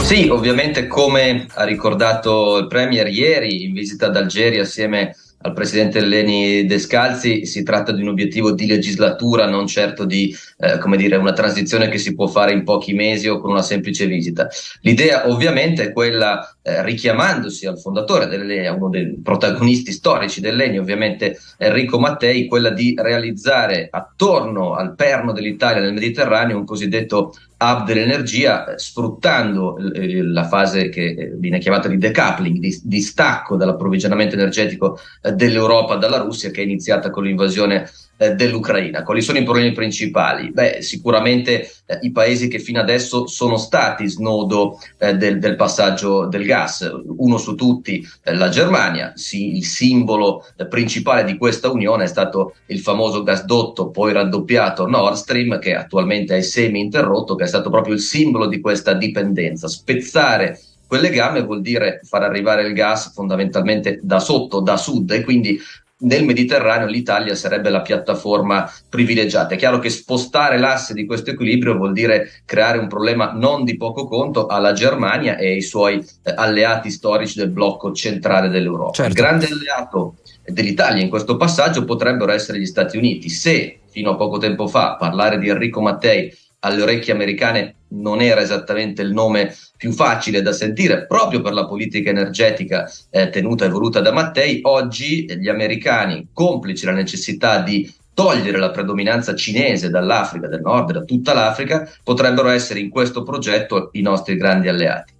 [0.08, 6.00] Sì, ovviamente come ha ricordato il Premier ieri in visita ad Algeria assieme al presidente
[6.00, 11.18] Leni Descalzi, si tratta di un obiettivo di legislatura, non certo di eh, come dire,
[11.18, 14.48] una transizione che si può fare in pochi mesi o con una semplice visita.
[14.80, 20.78] L'idea ovviamente è quella, eh, richiamandosi al fondatore dell'Eni, a uno dei protagonisti storici dell'Eni,
[20.78, 27.86] ovviamente Enrico Mattei, quella di realizzare attorno al perno dell'Italia nel Mediterraneo un cosiddetto hub
[27.86, 33.56] dell'energia, eh, sfruttando eh, la fase che eh, viene chiamata di decoupling, di, di stacco
[33.56, 39.04] dall'approvvigionamento energetico dell'Europa dalla Russia, che è iniziata con l'invasione eh, dell'Ucraina.
[39.04, 40.52] Quali sono i problemi principali?
[40.52, 46.28] Beh, sicuramente eh, i paesi che fino adesso sono stati snodo eh, del, del passaggio
[46.28, 51.72] del gas, uno su tutti eh, la Germania, sì, il simbolo eh, principale di questa
[51.72, 57.36] unione è stato il famoso gasdotto poi raddoppiato Nord Stream che attualmente è semi interrotto,
[57.36, 59.68] che è stato proprio il simbolo di questa dipendenza.
[59.68, 65.24] Spezzare quel legame vuol dire far arrivare il gas fondamentalmente da sotto, da sud e
[65.24, 65.60] quindi
[66.00, 69.56] nel Mediterraneo l'Italia sarebbe la piattaforma privilegiata.
[69.56, 73.78] È chiaro che spostare l'asse di questo equilibrio vuol dire creare un problema non di
[73.78, 78.92] poco conto alla Germania e ai suoi eh, alleati storici del blocco centrale dell'Europa.
[78.92, 79.12] Certo.
[79.12, 80.16] Il grande alleato
[80.46, 83.30] dell'Italia in questo passaggio potrebbero essere gli Stati Uniti.
[83.30, 88.42] Se fino a poco tempo fa parlare di Enrico Mattei alle orecchie americane non era
[88.42, 93.70] esattamente il nome più facile da sentire proprio per la politica energetica eh, tenuta e
[93.70, 100.48] voluta da Mattei, oggi gli americani, complici la necessità di togliere la predominanza cinese dall'Africa
[100.48, 105.14] del Nord, da tutta l'Africa, potrebbero essere in questo progetto i nostri grandi alleati.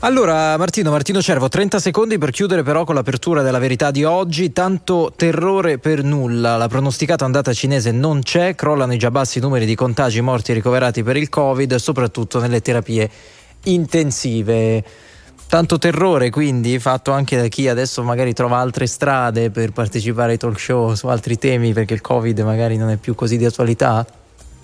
[0.00, 4.52] Allora, Martino, Martino Cervo, 30 secondi per chiudere però con l'apertura della verità di oggi.
[4.52, 6.58] Tanto terrore per nulla.
[6.58, 10.54] La pronosticata ondata cinese non c'è, crollano i già bassi numeri di contagi, morti e
[10.54, 13.10] ricoverati per il Covid, soprattutto nelle terapie
[13.64, 14.84] intensive.
[15.48, 20.38] Tanto terrore quindi fatto anche da chi adesso magari trova altre strade per partecipare ai
[20.38, 24.04] talk show su altri temi perché il Covid magari non è più così di attualità?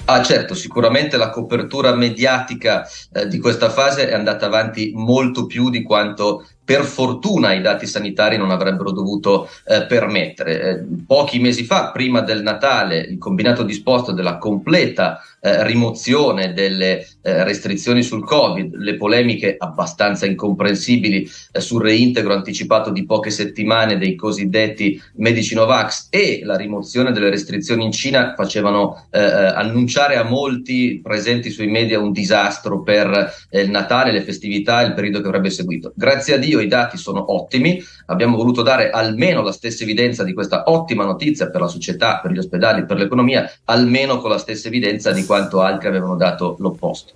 [0.04, 5.70] Ah certo, sicuramente la copertura mediatica eh, di questa fase è andata avanti molto più
[5.70, 10.60] di quanto per fortuna i dati sanitari non avrebbero dovuto eh, permettere.
[10.60, 17.04] Eh, pochi mesi fa, prima del Natale, il combinato disposto della completa eh, rimozione delle
[17.20, 23.98] eh, restrizioni sul Covid, le polemiche abbastanza incomprensibili eh, sul reintegro anticipato di poche settimane
[23.98, 30.22] dei cosiddetti medici Novax e la rimozione delle restrizioni in Cina facevano eh, annunciare a
[30.22, 35.26] molti presenti sui media un disastro per il Natale, le festività e il periodo che
[35.26, 35.92] avrebbe seguito.
[35.96, 40.32] Grazie a Dio i dati sono ottimi, abbiamo voluto dare almeno la stessa evidenza di
[40.32, 44.68] questa ottima notizia per la società, per gli ospedali, per l'economia, almeno con la stessa
[44.68, 47.14] evidenza di quanto altri avevano dato l'opposto.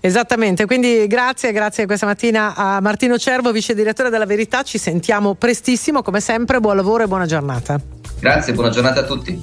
[0.00, 5.34] Esattamente, quindi grazie, grazie questa mattina a Martino Cervo, vice direttore della Verità, ci sentiamo
[5.34, 7.80] prestissimo, come sempre buon lavoro e buona giornata.
[8.18, 9.40] Grazie, buona giornata a tutti.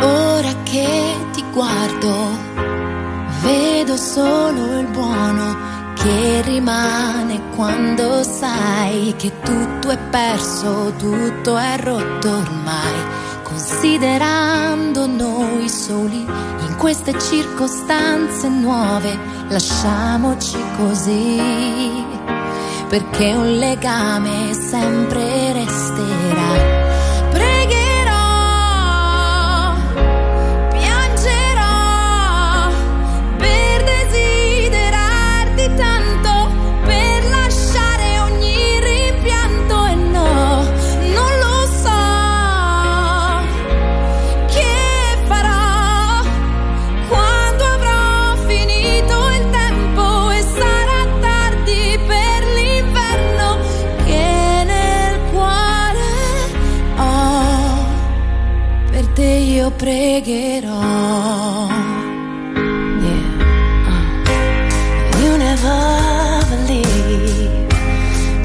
[0.00, 2.50] Ora che ti guardo
[3.42, 5.56] Vedo solo il buono
[5.94, 13.21] che rimane quando sai che tutto è perso, tutto è rotto ormai.
[13.82, 19.18] Considerando noi soli in queste circostanze nuove,
[19.48, 21.40] lasciamoci così,
[22.88, 26.81] perché un legame sempre resterà.
[59.82, 60.78] Io pregherò.
[61.58, 61.70] Uh.
[65.20, 67.68] You never believe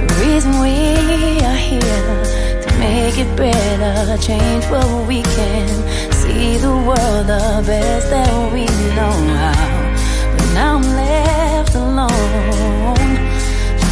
[0.07, 5.67] the reason we are here to make it better, change what we can,
[6.11, 8.65] see the world the best that we
[8.95, 9.55] know how.
[10.35, 13.15] But now I'm left alone,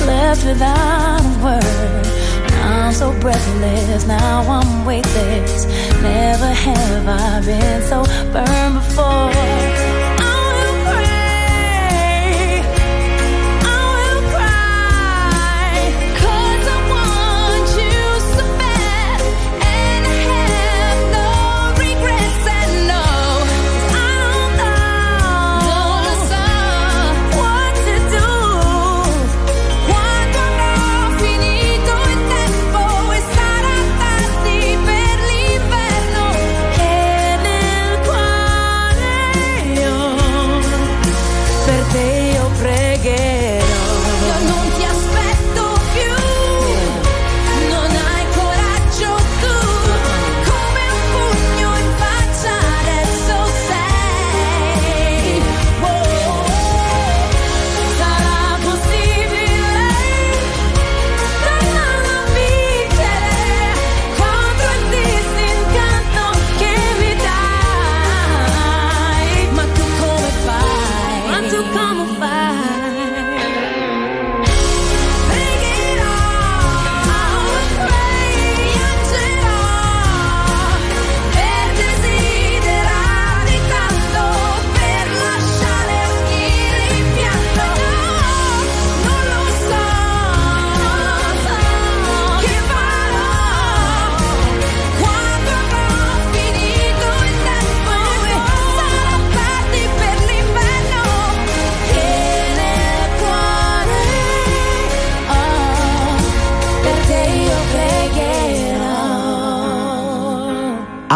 [0.06, 2.06] left without a word.
[2.50, 5.66] Now I'm so breathless, now I'm weightless.
[6.06, 9.85] Never have I been so burned before.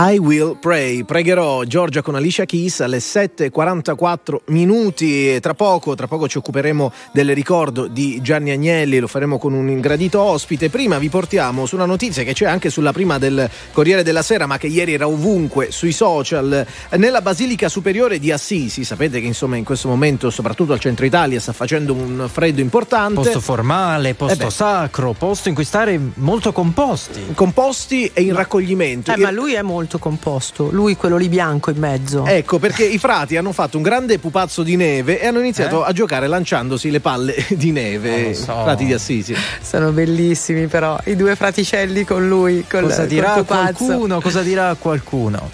[0.09, 1.03] I will pray.
[1.03, 5.35] Pregherò Giorgia con Alicia Keys alle 7.44 minuti.
[5.35, 9.53] E tra poco, tra poco ci occuperemo del ricordo di Gianni Agnelli, lo faremo con
[9.53, 10.71] un ingradito ospite.
[10.71, 14.47] Prima vi portiamo su una notizia che c'è anche sulla prima del Corriere della Sera,
[14.47, 16.65] ma che ieri era ovunque sui social.
[16.95, 21.39] Nella Basilica Superiore di Assisi, sapete che insomma in questo momento, soprattutto al centro Italia,
[21.39, 23.13] sta facendo un freddo importante.
[23.13, 27.21] Posto formale, posto Eh sacro, posto in cui stare molto composti.
[27.35, 29.13] Composti e in raccoglimento.
[29.13, 32.25] Eh, ma lui è molto composto, lui quello lì bianco in mezzo.
[32.25, 35.89] Ecco, perché i frati hanno fatto un grande pupazzo di neve e hanno iniziato eh?
[35.89, 38.29] a giocare lanciandosi le palle di neve.
[38.29, 38.45] Eh, so.
[38.45, 39.35] Frati di Assisi.
[39.61, 42.65] Sono bellissimi però, i due fraticelli con lui.
[42.67, 44.21] Col, cosa dirà col qualcuno?
[44.21, 45.49] Cosa dirà qualcuno?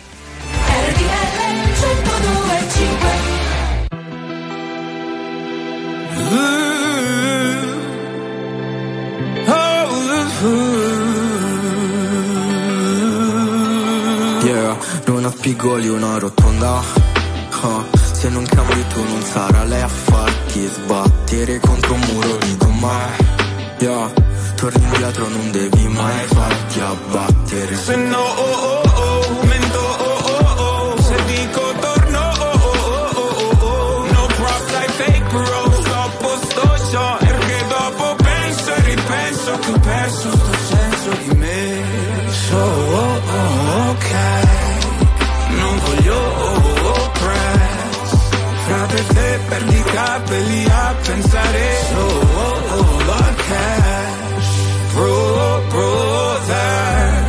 [0.67, 1.35] RDL
[6.19, 6.64] 102.5
[15.07, 16.81] Una spigoli, una rotonda
[17.61, 17.85] huh.
[17.93, 23.15] Se non cambi tu non sarà lei a farti sbattere contro un muro di domani
[23.79, 24.11] yeah.
[24.55, 28.64] Torni indietro non devi mai farti abbattere Se no oh, oh.
[51.05, 52.05] Pensare, so
[52.79, 54.51] oh la cash,
[54.93, 57.23] bro brother.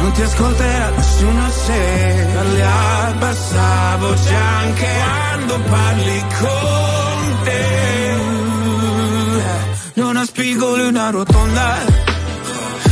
[0.00, 7.66] Non ti ascolterà nessuno se parli a bassa voce anche quando parli con te.
[9.94, 11.76] Non ha spigoli una rotonda.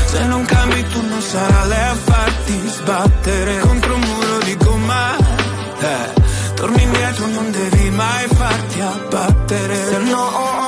[0.07, 5.17] Se non cambi tu non sarà lei a farti sbattere contro un muro di gomma.
[5.79, 6.26] Eh,
[6.57, 9.75] torni indietro, non devi mai farti abbattere.
[9.85, 10.66] Se no,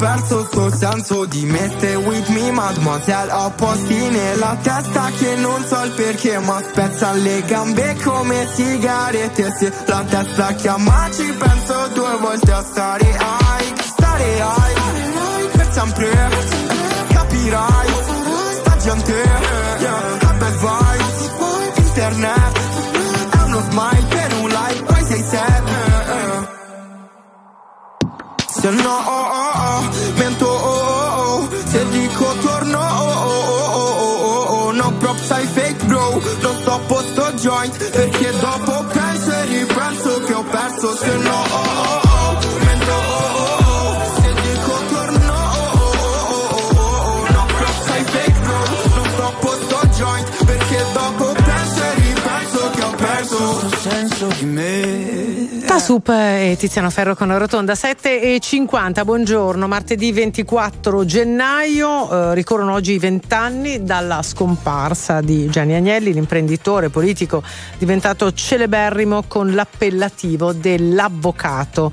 [0.00, 1.70] perso sto senso di me.
[1.76, 7.12] Stay with me mademoiselle Ho posti nella testa che non so il perché Ma spezza
[7.12, 9.54] le gambe come sigarette.
[9.58, 16.08] Se la testa chiama ci penso due volte a stare high Stare high Per sempre
[17.08, 17.88] Capirai
[18.60, 20.18] Sta gente yeah,
[20.64, 21.30] vibes.
[21.76, 22.58] Internet
[23.30, 26.48] È uno smile per un like Poi sei sad
[28.60, 29.29] Se no
[37.40, 42.92] joint Perché dopo penso e ripenso che ho perso Se no oh oh oh Mento
[42.92, 48.04] oh oh oh Se dico torno oh oh oh oh oh oh No props ai
[48.04, 48.58] fake bro
[48.94, 55.19] Non stoppo sto joint Perché dopo penso e ripenso che ho perso senso di me
[55.70, 62.34] Tasup e Tiziano Ferro con la rotonda 7 e 50, buongiorno, martedì 24 gennaio, eh,
[62.34, 67.44] ricorrono oggi i vent'anni dalla scomparsa di Gianni Agnelli, l'imprenditore politico
[67.78, 71.92] diventato celeberrimo con l'appellativo dell'avvocato.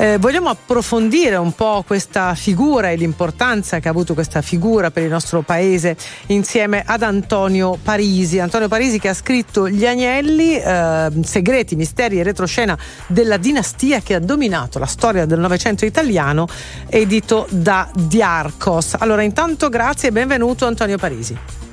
[0.00, 5.02] Eh, vogliamo approfondire un po' questa figura e l'importanza che ha avuto questa figura per
[5.02, 5.94] il nostro paese
[6.28, 8.38] insieme ad Antonio Parisi.
[8.38, 12.78] Antonio Parisi che ha scritto Gli Agnelli, eh, segreti, misteri e retroscena
[13.08, 16.46] della dinastia che ha dominato la storia del Novecento italiano,
[16.88, 18.96] edito da Diarcos.
[18.98, 21.68] Allora, intanto grazie e benvenuto Antonio Parisi.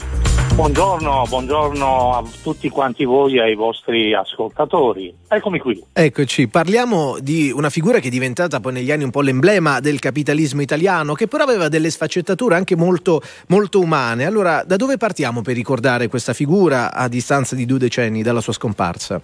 [0.58, 5.14] Buongiorno, buongiorno a tutti quanti voi e ai vostri ascoltatori.
[5.28, 5.84] Eccomi qui.
[5.94, 10.00] Eccoci, parliamo di una figura che è diventata poi negli anni un po' l'emblema del
[10.00, 14.26] capitalismo italiano, che però aveva delle sfaccettature anche molto, molto umane.
[14.26, 18.54] Allora, da dove partiamo per ricordare questa figura a distanza di due decenni dalla sua
[18.54, 19.22] scomparsa?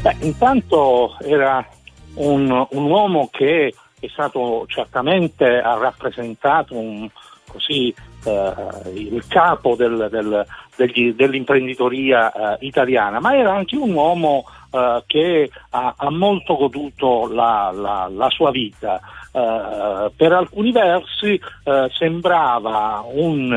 [0.00, 1.66] Beh, intanto era
[2.14, 7.08] un, un uomo che è stato certamente, ha rappresentato un,
[7.48, 7.94] così,
[8.24, 10.46] eh, il capo del- del-
[10.76, 17.28] degli- dell'imprenditoria eh, italiana, ma era anche un uomo eh, che ha, ha molto goduto
[17.32, 19.00] la, la- la sua vita.
[19.32, 23.52] Eh, per alcuni versi eh, sembrava un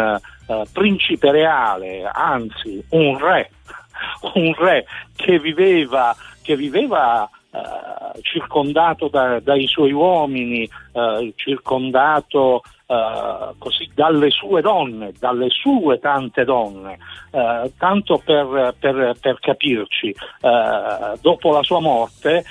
[0.47, 3.49] eh, principe reale, anzi un re,
[4.35, 4.85] un re
[5.15, 14.29] che viveva, che viveva eh, circondato da- dai suoi uomini, eh, circondato eh, così dalle
[14.29, 16.97] sue donne, dalle sue tante donne,
[17.31, 22.43] eh, tanto per, per- per capirci, eh, dopo la sua morte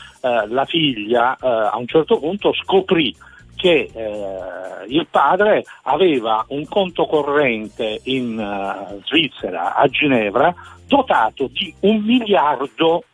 [0.49, 3.15] la figlia a un certo punto scoprì
[3.57, 10.55] che eh, il padre aveva un conto corrente in eh, Svizzera, a Ginevra,
[10.87, 13.05] dotato di un miliardo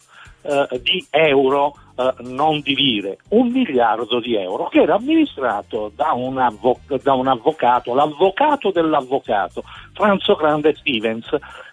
[0.42, 6.12] eh, di euro, eh, non di lire, un miliardo di euro, che era amministrato da
[6.12, 9.62] un, avvo- da un avvocato, l'avvocato dell'avvocato,
[9.92, 11.28] Franzo Grande Stevens.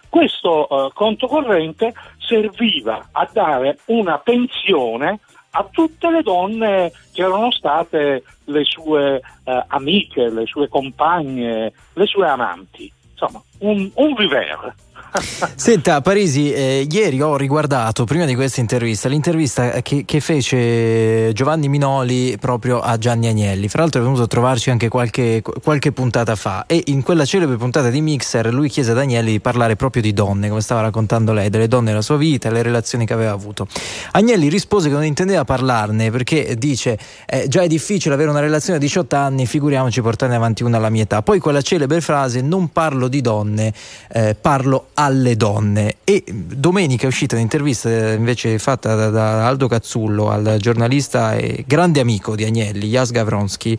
[0.08, 5.20] Questo eh, conto corrente serviva a dare una pensione
[5.52, 12.06] a tutte le donne che erano state le sue eh, amiche, le sue compagne, le
[12.06, 12.92] sue amanti.
[13.12, 14.74] Insomma, un, un viver.
[15.56, 21.68] Senta, Parisi, eh, ieri ho riguardato, prima di questa intervista, l'intervista che, che fece Giovanni
[21.68, 23.68] Minoli proprio a Gianni Agnelli.
[23.68, 27.56] Fra l'altro è venuto a trovarci anche qualche, qualche puntata fa e in quella celebre
[27.56, 31.32] puntata di Mixer lui chiese ad Agnelli di parlare proprio di donne, come stava raccontando
[31.32, 33.66] lei, delle donne della sua vita, le relazioni che aveva avuto.
[34.12, 38.78] Agnelli rispose che non intendeva parlarne perché dice eh, già è difficile avere una relazione
[38.78, 41.22] a 18 anni, figuriamoci portarne avanti una alla mia età.
[41.22, 43.72] Poi quella celebre frase non parlo di donne,
[44.12, 45.96] eh, parlo alle donne.
[46.04, 51.64] E domenica è uscita un'intervista eh, invece fatta da, da Aldo Cazzullo al giornalista e
[51.66, 53.78] grande amico di Agnelli, Jas Gavronski,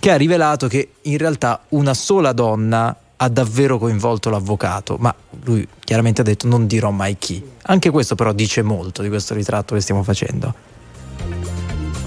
[0.00, 5.14] che ha rivelato che in realtà una sola donna ha davvero coinvolto l'avvocato, ma
[5.44, 7.42] lui chiaramente ha detto non dirò mai chi.
[7.62, 10.52] Anche questo però dice molto di questo ritratto che stiamo facendo.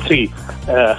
[0.05, 0.29] Sì,
[0.67, 0.95] eh,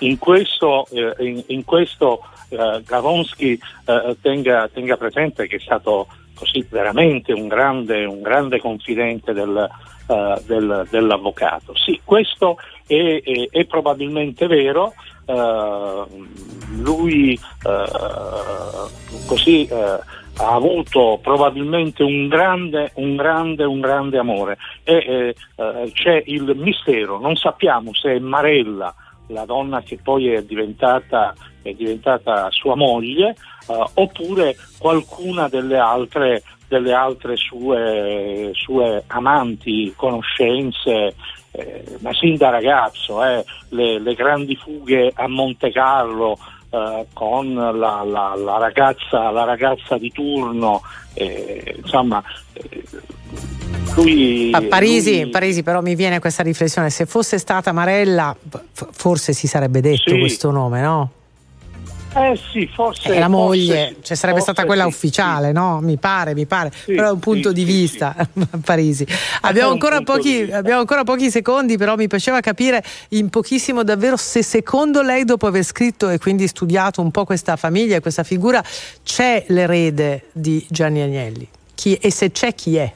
[0.00, 2.20] in questo, eh, in, in questo
[2.50, 6.06] eh, Gavonsky eh, tenga, tenga presente che è stato
[6.38, 9.68] così veramente un grande, un grande confidente del,
[10.08, 11.74] eh, del- dell'avvocato.
[11.76, 12.56] Sì, questo
[12.86, 14.94] è, è- è probabilmente vero.
[15.26, 16.04] eh,
[16.80, 20.00] lui eh, così ha
[20.54, 25.34] avuto probabilmente un grande, un grande, un grande amore e
[25.92, 28.94] c'è il mistero, non sappiamo se è Marella
[29.28, 33.30] la donna che poi è diventata, è diventata sua moglie,
[33.68, 41.14] eh, oppure qualcuna delle altre, delle altre sue, sue amanti, conoscenze,
[41.52, 46.38] eh, ma sin da ragazzo, eh, le, le grandi fughe a Monte Carlo.
[46.70, 47.70] eh, con la,
[48.04, 50.82] la- la ragazza, la ragazza di turno,
[51.14, 52.22] eh, insomma,
[52.52, 52.82] eh,
[53.94, 58.34] lui, A Parisi, lui- Parisi, però mi viene questa riflessione, se fosse stata Marella
[58.92, 60.18] forse si sarebbe detto Sì.
[60.18, 61.10] questo nome, no?
[62.14, 63.12] Eh sì, forse.
[63.14, 65.80] Eh, la moglie, forse- cioè sarebbe stata quella sì, ufficiale, no?
[65.80, 68.16] Mi pare, mi pare, però è un punto sì, di sì, vista
[68.64, 69.06] Parisi.
[69.42, 70.56] Abbiamo ancora, pochi, vista.
[70.56, 75.46] abbiamo ancora pochi secondi, però mi piaceva capire in pochissimo davvero se secondo lei, dopo
[75.46, 78.64] aver scritto e quindi studiato un po' questa famiglia e questa figura,
[79.04, 81.46] c'è l'erede di Gianni Agnelli.
[81.74, 82.92] Chi- e se c'è chi è?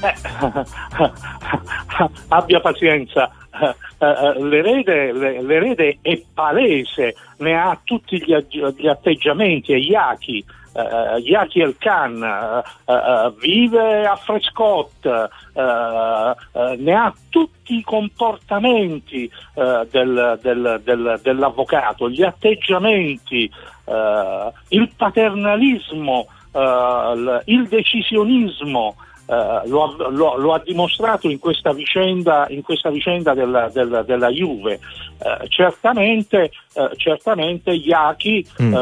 [0.00, 0.14] Eh,
[2.28, 3.30] abbia pazienza.
[3.60, 3.74] Eh,
[4.06, 8.36] eh, L'erede, le- l'erede è palese, ne ha tutti gli,
[8.76, 10.44] gli atteggiamenti, è Yaki.
[10.70, 12.62] Uh, Yaki El Khan eh,
[12.92, 21.18] eh, vive a Frescott, eh, eh, ne ha tutti i comportamenti eh, del- del- del-
[21.20, 23.50] dell'avvocato, gli atteggiamenti,
[23.86, 28.94] eh, il paternalismo, eh, il decisionismo.
[29.28, 34.02] Eh, lo, ha, lo- lo ha dimostrato in questa vicenda, in questa vicenda della, della-
[34.02, 34.80] della Juve.
[35.20, 38.74] Eh, certamente, eh, certamente Iaki Mm.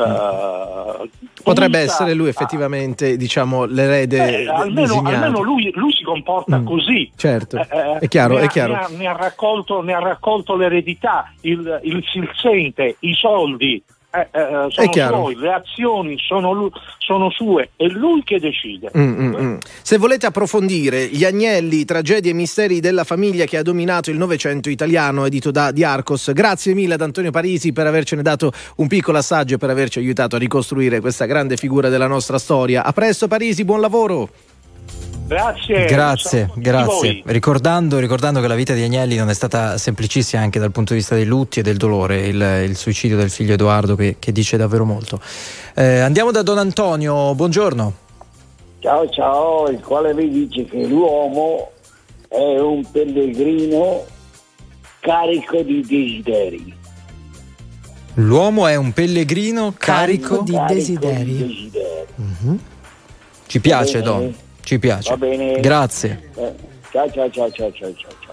[1.42, 6.64] Potrebbe essere lui a- effettivamente, diciamo, l'erede eh, almeno, almeno lui, lui si comporta Mm.
[6.66, 7.10] così.
[7.16, 8.72] Certo, Eh, è chiaro, ne è chiaro.
[8.74, 13.82] Ne ha, ne ha raccolto, ne ha raccolto l'eredità, il, il silsente, i soldi.
[14.16, 15.16] Eh, eh, sono chiaro.
[15.16, 18.90] suoi, le azioni sono, sono sue, è lui che decide.
[18.96, 19.56] Mm, mm, mm.
[19.82, 24.70] Se volete approfondire gli agnelli, tragedie e misteri della famiglia che ha dominato il Novecento
[24.70, 29.54] italiano, edito da Diarcos, grazie mille ad Antonio Parisi per avercene dato un piccolo assaggio
[29.54, 32.84] e per averci aiutato a ricostruire questa grande figura della nostra storia.
[32.84, 34.28] A presto Parisi, buon lavoro!
[35.26, 35.86] Grazie.
[35.86, 37.22] Grazie, grazie.
[37.24, 41.00] Ricordando, ricordando che la vita di Agnelli non è stata semplicissima anche dal punto di
[41.00, 44.56] vista dei lutti e del dolore, il, il suicidio del figlio Edoardo che, che dice
[44.56, 45.20] davvero molto.
[45.74, 47.94] Eh, andiamo da Don Antonio, buongiorno.
[48.78, 51.72] Ciao ciao, il quale vi dice che l'uomo
[52.28, 54.04] è un pellegrino
[55.00, 56.74] carico di desideri.
[58.14, 61.24] L'uomo è un pellegrino carico, di Carico desideri.
[61.24, 62.06] di desideri.
[62.14, 62.58] Mhm.
[63.46, 64.04] Ci piace, bene.
[64.04, 64.34] Don.
[64.66, 65.10] Ci piace.
[65.10, 65.60] Va bene.
[65.60, 66.30] Grazie.
[66.34, 66.52] Eh,
[66.90, 68.10] ciao ciao ciao ciao ciao ciao.
[68.20, 68.25] ciao.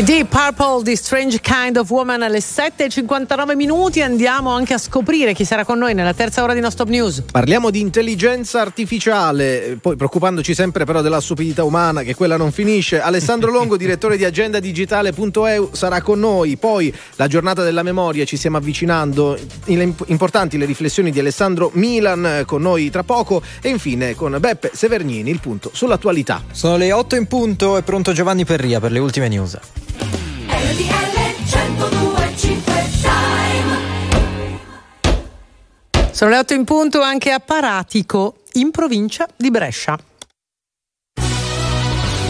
[0.00, 5.34] E Deep Purple di Strange Kind of Woman alle 7.59 minuti andiamo anche a scoprire
[5.34, 7.24] chi sarà con noi nella terza ora di No Stop News.
[7.30, 12.98] Parliamo di intelligenza artificiale, poi preoccupandoci sempre però della stupidità umana, che quella non finisce.
[12.98, 16.56] Alessandro Longo, direttore di agendadigitale.eu, sarà con noi.
[16.56, 19.38] Poi la giornata della memoria, ci stiamo avvicinando.
[19.66, 23.42] Importanti le riflessioni di Alessandro Milan con noi tra poco.
[23.60, 26.42] E infine con Beppe Severnini, il punto sull'attualità.
[26.52, 29.58] Sono le 8 in punto, è pronto Giovanni Perria per le ultime news.
[36.20, 39.98] Sono le 8 in punto anche a Paratico, in provincia di Brescia.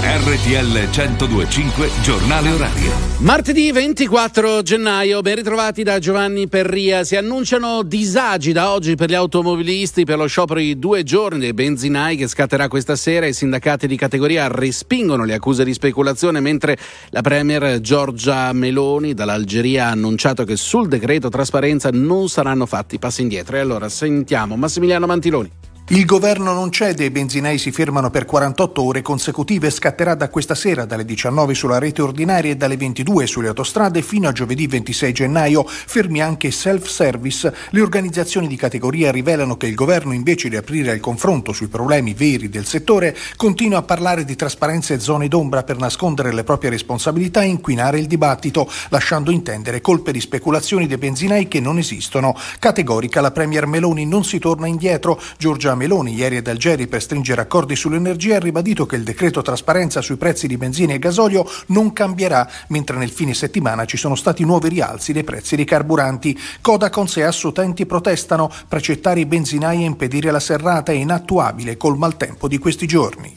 [0.02, 2.90] RTL 1025 Giornale Orario.
[3.18, 7.04] Martedì 24 gennaio, ben ritrovati da Giovanni Perria.
[7.04, 11.52] Si annunciano disagi da oggi per gli automobilisti per lo sciopero di due giorni dei
[11.52, 13.26] benzinai che scatterà questa sera.
[13.26, 16.78] I sindacati di categoria respingono le accuse di speculazione, mentre
[17.10, 23.20] la Premier Giorgia Meloni dall'Algeria ha annunciato che sul decreto trasparenza non saranno fatti passi
[23.20, 23.56] indietro.
[23.56, 25.50] E allora sentiamo Massimiliano Mantiloni.
[25.92, 30.54] Il governo non cede, i benzinai si fermano per 48 ore consecutive, scatterà da questa
[30.54, 35.12] sera dalle 19 sulla rete ordinaria e dalle 22 sulle autostrade fino a giovedì 26
[35.12, 37.52] gennaio, fermi anche self-service.
[37.70, 42.14] Le organizzazioni di categoria rivelano che il governo invece di aprire il confronto sui problemi
[42.14, 46.70] veri del settore, continua a parlare di trasparenza e zone d'ombra per nascondere le proprie
[46.70, 52.36] responsabilità e inquinare il dibattito, lasciando intendere colpe di speculazioni dei benzinai che non esistono.
[52.60, 57.40] Categorica la Premier Meloni non si torna indietro, Giorgia Meloni ieri ad Algeri per stringere
[57.40, 61.94] accordi sull'energia ha ribadito che il decreto trasparenza sui prezzi di benzina e gasolio non
[61.94, 66.38] cambierà, mentre nel fine settimana ci sono stati nuovi rialzi dei prezzi dei carburanti.
[66.60, 72.46] Codacons e Assutenti protestano, precettare i benzinai e impedire la serrata è inattuabile col maltempo
[72.46, 73.34] di questi giorni.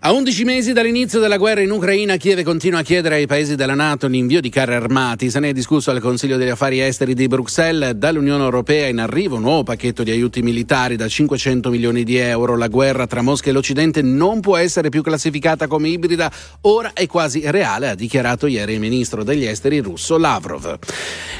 [0.00, 3.74] A 11 mesi dall'inizio della guerra in Ucraina, Kiev continua a chiedere ai paesi della
[3.74, 5.28] Nato l'invio di carri armati.
[5.28, 7.94] Se ne è discusso al Consiglio degli Affari Esteri di Bruxelles.
[7.94, 12.56] Dall'Unione Europea in arrivo un nuovo pacchetto di aiuti militari da 500 milioni di euro.
[12.56, 16.30] La guerra tra Mosca e l'Occidente non può essere più classificata come ibrida,
[16.60, 20.78] ora è quasi reale, ha dichiarato ieri il ministro degli esteri russo Lavrov.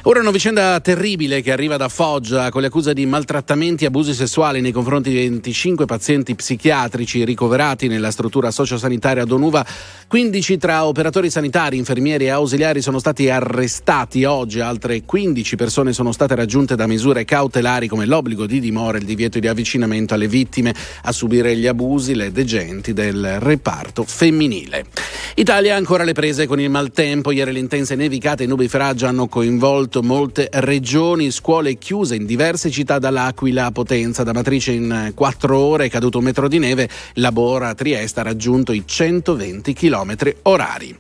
[0.02, 4.14] Ora una vicenda terribile che arriva da Foggia con le accuse di maltrattamenti e abusi
[4.14, 9.64] sessuali nei confronti di 25 pazienti psichiatrici ricoverati nella struttura sociosanitaria Donuva.
[10.06, 16.12] 15 tra operatori sanitari, infermieri e ausiliari sono stati arrestati oggi, altre 15 persone sono
[16.12, 20.74] state raggiunte da misure cautelari come l'obbligo di dimora il divieto di avvicinamento alle vittime
[21.02, 24.86] a subire gli abusi, le degenti del reparto femminile.
[25.34, 30.02] Italia ancora le prese con il maltempo, ieri le intense nevicate e nubifragi hanno coinvolto
[30.02, 35.84] molte regioni, scuole chiuse in diverse città dall'Aquila a Potenza, da Matrice in 4 ore
[35.84, 40.96] è caduto un metro di neve, Labora Trieste ha raggiunto i 120 km orari.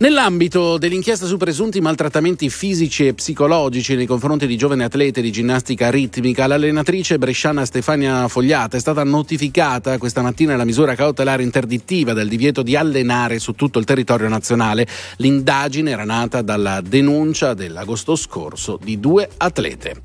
[0.00, 5.90] Nell'ambito dell'inchiesta su presunti maltrattamenti fisici e psicologici nei confronti di giovani atlete di ginnastica
[5.90, 12.28] ritmica, l'allenatrice bresciana Stefania Fogliata è stata notificata questa mattina la misura cautelare interdittiva del
[12.28, 14.86] divieto di allenare su tutto il territorio nazionale.
[15.16, 20.02] L'indagine era nata dalla denuncia dell'agosto scorso di due atlete.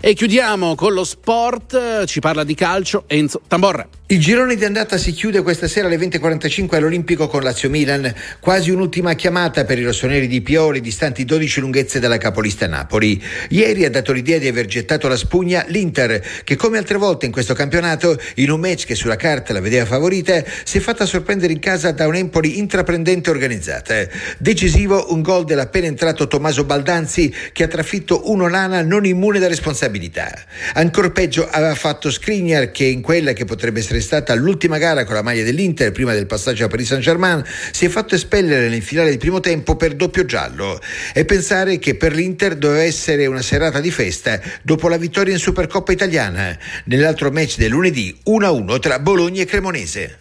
[0.00, 3.86] E chiudiamo con lo sport, ci parla di calcio Enzo Tamborra.
[4.14, 8.70] Il girone di andata si chiude questa sera alle 20.45 all'Olimpico con Lazio Milan, quasi
[8.70, 13.20] un'ultima chiamata per i rossoneri di Pioli, distanti 12 lunghezze dalla capolista Napoli.
[13.48, 17.32] Ieri ha dato l'idea di aver gettato la spugna l'Inter, che come altre volte in
[17.32, 21.52] questo campionato, in un match che sulla carta la vedeva favorita, si è fatta sorprendere
[21.52, 23.96] in casa da un Empoli intraprendente e organizzata.
[24.38, 29.48] Decisivo un gol dell'appena entrato Tommaso Baldanzi che ha trafitto uno Lana non immune da
[29.48, 30.32] responsabilità.
[30.74, 35.14] Ancora peggio aveva fatto Skriniar che in quella che potrebbe essere stata l'ultima gara con
[35.14, 39.08] la maglia dell'Inter prima del passaggio a Paris Saint-Germain, si è fatto espellere nel finale
[39.08, 40.78] del primo tempo per doppio giallo
[41.12, 45.40] e pensare che per l'Inter doveva essere una serata di festa dopo la vittoria in
[45.40, 46.56] Supercoppa italiana.
[46.84, 50.18] Nell'altro match del lunedì 1-1 tra Bologna e Cremonese.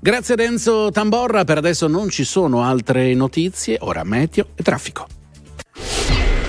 [0.00, 5.19] Grazie ad Enzo Tamborra, per adesso non ci sono altre notizie, ora meteo e traffico.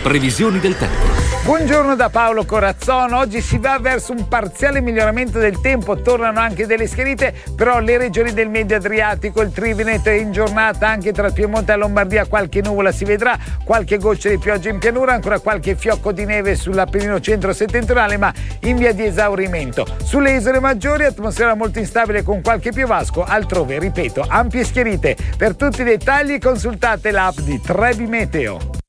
[0.01, 1.09] Previsioni del tempo.
[1.43, 6.65] Buongiorno da Paolo Corazzon, oggi si va verso un parziale miglioramento del tempo, tornano anche
[6.65, 11.29] delle schiarite, però le regioni del medio Adriatico, il Triveneto è in giornata, anche tra
[11.29, 15.75] Piemonte e Lombardia qualche nuvola si vedrà, qualche goccia di pioggia in pianura, ancora qualche
[15.75, 19.85] fiocco di neve sull'Appennino centro-settentrionale, ma in via di esaurimento.
[20.03, 25.15] Sulle isole maggiori atmosfera molto instabile con qualche piovasco, altrove, ripeto, ampie schiarite.
[25.37, 28.80] Per tutti i dettagli consultate l'app di Trebi Meteo.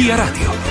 [0.00, 0.69] Via Radio.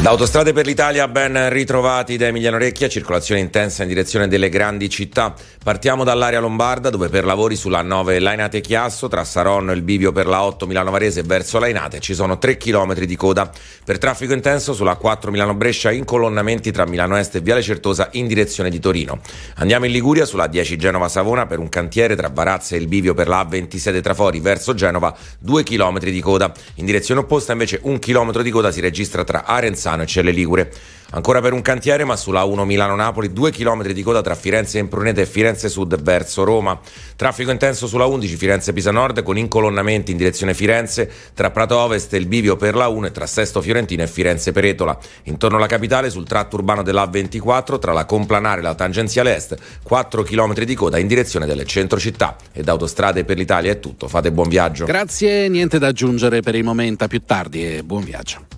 [0.00, 4.88] Da Autostrade per l'Italia ben ritrovati da Emiliano Recchia, circolazione intensa in direzione delle grandi
[4.88, 5.34] città.
[5.62, 10.12] Partiamo dall'area lombarda dove per lavori sulla 9 Lainate Chiasso tra Saronno e il bivio
[10.12, 13.50] per la 8 Milano Varese verso Lainate ci sono 3 km di coda.
[13.84, 18.28] Per traffico intenso sulla 4 Milano Brescia incolonnamenti tra Milano Est e Viale Certosa in
[18.28, 19.18] direzione di Torino.
[19.56, 23.14] Andiamo in Liguria sulla 10 Genova Savona per un cantiere tra Barazza e il bivio
[23.14, 26.52] per la A27 Trafori verso Genova 2 km di coda.
[26.76, 29.44] In direzione opposta invece 1 km di coda si registra tra
[29.88, 30.70] Arenzano e Celle Ligure.
[31.10, 34.82] Ancora per un cantiere, ma sulla 1 Milano-Napoli, 2 km di coda tra Firenze e
[34.82, 36.78] Impruneta e Firenze Sud verso Roma.
[37.16, 42.18] Traffico intenso sulla 11 Firenze-Pisa Nord con incolonnamenti in direzione Firenze tra Prato Ovest e
[42.18, 44.98] il bivio per la 1 e tra Sesto Fiorentino e Firenze Peretola.
[45.24, 49.56] Intorno alla capitale, sul tratto urbano della 24 tra la Complanare e la tangenziale est,
[49.82, 52.36] 4 km di coda in direzione delle centro città.
[52.52, 54.08] E da Autostrade per l'Italia è tutto.
[54.08, 54.84] Fate buon viaggio.
[54.84, 57.04] Grazie, niente da aggiungere per il momento.
[57.04, 58.57] A più tardi e buon viaggio.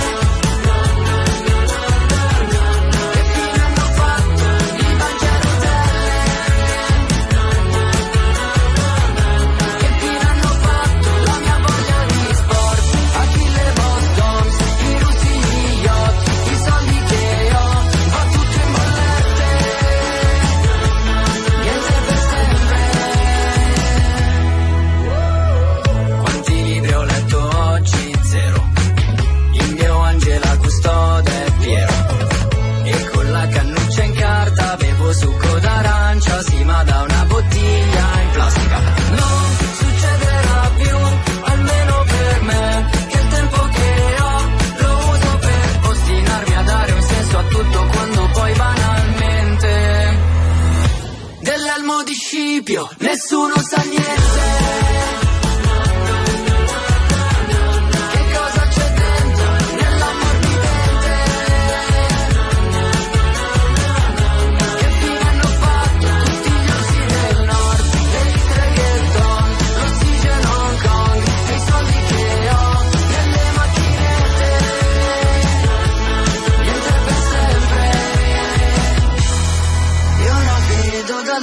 [52.71, 55.20] Di Scipio nessuno sa niente.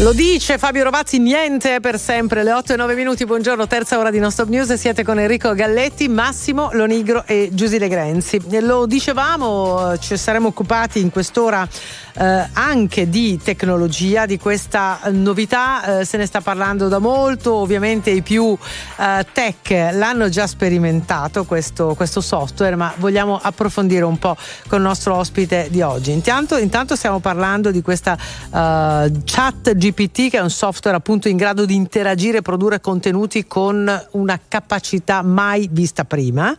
[0.00, 2.42] Lo dice Fabio Rovazzi, niente per sempre.
[2.42, 4.72] Le 8 e 9 minuti, buongiorno, terza ora di Non Stop News.
[4.72, 8.40] Siete con Enrico Galletti, Massimo Lonigro e Giusile Grenzi.
[8.62, 11.68] Lo dicevamo, ci saremo occupati in quest'ora
[12.14, 16.00] eh, anche di tecnologia, di questa novità.
[16.00, 17.52] eh, se ne sta parlando da molto.
[17.56, 18.56] Ovviamente i più
[18.96, 24.34] eh, tech l'hanno già sperimentato questo, questo software, ma vogliamo approfondire un po'
[24.66, 26.10] con il nostro ospite di oggi.
[26.10, 29.88] Intanto, intanto stiamo parlando di questa eh, chat GPT,
[30.30, 35.22] che è un software appunto in grado di interagire e produrre contenuti con una capacità
[35.22, 36.54] mai vista prima.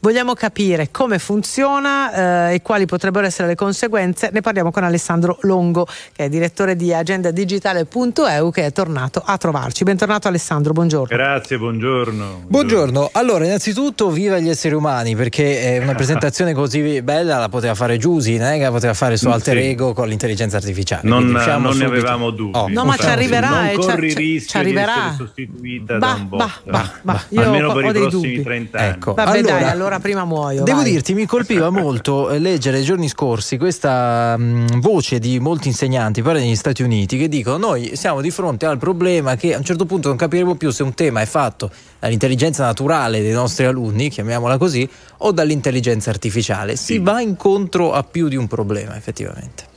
[0.00, 4.30] Vogliamo capire come funziona eh, e quali potrebbero essere le conseguenze.
[4.32, 9.84] Ne parliamo con Alessandro Longo, che è direttore di agendadigitale.eu, che è tornato a trovarci.
[9.84, 11.16] Bentornato Alessandro, buongiorno.
[11.16, 12.44] Grazie, buongiorno.
[12.46, 17.74] Buongiorno, allora innanzitutto viva gli esseri umani perché eh, una presentazione così bella la poteva
[17.74, 19.62] fare non è che la poteva fare su alter Sì.
[19.62, 21.08] ego con l'intelligenza artificiale.
[21.08, 22.56] Non, non ne avevamo dubbi.
[22.56, 24.92] Oh, No, ma ci arriverà, Non eh, ci- corri ci- rischio ci arriverà.
[24.92, 26.60] di essere sostituita Bah, da un bot.
[26.64, 28.42] bah, bah, io Almeno ho- per ho i dei prossimi dubbi.
[28.42, 28.88] 30 anni.
[28.90, 30.62] Ecco, Vabbè, allora, dai, allora prima muoio.
[30.64, 30.90] Devo vai.
[30.90, 36.22] dirti, mi colpiva molto eh, leggere i giorni scorsi questa mh, voce di molti insegnanti,
[36.22, 39.64] pare negli Stati Uniti, che dicono: Noi siamo di fronte al problema che a un
[39.64, 44.08] certo punto non capiremo più se un tema è fatto dall'intelligenza naturale dei nostri alunni,
[44.10, 44.88] chiamiamola così,
[45.18, 46.76] o dall'intelligenza artificiale.
[46.76, 49.74] Si va incontro a più di un problema, effettivamente.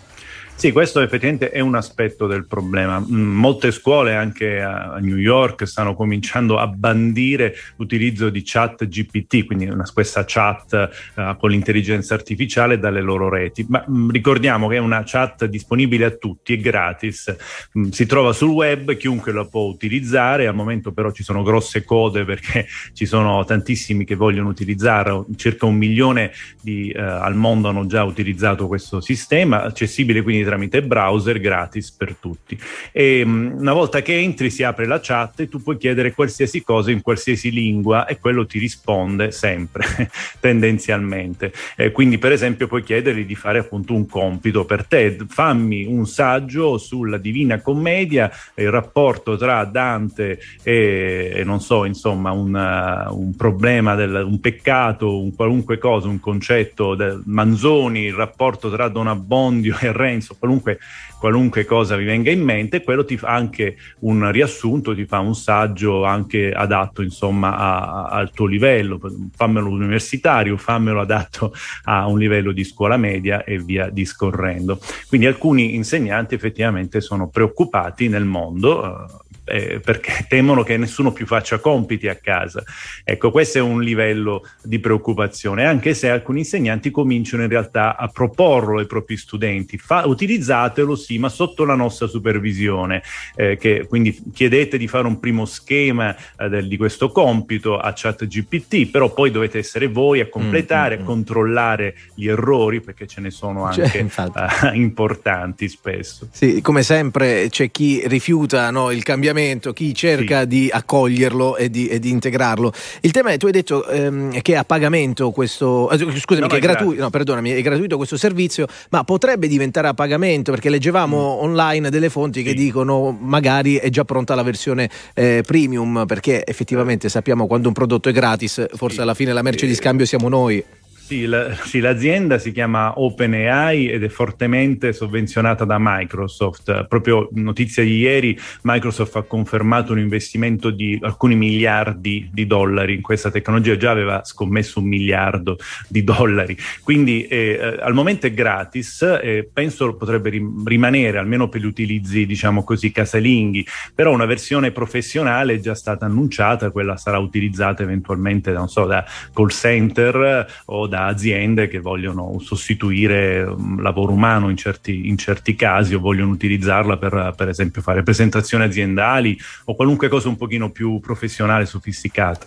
[0.59, 2.99] Sì, questo effettivamente è un aspetto del problema.
[2.99, 9.45] Mm, Molte scuole anche a New York stanno cominciando a bandire l'utilizzo di chat GPT,
[9.45, 10.73] quindi una, questa chat
[11.15, 13.65] eh, con l'intelligenza artificiale dalle loro reti.
[13.69, 17.33] Ma mm, ricordiamo che è una chat disponibile a tutti, è gratis,
[17.77, 21.83] Mm, si trova sul web, chiunque la può utilizzare, al momento però ci sono grosse
[21.83, 26.31] code perché ci sono tantissimi che vogliono utilizzare, circa un milione
[26.61, 32.15] di, eh, al mondo hanno già utilizzato questo sistema, accessibile quindi tramite browser, gratis per
[32.19, 32.59] tutti.
[32.91, 36.63] E mh, una volta che entri si apre la chat e tu puoi chiedere qualsiasi
[36.63, 39.85] cosa in qualsiasi lingua e quello ti risponde sempre,
[40.41, 41.53] tendenzialmente.
[41.77, 46.07] Eh, quindi per esempio puoi chiedergli di fare appunto un compito per te, fammi un
[46.07, 53.15] saggio sulla Divina Commedia, il rapporto tra Dante e, e non so, insomma, un, uh,
[53.15, 58.87] un problema, del, un peccato, un qualunque cosa, un concetto, del Manzoni, il rapporto tra
[58.87, 60.79] Don Abbondio e Renzo, qualunque,
[61.19, 65.35] qualunque cosa vi venga in mente, quello ti fa anche un riassunto, ti fa un
[65.35, 68.99] saggio anche adatto insomma a- a- al tuo livello,
[69.35, 71.53] fammelo universitario, fammelo adatto
[71.83, 74.79] a un livello di scuola media e via discorrendo.
[75.07, 79.05] Quindi alcuni insegnanti effettivamente sono preoccupati nel mondo.
[79.05, 82.63] eh, eh, perché temono che nessuno più faccia compiti a casa.
[83.03, 88.07] Ecco, questo è un livello di preoccupazione, anche se alcuni insegnanti cominciano in realtà a
[88.07, 89.77] proporlo ai propri studenti.
[89.77, 93.01] Fa- utilizzatelo sì, ma sotto la nostra supervisione,
[93.35, 97.93] eh, che, quindi chiedete di fare un primo schema eh, del- di questo compito a
[97.95, 103.29] ChatGPT, però poi dovete essere voi a completare, a controllare gli errori, perché ce ne
[103.31, 104.39] sono Cioè, anche infatti.
[104.67, 106.27] eh, importanti spesso.
[106.31, 109.37] Sì, come sempre c'è chi rifiuta no, il cambiamento,
[109.73, 112.71] chi cerca di accoglierlo e di, e di integrarlo.
[113.01, 116.47] Il tema è, tu hai detto ehm, che è a pagamento questo, eh, scusami, No,
[116.47, 120.51] che è è gratuito, no, perdonami, è gratuito questo servizio, ma potrebbe diventare a pagamento?
[120.51, 126.03] Perché leggevamo online delle fonti che dicono magari è già pronta la versione eh, premium
[126.05, 130.05] perché effettivamente sappiamo quando un prodotto è gratis, forse alla fine la merce di scambio
[130.05, 130.63] siamo noi.
[131.09, 136.85] Sì, la- sì, l'azienda si chiama OpenAI ed è fortemente sovvenzionata da Microsoft.
[136.85, 143.01] Proprio notizia di ieri, Microsoft ha confermato un investimento di alcuni miliardi di dollari in
[143.01, 145.57] questa tecnologia, già aveva scommesso un miliardo
[145.87, 146.55] di dollari.
[146.83, 151.65] Quindi eh, eh, al momento è gratis, eh, penso potrebbe rim- rimanere almeno per gli
[151.65, 153.65] utilizzi, diciamo così, casalinghi,
[153.95, 159.03] però una versione professionale è già stata annunciata, quella sarà utilizzata eventualmente, non so, da
[159.33, 165.17] call center eh, o da aziende che vogliono sostituire um, lavoro umano in certi, in
[165.17, 170.37] certi casi o vogliono utilizzarla per, per esempio fare presentazioni aziendali o qualunque cosa un
[170.37, 172.45] pochino più professionale, sofisticata.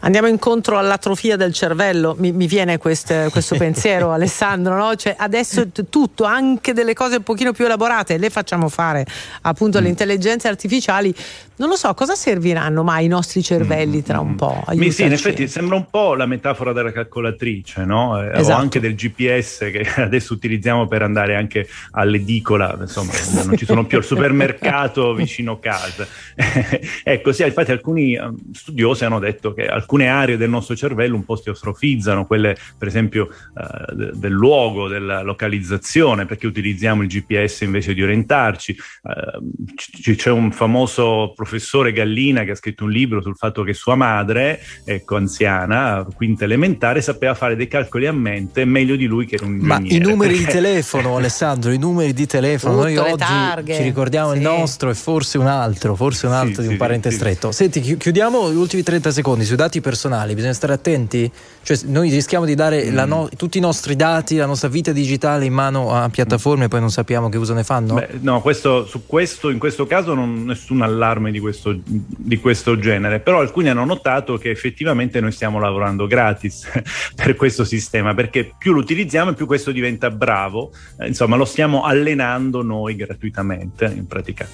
[0.00, 4.94] Andiamo incontro all'atrofia del cervello, mi, mi viene quest- questo pensiero Alessandro, no?
[4.94, 9.06] Cioè, adesso t- tutto, anche delle cose un pochino più elaborate, le facciamo fare
[9.42, 11.14] appunto alle intelligenze artificiali.
[11.56, 14.64] Non lo so, cosa serviranno mai i nostri cervelli tra un po'?
[14.70, 15.28] Mi- sì, in Aiutaci.
[15.28, 17.93] effetti sembra un po' la metafora della calcolatrice, no?
[17.94, 18.58] Eh, Esatto.
[18.58, 23.12] O anche del GPS che adesso utilizziamo per andare anche all'edicola, insomma,
[23.44, 26.06] non ci sono più al supermercato vicino casa.
[27.02, 31.24] ecco, sì, infatti alcuni eh, studiosi hanno detto che alcune aree del nostro cervello un
[31.24, 37.08] po' si astrofizzano, quelle per esempio eh, de- del luogo, della localizzazione, perché utilizziamo il
[37.08, 38.72] GPS invece di orientarci.
[38.72, 43.94] Eh, c'è un famoso professore Gallina che ha scritto un libro sul fatto che sua
[43.94, 49.26] madre, ecco, anziana, quinta elementare, sapeva fare dei calcoli calcoli a mente meglio di lui
[49.26, 50.04] che era un Ma ingegnere.
[50.04, 53.74] i numeri di perché- telefono, Alessandro, i numeri di telefono, noi Tutto, le oggi targhe.
[53.76, 54.44] ci ricordiamo il Sì.
[54.44, 57.20] nostro e forse un altro, forse un Sì, altro di sì, un parente sì, sì.
[57.20, 57.52] stretto.
[57.52, 61.30] Senti, chi- chiudiamo gli ultimi 30 secondi sui dati personali, bisogna stare attenti?
[61.62, 65.44] Cioè, noi rischiamo di dare la no- tutti i nostri dati, la nostra vita digitale
[65.44, 67.94] in mano a piattaforme e poi non sappiamo che uso ne fanno?
[67.94, 72.78] Beh, no, questo, su questo, in questo caso non nessun allarme di questo, di questo
[72.78, 76.66] genere, però alcuni hanno notato che effettivamente noi stiamo lavorando gratis
[77.16, 77.72] per questo sistema,
[78.14, 82.96] perché più lo utilizziamo e più questo diventa bravo, Eh, insomma lo stiamo allenando noi
[82.96, 84.46] gratuitamente in pratica.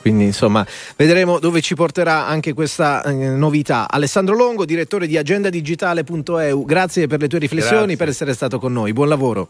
[0.00, 3.88] Quindi insomma vedremo dove ci porterà anche questa eh, novità.
[3.88, 7.96] Alessandro Longo, direttore di agendadigitale.eu, grazie per le tue riflessioni, Grazie.
[7.96, 8.92] per essere stato con noi.
[8.92, 9.48] Buon lavoro.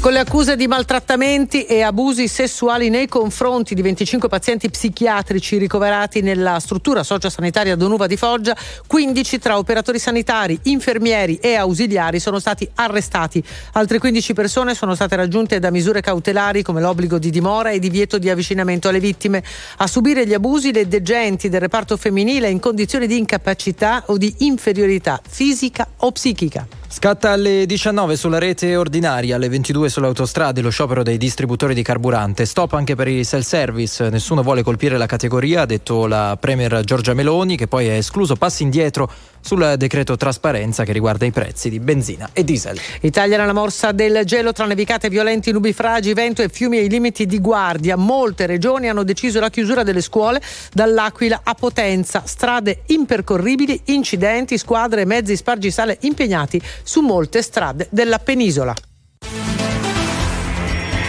[0.00, 6.20] Con le accuse di maltrattamenti e abusi sessuali nei confronti di 25 pazienti psichiatrici ricoverati
[6.20, 8.56] nella struttura sociosanitaria Donuva di Foggia,
[8.86, 13.42] 15 tra operatori sanitari, infermieri e ausiliari sono stati arrestati.
[13.72, 18.18] Altre 15 persone sono state raggiunte da misure cautelari come l'obbligo di dimora e divieto
[18.18, 19.42] di avvicinamento alle vittime.
[19.78, 24.32] A subire gli abusi le degenti del reparto femminile in condizioni di incapacità o di
[24.38, 26.77] inferiorità fisica o psichica.
[26.90, 31.82] Scatta alle 19 sulla rete ordinaria, alle 22 sulle autostrade lo sciopero dei distributori di
[31.82, 32.46] carburante.
[32.46, 37.12] Stop anche per i self-service, nessuno vuole colpire la categoria, ha detto la Premier Giorgia
[37.12, 39.08] Meloni, che poi ha escluso passi indietro
[39.48, 42.78] sul decreto trasparenza che riguarda i prezzi di benzina e diesel.
[43.00, 47.40] Italia nella morsa del gelo tra nevicate violenti, nubifragi, vento e fiumi ai limiti di
[47.40, 47.96] guardia.
[47.96, 52.24] Molte regioni hanno deciso la chiusura delle scuole dall'Aquila a Potenza.
[52.26, 58.74] Strade impercorribili, incidenti, squadre e mezzi spargisale impegnati su molte strade della penisola.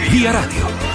[0.08, 0.89] Via Radio.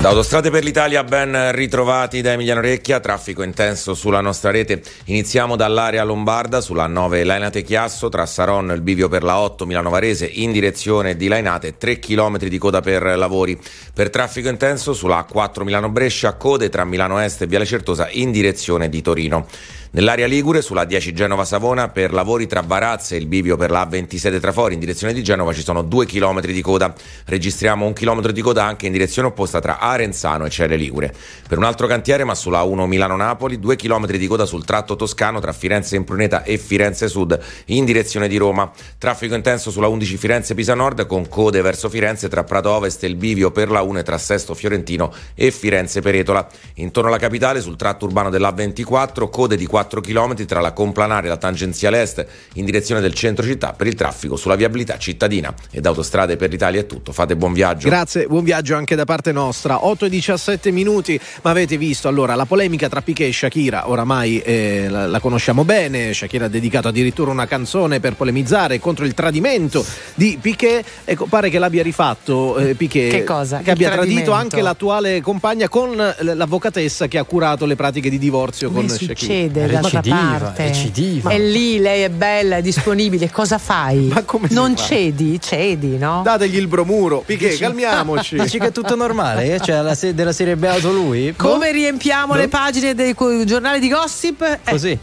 [0.00, 4.80] Da Autostrade per l'Italia ben ritrovati da Emiliano Recchia, traffico intenso sulla nostra rete.
[5.04, 9.66] Iniziamo dall'area lombarda sulla 9 Lainate Chiasso tra Saronno e il bivio per la 8
[9.66, 13.60] Milano Varese in direzione di Lainate, 3 km di coda per lavori.
[13.92, 18.30] Per traffico intenso sulla A4 Milano Brescia, code tra Milano Est e Viale Certosa in
[18.30, 19.48] direzione di Torino.
[19.92, 24.38] Nell'area Ligure, sulla 10 Genova-Savona, per lavori tra Barazze e il bivio per la A27
[24.38, 26.94] Trafori in direzione di Genova ci sono 2 km di coda.
[27.24, 31.12] Registriamo un chilometro di coda anche in direzione opposta tra Arenzano e Celle Ligure.
[31.48, 35.40] Per un altro cantiere, ma sulla 1 Milano-Napoli, 2 km di coda sul tratto toscano
[35.40, 37.36] tra Firenze Impruneta e Firenze Sud
[37.66, 38.70] in direzione di Roma.
[38.96, 43.16] Traffico intenso sulla 11 Firenze-Pisa Nord con code verso Firenze tra Prato Ovest e il
[43.16, 46.46] bivio per la 1 tra Sesto Fiorentino e Firenze Peretola.
[46.74, 51.28] Intorno alla capitale, sul tratto urbano dell'A24, code di 4 km tra la Complanare e
[51.28, 55.52] la tangenziale est in direzione del centro città per il traffico sulla viabilità cittadina.
[55.70, 57.12] Ed Autostrade per l'Italia è tutto.
[57.12, 57.88] Fate buon viaggio.
[57.88, 59.84] Grazie, buon viaggio anche da parte nostra.
[59.86, 64.38] 8 e 17 minuti, ma avete visto allora la polemica tra Piquet e Shakira, oramai
[64.40, 66.12] eh, la, la conosciamo bene.
[66.14, 69.84] Shakira ha dedicato addirittura una canzone per polemizzare contro il tradimento
[70.14, 70.84] di Piquet.
[71.04, 73.10] Ecco, pare che l'abbia rifatto eh, Piquet.
[73.10, 73.58] Che cosa?
[73.58, 74.14] Che Il abbia tradimento?
[74.30, 78.88] tradito anche l'attuale compagna con l'avvocatessa che ha curato le pratiche di divorzio Come con
[78.88, 79.14] Shakira.
[79.18, 80.62] succede d'altra parte?
[80.68, 81.30] recidiva.
[81.30, 84.10] È lì, lei è bella, è disponibile, cosa fai?
[84.14, 84.84] Ma come non fa?
[84.84, 86.22] cedi, cedi, no?
[86.24, 87.22] Dategli il bromuro.
[87.26, 88.36] Dici- calmiamoci.
[88.40, 89.60] Dici che è tutto normale?
[89.60, 91.34] Cioè, alla se- della serie beato lui?
[91.36, 92.38] Come riempiamo No.
[92.38, 93.14] le pagine dei
[93.44, 94.42] giornali di gossip?
[94.42, 94.98] Eh, Così.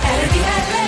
[0.00, 0.87] Llega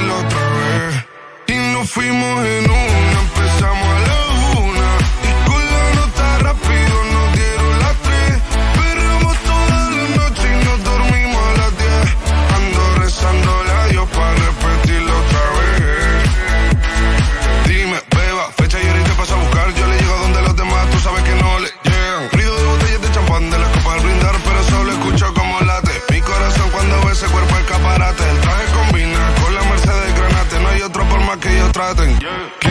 [1.91, 4.20] fuimos en una, empezamos a la
[31.81, 32.21] try thing.
[32.21, 32.70] Yeah.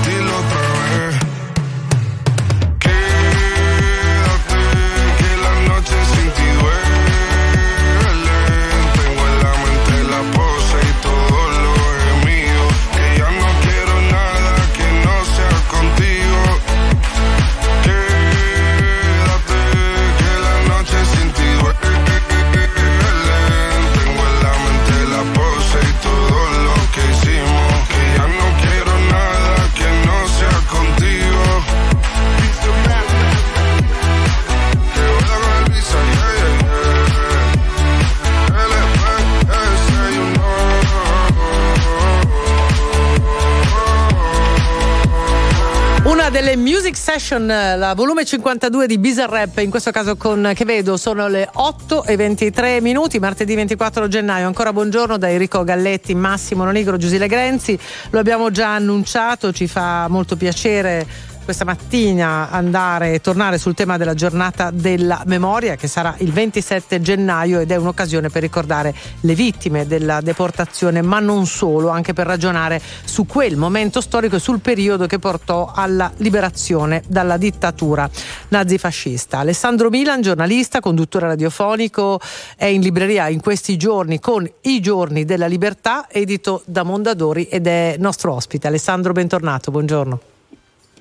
[46.43, 50.65] delle music session, eh, la volume 52 di Bizarre Rap, in questo caso con che
[50.65, 54.47] vedo sono le 8 e 23 minuti, martedì 24 gennaio.
[54.47, 57.77] Ancora buongiorno da Enrico Galletti, Massimo Nonigro, Giusile Grenzi.
[58.09, 61.05] Lo abbiamo già annunciato, ci fa molto piacere
[61.43, 67.01] questa mattina andare e tornare sul tema della giornata della memoria che sarà il 27
[67.01, 72.27] gennaio ed è un'occasione per ricordare le vittime della deportazione, ma non solo, anche per
[72.27, 78.09] ragionare su quel momento storico e sul periodo che portò alla liberazione dalla dittatura
[78.49, 79.39] nazifascista.
[79.39, 82.19] Alessandro Milan, giornalista, conduttore radiofonico,
[82.55, 87.67] è in libreria in questi giorni con I giorni della libertà, edito da Mondadori ed
[87.67, 88.67] è nostro ospite.
[88.67, 90.30] Alessandro, bentornato, buongiorno.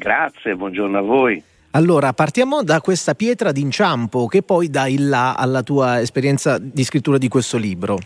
[0.01, 1.43] Grazie, buongiorno a voi.
[1.73, 6.83] Allora, partiamo da questa pietra d'inciampo che poi dà il là alla tua esperienza di
[6.85, 7.99] scrittura di questo libro.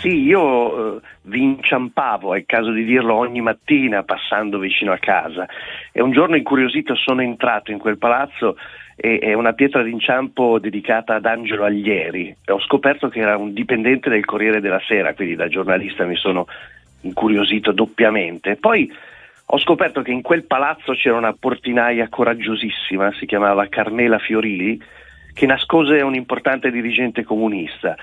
[0.00, 4.98] Sì, io eh, vi inciampavo, è il caso di dirlo, ogni mattina passando vicino a
[4.98, 5.46] casa
[5.92, 8.56] e un giorno incuriosito sono entrato in quel palazzo
[8.96, 13.52] e è una pietra d'inciampo dedicata ad Angelo Aglieri e ho scoperto che era un
[13.52, 16.46] dipendente del Corriere della Sera, quindi da giornalista mi sono
[17.02, 18.56] incuriosito doppiamente.
[18.56, 18.90] Poi
[19.50, 24.78] ho scoperto che in quel palazzo c'era una portinaia coraggiosissima, si chiamava Carmela Fiorili,
[25.32, 27.96] che nascose un importante dirigente comunista.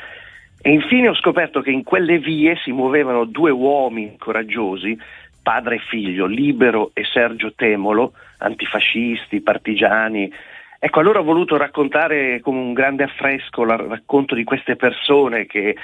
[0.59, 4.97] E infine ho scoperto che in quelle vie si muovevano due uomini coraggiosi,
[5.43, 10.31] padre e figlio, Libero e Sergio Temolo, antifascisti, partigiani.
[10.79, 15.75] Ecco, allora ho voluto raccontare come un grande affresco il racconto di queste persone che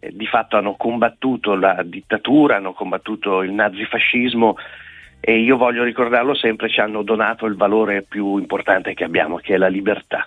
[0.00, 4.56] eh, di fatto hanno combattuto la dittatura, hanno combattuto il nazifascismo
[5.26, 9.54] e io voglio ricordarlo sempre, ci hanno donato il valore più importante che abbiamo, che
[9.54, 10.26] è la libertà.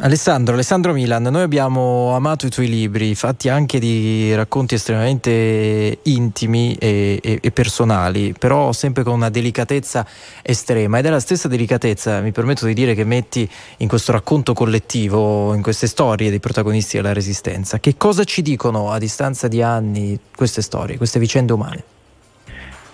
[0.00, 6.74] Alessandro, Alessandro Milan, noi abbiamo amato i tuoi libri, fatti anche di racconti estremamente intimi
[6.80, 10.04] e, e, e, personali, però sempre con una delicatezza
[10.42, 13.48] estrema ed è la stessa delicatezza, mi permetto di dire, che metti
[13.78, 17.78] in questo racconto collettivo, in queste storie dei protagonisti della Resistenza.
[17.78, 21.93] Che cosa ci dicono a distanza di anni queste storie, queste vicende umane?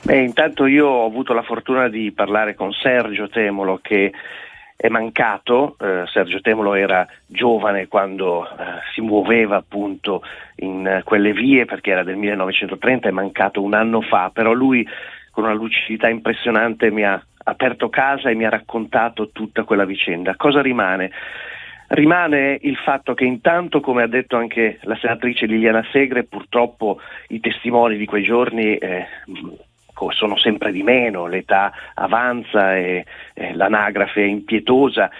[0.02, 4.12] Beh, intanto io ho avuto la fortuna di parlare con Sergio Temolo che
[4.80, 10.22] è mancato, eh, Sergio Temolo era giovane quando eh, si muoveva appunto
[10.56, 14.86] in eh, quelle vie perché era del 1930, è mancato un anno fa, però lui
[15.30, 20.34] con una lucidità impressionante mi ha aperto casa e mi ha raccontato tutta quella vicenda.
[20.36, 21.10] Cosa rimane?
[21.88, 27.40] Rimane il fatto che intanto, come ha detto anche la senatrice Liliana Segre, purtroppo i
[27.40, 29.06] testimoni di quei giorni eh,
[30.08, 33.04] sono sempre di meno, l'età avanza e,
[33.34, 35.10] e l'anagrafe è impietosa.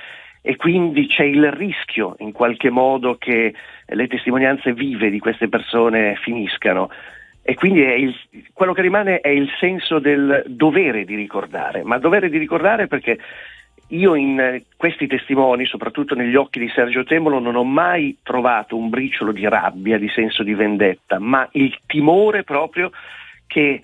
[0.43, 3.55] E quindi c'è il rischio in qualche modo che
[3.87, 6.89] le testimonianze vive di queste persone finiscano.
[7.43, 8.15] E quindi il,
[8.55, 13.19] quello che rimane è il senso del dovere di ricordare, ma dovere di ricordare perché
[13.89, 18.89] io in questi testimoni, soprattutto negli occhi di Sergio Temolo, non ho mai trovato un
[18.89, 22.91] briciolo di rabbia, di senso di vendetta, ma il timore proprio
[23.47, 23.81] che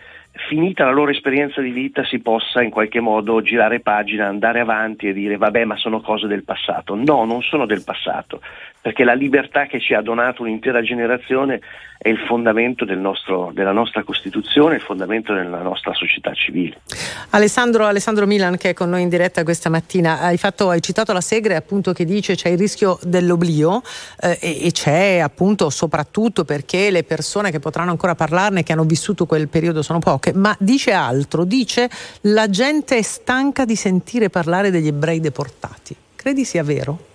[0.49, 5.09] finita la loro esperienza di vita si possa in qualche modo girare pagina, andare avanti
[5.09, 6.95] e dire vabbè ma sono cose del passato.
[6.95, 8.41] No, non sono del passato,
[8.87, 11.59] perché la libertà che ci ha donato un'intera generazione
[11.99, 16.83] è il fondamento del nostro, della nostra Costituzione, il fondamento della nostra società civile.
[17.31, 21.13] Alessandro, Alessandro Milan che è con noi in diretta questa mattina, hai, fatto, hai citato
[21.13, 23.83] la Segre appunto che dice c'è il rischio dell'oblio
[24.21, 28.85] eh, e, e c'è appunto soprattutto perché le persone che potranno ancora parlarne, che hanno
[28.85, 31.91] vissuto quel periodo sono poche, ma dice altro, dice
[32.21, 35.97] la gente è stanca di sentire parlare degli ebrei deportati.
[36.15, 37.15] Credi sia vero?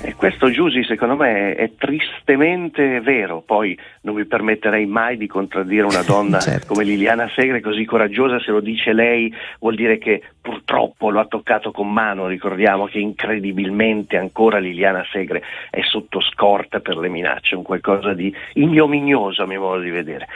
[0.00, 5.82] E questo Giusy secondo me è tristemente vero, poi non mi permetterei mai di contraddire
[5.82, 6.68] una donna certo.
[6.68, 11.26] come Liliana Segre, così coraggiosa, se lo dice lei vuol dire che purtroppo lo ha
[11.26, 17.56] toccato con mano, ricordiamo che incredibilmente ancora Liliana Segre è sotto scorta per le minacce,
[17.56, 20.28] un qualcosa di ignominioso a mio modo di vedere.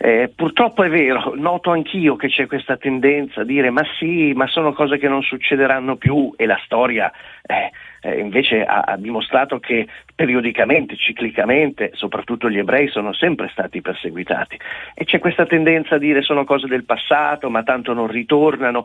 [0.00, 4.46] Eh, purtroppo è vero, noto anch'io che c'è questa tendenza a dire ma sì, ma
[4.46, 7.10] sono cose che non succederanno più e la storia
[7.42, 13.80] eh, eh, invece ha, ha, dimostrato che periodicamente, ciclicamente, soprattutto gli ebrei sono sempre stati
[13.80, 14.58] perseguitati.
[14.94, 18.84] E c'è questa tendenza a dire sono cose del passato, ma tanto non ritornano.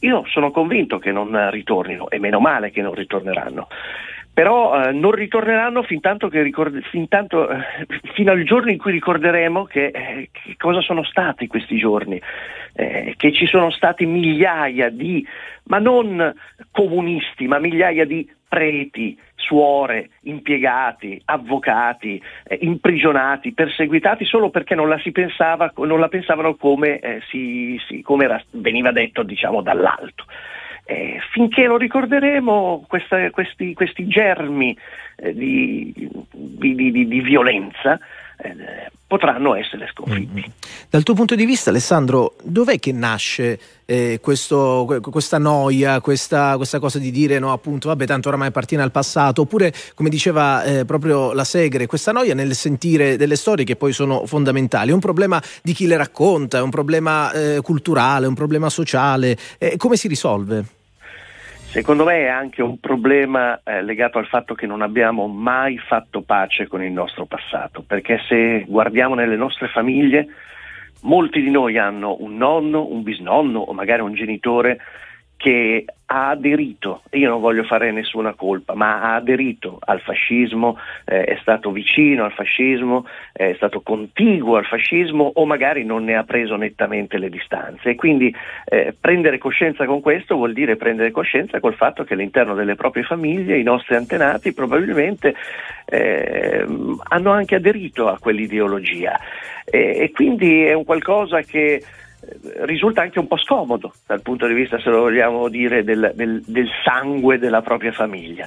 [0.00, 3.68] Io sono convinto che non ritornino e meno male che non ritorneranno.
[4.32, 7.58] Però eh, non ritorneranno fin tanto che ricord- fin tanto, eh,
[8.14, 12.22] fino al giorno in cui ricorderemo che, eh, che cosa sono stati questi giorni,
[12.74, 15.26] eh, che ci sono stati migliaia di,
[15.64, 16.32] ma non
[16.70, 24.98] comunisti, ma migliaia di preti, suore, impiegati, avvocati, eh, imprigionati, perseguitati solo perché non la,
[24.98, 30.24] si pensava, non la pensavano come, eh, si, si, come era, veniva detto diciamo, dall'alto.
[30.84, 34.76] Eh, finché lo ricorderemo, questa, questi, questi, germi
[35.16, 35.92] eh, di,
[36.32, 38.00] di, di, di, violenza
[38.40, 40.40] eh, potranno essere sconfitti.
[40.40, 40.50] Mm-hmm.
[40.88, 46.78] Dal tuo punto di vista, Alessandro, dov'è che nasce eh, questo, questa noia, questa, questa,
[46.78, 50.84] cosa di dire no, appunto, vabbè, tanto oramai appartiene al passato, oppure, come diceva eh,
[50.84, 54.90] proprio la Segre, questa noia nel sentire delle storie che poi sono fondamentali.
[54.90, 58.70] È un problema di chi le racconta, è un problema eh, culturale, è un problema
[58.70, 59.36] sociale.
[59.76, 60.77] come si risolve?
[61.70, 66.22] Secondo me è anche un problema eh, legato al fatto che non abbiamo mai fatto
[66.22, 70.28] pace con il nostro passato, perché se guardiamo nelle nostre famiglie,
[71.02, 74.78] molti di noi hanno un nonno, un bisnonno o magari un genitore
[75.36, 81.24] che ha aderito, io non voglio fare nessuna colpa, ma ha aderito al fascismo, eh,
[81.24, 86.24] è stato vicino al fascismo, è stato contiguo al fascismo o magari non ne ha
[86.24, 87.90] preso nettamente le distanze.
[87.90, 92.54] E quindi eh, prendere coscienza con questo vuol dire prendere coscienza col fatto che all'interno
[92.54, 95.34] delle proprie famiglie i nostri antenati probabilmente
[95.84, 96.64] eh,
[97.02, 99.18] hanno anche aderito a quell'ideologia.
[99.70, 101.82] e quindi è un qualcosa che
[102.60, 106.42] risulta anche un po' scomodo dal punto di vista, se lo vogliamo dire, del, del,
[106.46, 108.46] del sangue della propria famiglia.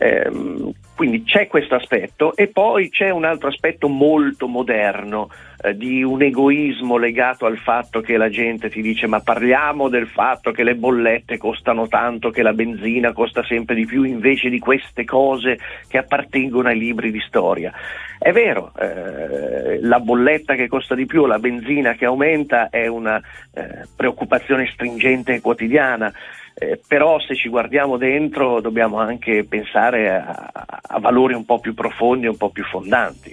[0.00, 0.30] Eh,
[0.94, 5.28] quindi c'è questo aspetto e poi c'è un altro aspetto molto moderno
[5.62, 10.06] eh, di un egoismo legato al fatto che la gente ti dice ma parliamo del
[10.06, 14.58] fatto che le bollette costano tanto, che la benzina costa sempre di più invece di
[14.60, 15.58] queste cose
[15.88, 17.72] che appartengono ai libri di storia.
[18.18, 23.20] È vero, eh, la bolletta che costa di più, la benzina che aumenta è una
[23.54, 26.12] eh, preoccupazione stringente e quotidiana.
[26.60, 30.50] Eh, però se ci guardiamo dentro dobbiamo anche pensare a,
[30.82, 33.30] a valori un po' più profondi un po' più fondanti.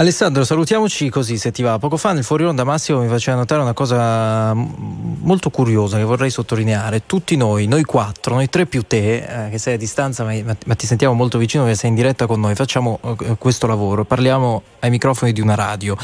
[0.00, 1.78] Alessandro, salutiamoci così se ti va.
[1.78, 6.30] Poco fa nel fuori onda Massimo mi faceva notare una cosa molto curiosa che vorrei
[6.30, 7.02] sottolineare.
[7.04, 10.32] Tutti noi, noi quattro, noi tre più te, eh, che sei a distanza ma,
[10.64, 14.06] ma, ti sentiamo molto vicino perché sei in diretta con noi, facciamo eh, questo lavoro,
[14.06, 15.94] parliamo ai microfoni di una radio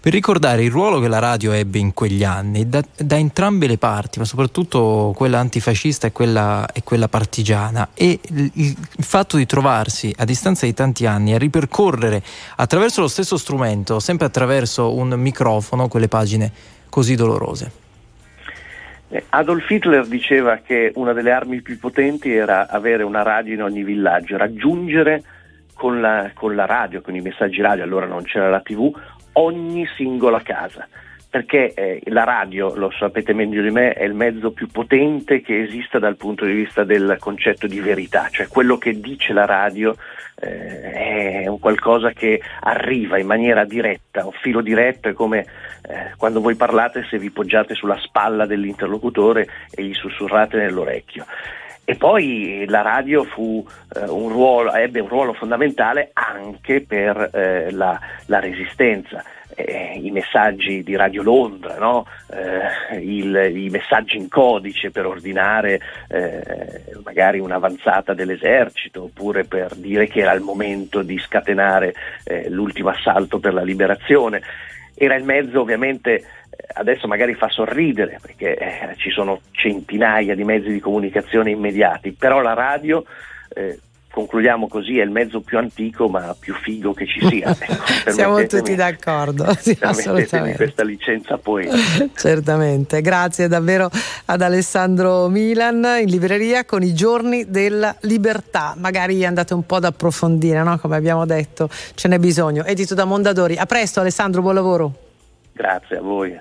[0.00, 3.78] per ricordare il ruolo che la radio ebbe in quegli anni da, da entrambe le
[3.78, 9.46] parti, ma soprattutto quella antifascista e quella, e quella partigiana e il, il fatto di
[9.46, 12.20] trovarsi a distanza di tanti anni a ripercorrere
[12.56, 16.50] attraverso lo stesso strumento, sempre attraverso un microfono, quelle pagine
[16.88, 17.70] così dolorose.
[19.10, 23.62] Eh, Adolf Hitler diceva che una delle armi più potenti era avere una radio in
[23.62, 25.22] ogni villaggio, raggiungere
[25.74, 28.90] con la, con la radio, con i messaggi radio, allora non c'era la tv,
[29.34, 30.88] ogni singola casa
[31.34, 35.64] perché eh, la radio, lo sapete meglio di me, è il mezzo più potente che
[35.64, 39.96] esista dal punto di vista del concetto di verità, cioè quello che dice la radio
[40.44, 45.46] è un qualcosa che arriva in maniera diretta, un filo diretto, è come
[45.86, 51.24] eh, quando voi parlate se vi poggiate sulla spalla dell'interlocutore e gli sussurrate nell'orecchio.
[51.86, 53.64] E poi la radio fu,
[53.94, 59.22] eh, un ruolo, ebbe un ruolo fondamentale anche per eh, la, la, resistenza.
[59.54, 62.06] Eh, i messaggi di Radio Londra, no?
[62.30, 70.06] eh, il, i messaggi in codice per ordinare eh, magari un'avanzata dell'esercito oppure per dire
[70.08, 74.42] che era il momento di scatenare eh, l'ultimo assalto per la liberazione.
[74.96, 76.24] Era il mezzo ovviamente eh,
[76.74, 82.40] adesso magari fa sorridere perché eh, ci sono centinaia di mezzi di comunicazione immediati, però
[82.40, 83.04] la radio
[84.14, 87.52] concludiamo così, è il mezzo più antico ma più figo che ci sia.
[88.04, 90.56] Ecco, Siamo tutti d'accordo, sì, assolutamente.
[90.56, 92.08] questa licenza poetica.
[92.14, 93.90] Certamente, grazie davvero
[94.26, 98.74] ad Alessandro Milan in libreria con i giorni della libertà.
[98.76, 100.78] Magari andate un po' ad approfondire, no?
[100.78, 102.64] come abbiamo detto, ce n'è bisogno.
[102.64, 103.56] Edito da Mondadori.
[103.56, 104.92] A presto Alessandro, buon lavoro.
[105.52, 106.38] Grazie a voi.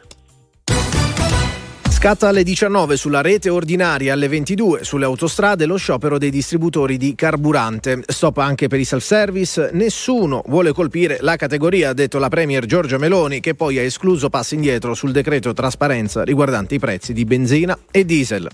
[2.03, 7.15] Scatta alle 19 sulla rete ordinaria alle 22 sulle autostrade lo sciopero dei distributori di
[7.15, 8.03] carburante.
[8.05, 9.69] Stop anche per i self-service.
[9.71, 14.29] Nessuno vuole colpire la categoria, ha detto la Premier Giorgia Meloni, che poi ha escluso
[14.29, 18.49] passi indietro sul decreto trasparenza riguardante i prezzi di benzina e diesel.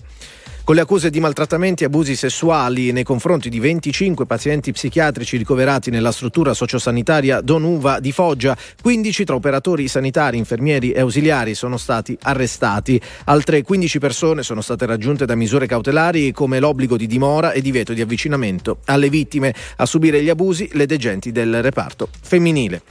[0.62, 5.90] Con le accuse di maltrattamenti e abusi sessuali nei confronti di 25 pazienti psichiatrici ricoverati
[5.90, 11.76] nella struttura sociosanitaria Don Uva di Foggia, 15 tra operatori sanitari, infermieri e ausiliari sono
[11.76, 13.00] stati arrestati.
[13.24, 17.92] Altre 15 persone sono state raggiunte da misure cautelari come l'obbligo di dimora e divieto
[17.92, 19.52] di avvicinamento alle vittime.
[19.78, 22.82] A subire gli abusi le degenti del reparto femminile.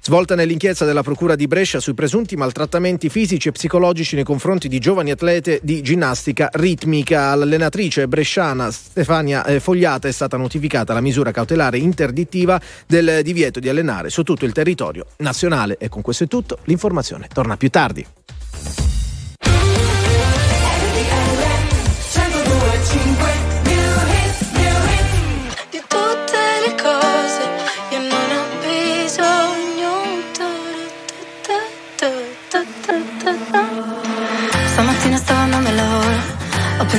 [0.00, 4.78] Svolta nell'inchiesta della Procura di Brescia sui presunti maltrattamenti fisici e psicologici nei confronti di
[4.78, 7.27] giovani atlete di ginnastica ritmica.
[7.30, 13.68] All'allenatrice bresciana Stefania eh, Fogliata è stata notificata la misura cautelare interdittiva del divieto di
[13.68, 15.76] allenare su tutto il territorio nazionale.
[15.78, 16.58] E con questo è tutto.
[16.64, 18.06] L'informazione torna più tardi.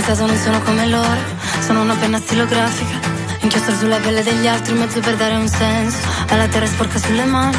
[0.10, 1.20] Pensato non sono come loro,
[1.60, 2.98] sono una penna stilografica,
[3.42, 5.98] inchiostro sulla pelle degli altri, un mezzo per dare un senso
[6.30, 7.58] alla terra sporca sulle mani.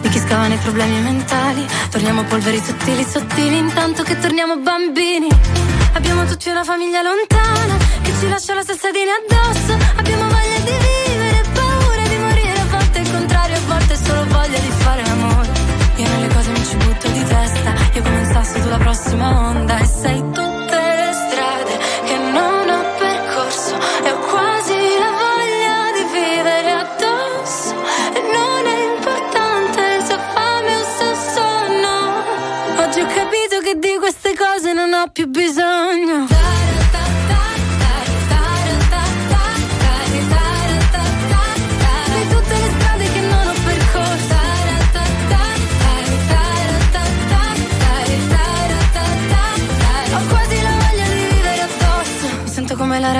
[0.00, 5.28] Di chi scava nei problemi mentali, torniamo polveri sottili, sottili, intanto che torniamo bambini.
[5.92, 9.72] Abbiamo tutti una famiglia lontana che ci lascia la salsadina addosso.
[9.94, 14.58] Abbiamo voglia di vivere, paura di morire, a volte il contrario, a volte solo voglia
[14.58, 15.48] di fare amore.
[15.96, 19.78] Io nelle cose mi ci butto di testa, io come un sasso sulla prossima onda
[19.78, 20.55] e sei tutte
[33.66, 36.26] che di queste cose non ho più bisogno.
[36.28, 36.65] Di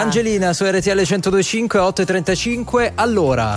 [0.00, 0.54] Angelina.
[0.54, 2.92] su RTL 1025 8.35.
[2.94, 3.56] Allora,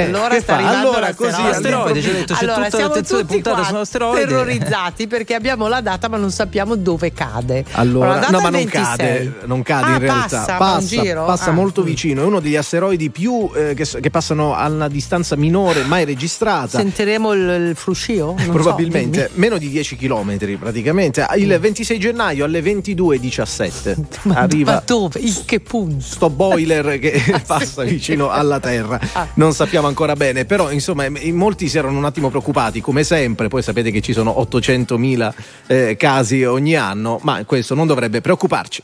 [0.00, 0.58] allora che sta fa?
[0.58, 4.26] arrivando Allora, così, asteroide, ci ho detto, c'è allora, tutta l'attenzione puntata sull'asteroide.
[4.26, 7.64] terrorizzati perché abbiamo la data ma non sappiamo dove cade.
[7.72, 8.82] Allora, data no, ma non 26.
[8.96, 10.56] cade, non cade Ah, in realtà.
[10.58, 11.24] passa, giro?
[11.24, 11.52] passa Ah.
[11.52, 12.22] molto vicino.
[12.22, 16.78] È uno degli asteroidi più eh, che, che passano a una distanza minore mai registrata.
[16.78, 18.34] Sentiremo il, il fruscio?
[18.36, 19.40] Non so, Probabilmente dimmi.
[19.40, 21.26] meno di 10 km praticamente.
[21.36, 23.96] Il 26 gennaio alle 22.17
[24.34, 25.18] arriva Ma dove?
[25.20, 26.04] In che punto?
[26.04, 28.98] sto boiler che passa vicino alla Terra.
[29.34, 33.02] Non sappiamo stiamo ancora bene, però insomma in molti si erano un attimo preoccupati, come
[33.02, 35.32] sempre, poi sapete che ci sono 800.000
[35.66, 38.82] eh, casi ogni anno, ma questo non dovrebbe preoccuparci.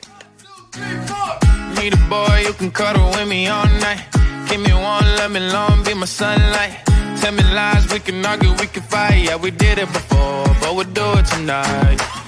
[7.20, 9.25] Tell me lies, we can argue, we can fight.
[9.25, 12.27] Yeah, we did it before, but we'll do it tonight.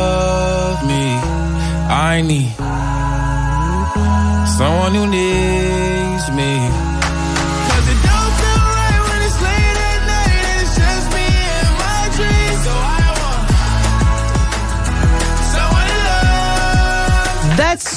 [2.21, 2.53] I need
[4.47, 5.60] someone who needs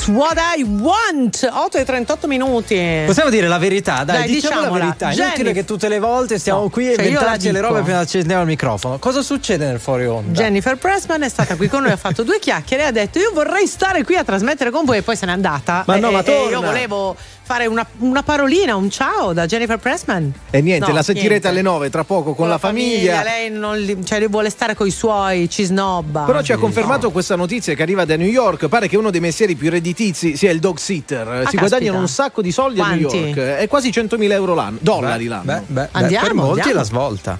[0.05, 1.49] That's what I want.
[1.51, 3.03] 8 e 38 minuti.
[3.07, 5.07] Possiamo dire la verità, dai, Dai, diciamo la verità.
[5.07, 8.01] Inutile Jennifer- che tutte le volte stiamo No, qui a cioè inventarci le robe appena
[8.01, 8.99] accendiamo il microfono.
[8.99, 10.33] Cosa succede nel fuori onda?
[10.43, 13.31] Jennifer Pressman è stata qui con noi, ha fatto due chiacchiere e ha detto io
[13.33, 15.85] vorrei stare qui a trasmettere con voi e poi se n'è andata.
[15.87, 16.51] Ma E- no, ma e- e torna.
[16.51, 17.17] io volevo
[17.47, 20.33] fare una, una parolina, un ciao da Jennifer Pressman.
[20.51, 21.49] E niente, No, la sentirete niente.
[21.49, 23.23] alle 9 tra poco con, la famiglia.
[23.23, 26.23] Lei non li- cioè, lui vuole stare con i suoi, ci snobba.
[26.23, 28.69] Però ci ha confermato questa notizia che arriva da New York.
[28.69, 31.27] Pare che uno dei mestieri più redditizi sia il dog sitter.
[31.27, 31.61] si caspita.
[31.61, 33.27] guadagnano un sacco di soldi a New Quanti?
[33.29, 33.39] York.
[33.59, 34.79] È quasi 100.000 euro l'anno.
[34.81, 35.45] Dollari Beh, l'anno.
[35.45, 36.71] beh, beh, Andiamo, per molti andiamo.
[36.71, 37.39] è la svolta.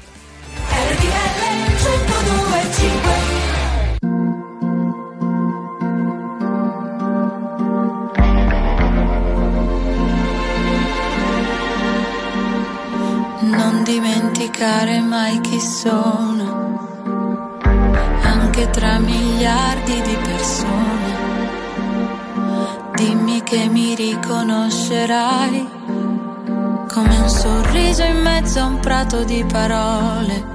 [2.27, 3.24] Non
[13.85, 16.79] dimenticare mai chi sono,
[18.23, 21.13] anche tra miliardi di persone.
[22.95, 25.69] Dimmi che mi riconoscerai
[26.91, 30.53] come un sorriso in mezzo a un prato di parole.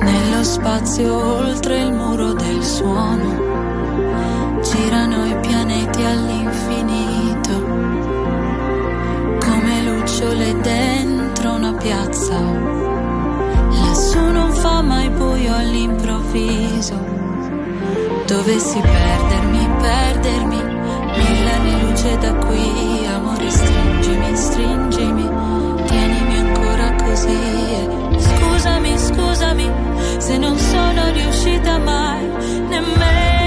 [0.00, 3.48] Nello spazio oltre il muro del suono
[4.62, 7.64] girano i pianeti all'infinito
[9.40, 11.09] come lucciole dentro
[11.60, 12.38] una piazza.
[13.68, 16.96] Lassù non fa mai buio all'improvviso.
[18.26, 20.62] Dovessi perdermi, perdermi,
[21.16, 25.28] mille anni luce da qui, amore stringimi, stringimi,
[25.86, 27.38] tienimi ancora così.
[28.16, 29.70] Scusami, scusami,
[30.16, 32.26] se non sono riuscita mai
[32.68, 33.39] nemmeno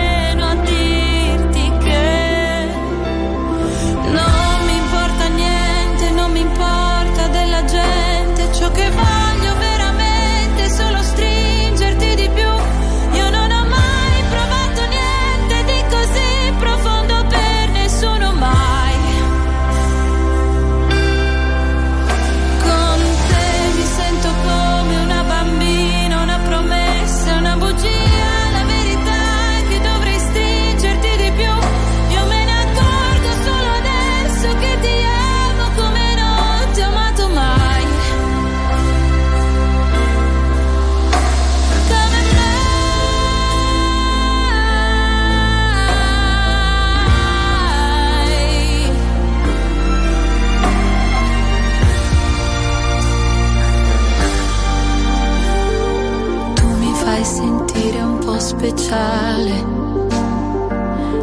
[58.76, 59.66] speciale,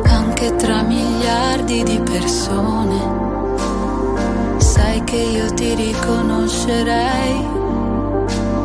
[0.07, 3.19] anche tra miliardi di persone.
[4.59, 7.49] Sai che io ti riconoscerei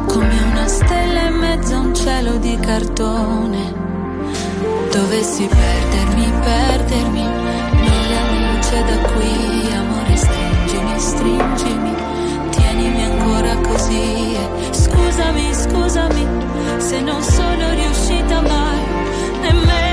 [0.08, 3.84] come una stella in mezzo a un cielo di cartone.
[4.92, 7.24] Dovessi perdermi, perdermi,
[7.82, 11.95] mille luce da qui, amore stringimi, stringimi,
[13.86, 14.38] così.
[14.72, 16.28] Scusami, scusami,
[16.78, 18.84] se non sono riuscita mai
[19.42, 19.85] nemmeno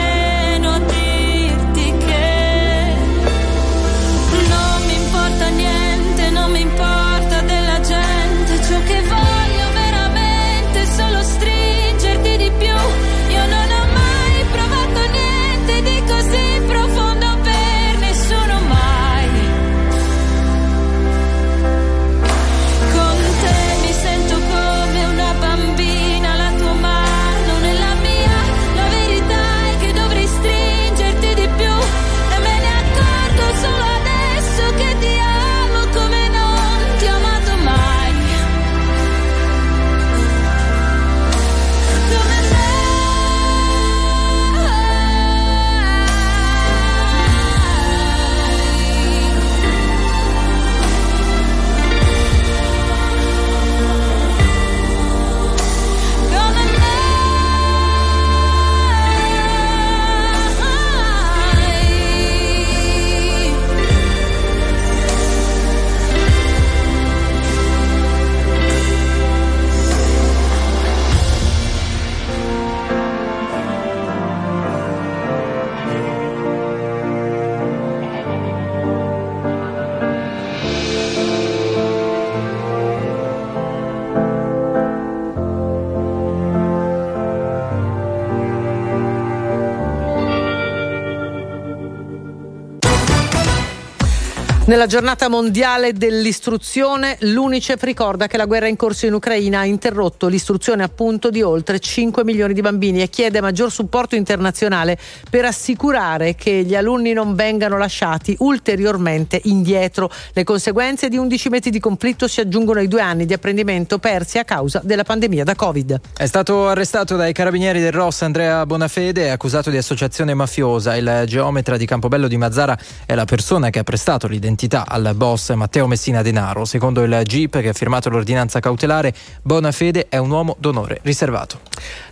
[94.73, 100.29] Nella giornata mondiale dell'istruzione, l'UNICEF ricorda che la guerra in corso in Ucraina ha interrotto
[100.29, 104.97] l'istruzione appunto di oltre 5 milioni di bambini e chiede maggior supporto internazionale
[105.29, 110.11] per assicurare che gli alunni non vengano lasciati ulteriormente indietro.
[110.33, 114.39] Le conseguenze di 11 mesi di conflitto si aggiungono ai due anni di apprendimento persi
[114.39, 116.01] a causa della pandemia da Covid.
[116.17, 120.97] È stato arrestato dai carabinieri del Ross Andrea Bonafede, accusato di associazione mafiosa.
[120.97, 125.53] Il geometra di Campobello di Mazzara è la persona che ha prestato l'identità al boss
[125.55, 126.65] Matteo Messina Denaro.
[126.65, 131.61] Secondo il GIP che ha firmato l'ordinanza cautelare, Bonafede è un uomo d'onore riservato.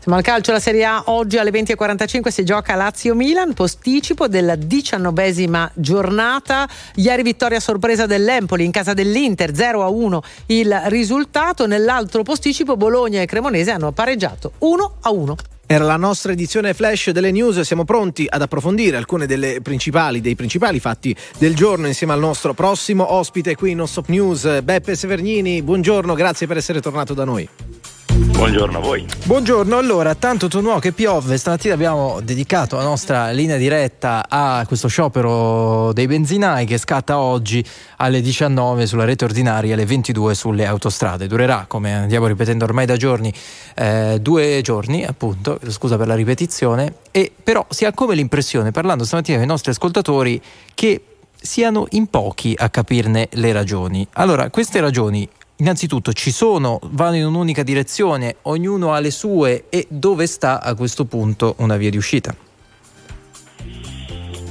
[0.01, 5.71] Siamo al calcio, la Serie A oggi alle 20.45 si gioca Lazio-Milan, posticipo della diciannovesima
[5.75, 6.69] giornata.
[6.97, 11.67] Ieri vittoria sorpresa dell'Empoli in casa dell'Inter, 0-1 il risultato.
[11.67, 15.35] Nell'altro posticipo Bologna e Cremonese hanno pareggiato 1-1.
[15.73, 20.35] Era la nostra edizione flash delle news, siamo pronti ad approfondire alcune delle principali, dei
[20.35, 24.97] principali fatti del giorno insieme al nostro prossimo ospite qui in Non Stop News, Beppe
[24.97, 25.63] Severnini.
[25.63, 27.49] Buongiorno, grazie per essere tornato da noi.
[28.23, 29.07] Buongiorno a voi.
[29.25, 34.89] Buongiorno, allora, tanto tonò che piove, stamattina abbiamo dedicato la nostra linea diretta a questo
[34.89, 37.65] sciopero dei benzinai che scatta oggi
[37.97, 41.29] alle 19 sulla rete ordinaria e alle 22 sulle autostrade.
[41.29, 43.33] Durerà, come andiamo ripetendo ormai da giorni,
[43.75, 49.05] eh, due giorni, appunto, scusa per la ripetizione, e però si ha come l'impressione, parlando
[49.05, 50.41] stamattina con i nostri ascoltatori,
[50.75, 51.05] che
[51.41, 54.07] siano in pochi a capirne le ragioni.
[54.13, 55.27] Allora, queste ragioni
[55.61, 60.75] innanzitutto ci sono, vanno in un'unica direzione, ognuno ha le sue e dove sta a
[60.75, 62.35] questo punto una via di uscita?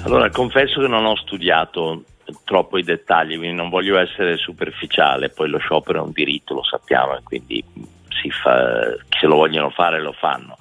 [0.04, 2.04] Allora, confesso che non ho studiato
[2.44, 6.64] troppo i dettagli, quindi non voglio essere superficiale, poi lo sciopero è un diritto, lo
[6.64, 7.64] sappiamo, e quindi
[8.30, 10.58] fa, se lo vogliono fare lo fanno.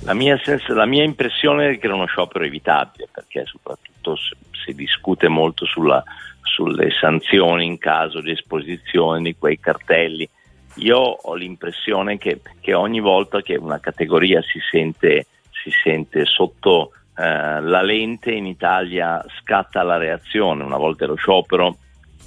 [0.00, 4.74] La mia, sens- la mia impressione è che era uno sciopero evitabile, perché soprattutto si
[4.74, 6.04] discute molto sulla,
[6.46, 10.28] sulle sanzioni in caso di esposizione di quei cartelli.
[10.76, 16.92] Io ho l'impressione che, che ogni volta che una categoria si sente, si sente sotto
[17.16, 21.76] eh, la lente in Italia scatta la reazione, una volta lo sciopero,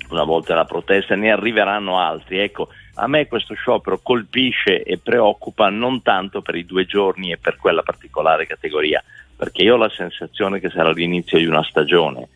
[0.09, 2.39] una volta la protesta, ne arriveranno altri.
[2.39, 7.37] Ecco, a me questo sciopero colpisce e preoccupa non tanto per i due giorni e
[7.37, 9.03] per quella particolare categoria,
[9.35, 12.27] perché io ho la sensazione che sarà l'inizio di una stagione,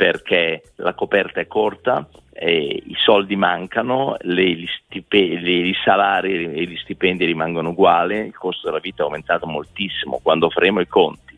[0.00, 6.54] perché la coperta è corta, eh, i soldi mancano, le, gli stipe- le- i salari
[6.54, 10.86] e gli stipendi rimangono uguali, il costo della vita è aumentato moltissimo, quando faremo i
[10.86, 11.36] conti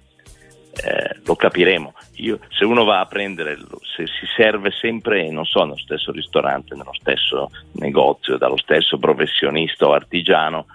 [0.85, 1.93] eh, lo capiremo.
[2.19, 3.59] Io, se uno va a prendere,
[3.97, 9.89] se si serve sempre, non so, nello stesso ristorante, nello stesso negozio, dallo stesso professionista
[9.89, 10.67] o artigiano,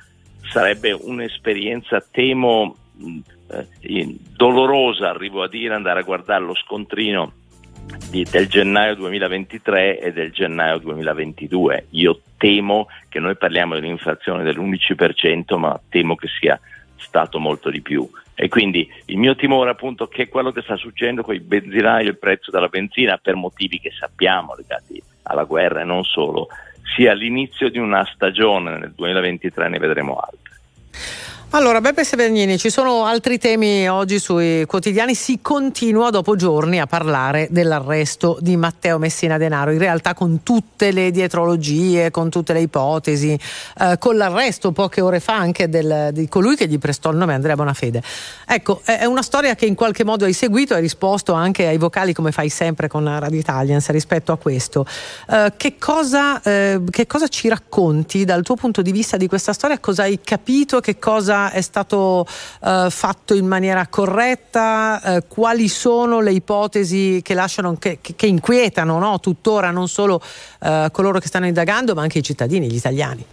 [0.50, 3.20] sarebbe un'esperienza, temo, mh,
[3.80, 7.46] eh, dolorosa, arrivo a dire, andare a guardare lo scontrino
[8.10, 11.88] di, del gennaio 2023 e del gennaio 2022.
[11.92, 16.60] Io temo che noi parliamo di un'inflazione dell'11%, ma temo che sia
[16.98, 18.10] stato molto di più.
[18.34, 22.10] E quindi il mio timore appunto che quello che sta succedendo con i benzinai e
[22.10, 26.48] il prezzo della benzina per motivi che sappiamo legati alla guerra e non solo,
[26.96, 30.56] sia l'inizio di una stagione nel 2023 ne vedremo altre.
[31.52, 35.16] Allora, Beppe Severnini, ci sono altri temi oggi sui quotidiani.
[35.16, 40.92] Si continua dopo giorni a parlare dell'arresto di Matteo Messina Denaro, in realtà con tutte
[40.92, 43.40] le dietrologie, con tutte le ipotesi,
[43.80, 47.34] eh, con l'arresto poche ore fa anche del, di colui che gli prestò il nome,
[47.34, 48.04] Andrea Bonafede.
[48.46, 52.12] Ecco, è una storia che in qualche modo hai seguito, hai risposto anche ai vocali
[52.12, 54.86] come fai sempre con Radio Italians rispetto a questo.
[55.30, 59.54] Eh, che, cosa, eh, che cosa ci racconti dal tuo punto di vista di questa
[59.54, 59.80] storia?
[59.80, 60.82] Cosa hai capito?
[60.82, 62.26] Che cosa è stato
[62.64, 69.00] eh, fatto in maniera corretta, eh, quali sono le ipotesi che, lasciano, che, che inquietano
[69.00, 69.20] no?
[69.20, 70.22] tuttora non solo
[70.62, 73.26] eh, coloro che stanno indagando ma anche i cittadini, gli italiani.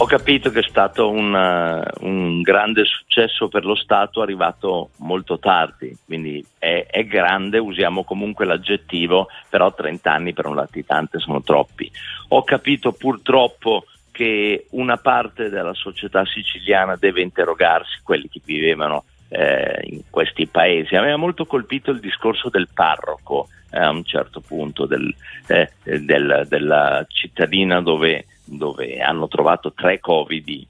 [0.00, 5.38] Ho capito che è stato un, uh, un, grande successo per lo Stato arrivato molto
[5.38, 11.42] tardi, quindi è, è, grande, usiamo comunque l'aggettivo, però 30 anni per un latitante sono
[11.42, 11.92] troppi.
[12.28, 13.84] Ho capito purtroppo
[14.20, 20.94] che una parte della società siciliana deve interrogarsi, quelli che vivevano eh, in questi paesi.
[20.94, 25.10] Aveva molto colpito il discorso del parroco eh, a un certo punto, del,
[25.46, 30.66] eh, del, della cittadina dove, dove, hanno trovato tre covid di,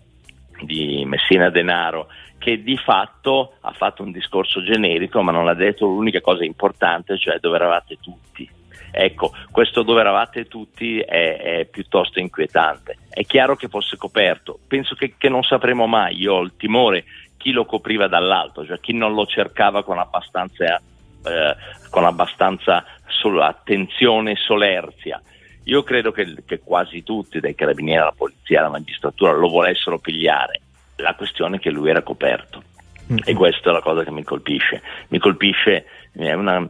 [0.60, 2.06] di Messina Denaro
[2.38, 7.18] che di fatto ha fatto un discorso generico ma non ha detto l'unica cosa importante,
[7.18, 8.48] cioè dove eravate tutti
[8.90, 12.98] Ecco, questo dove eravate tutti è, è, piuttosto inquietante.
[13.08, 17.04] È chiaro che fosse coperto, penso che, che, non sapremo mai, io ho il timore
[17.36, 21.56] chi lo copriva dall'alto, cioè chi non lo cercava con abbastanza, eh,
[21.88, 25.20] con abbastanza sol- attenzione e solerzia.
[25.64, 30.60] Io credo che, che quasi tutti, dai carabinieri alla polizia alla magistratura, lo volessero pigliare.
[30.96, 32.62] La questione è che lui era coperto.
[33.10, 33.22] Mm-hmm.
[33.24, 34.82] E questa è la cosa che mi colpisce.
[35.08, 36.68] Mi colpisce una,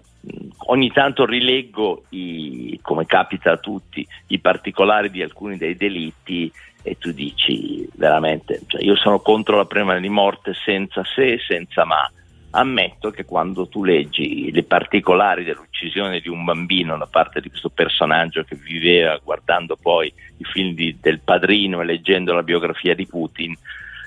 [0.66, 6.50] ogni tanto rileggo, i, come capita a tutti, i particolari di alcuni dei delitti
[6.82, 11.38] e tu dici veramente, cioè io sono contro la pena di morte senza se e
[11.46, 12.10] senza ma.
[12.52, 17.68] Ammetto che quando tu leggi le particolari dell'uccisione di un bambino da parte di questo
[17.68, 23.06] personaggio che viveva guardando poi i film di, del padrino e leggendo la biografia di
[23.06, 23.56] Putin,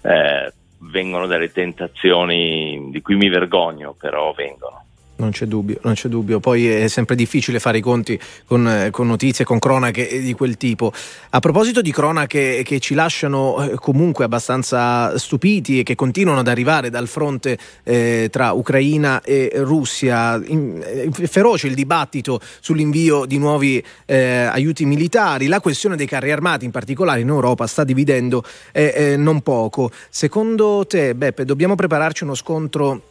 [0.01, 0.53] eh,
[0.91, 4.87] vengono delle tentazioni di cui mi vergogno, però vengono.
[5.15, 6.39] Non c'è dubbio, non c'è dubbio.
[6.39, 10.57] Poi è sempre difficile fare i conti con, eh, con, notizie, con cronache di quel
[10.57, 10.91] tipo.
[11.29, 16.47] A proposito di cronache che ci lasciano eh, comunque abbastanza stupiti e che continuano ad
[16.47, 23.37] arrivare dal fronte eh, tra Ucraina e Russia, è eh, feroce il dibattito sull'invio di
[23.37, 25.45] nuovi eh, aiuti militari.
[25.45, 29.91] La questione dei carri armati, in particolare in Europa, sta dividendo eh, non poco.
[30.09, 33.01] Secondo te, Beppe, dobbiamo prepararci uno scontro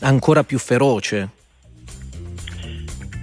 [0.00, 1.42] ancora più feroce?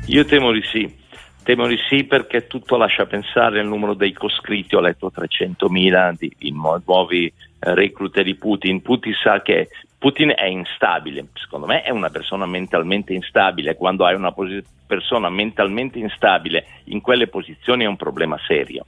[0.07, 0.99] Io temo di sì.
[1.43, 6.31] Temo di sì perché tutto lascia pensare al numero dei coscritti, ho letto 300.000 di,
[6.37, 7.33] di nuovi eh,
[7.73, 8.81] reclute di Putin.
[8.81, 14.15] Putin sa che Putin è instabile, secondo me è una persona mentalmente instabile, quando hai
[14.15, 18.85] una posi- persona mentalmente instabile in quelle posizioni è un problema serio,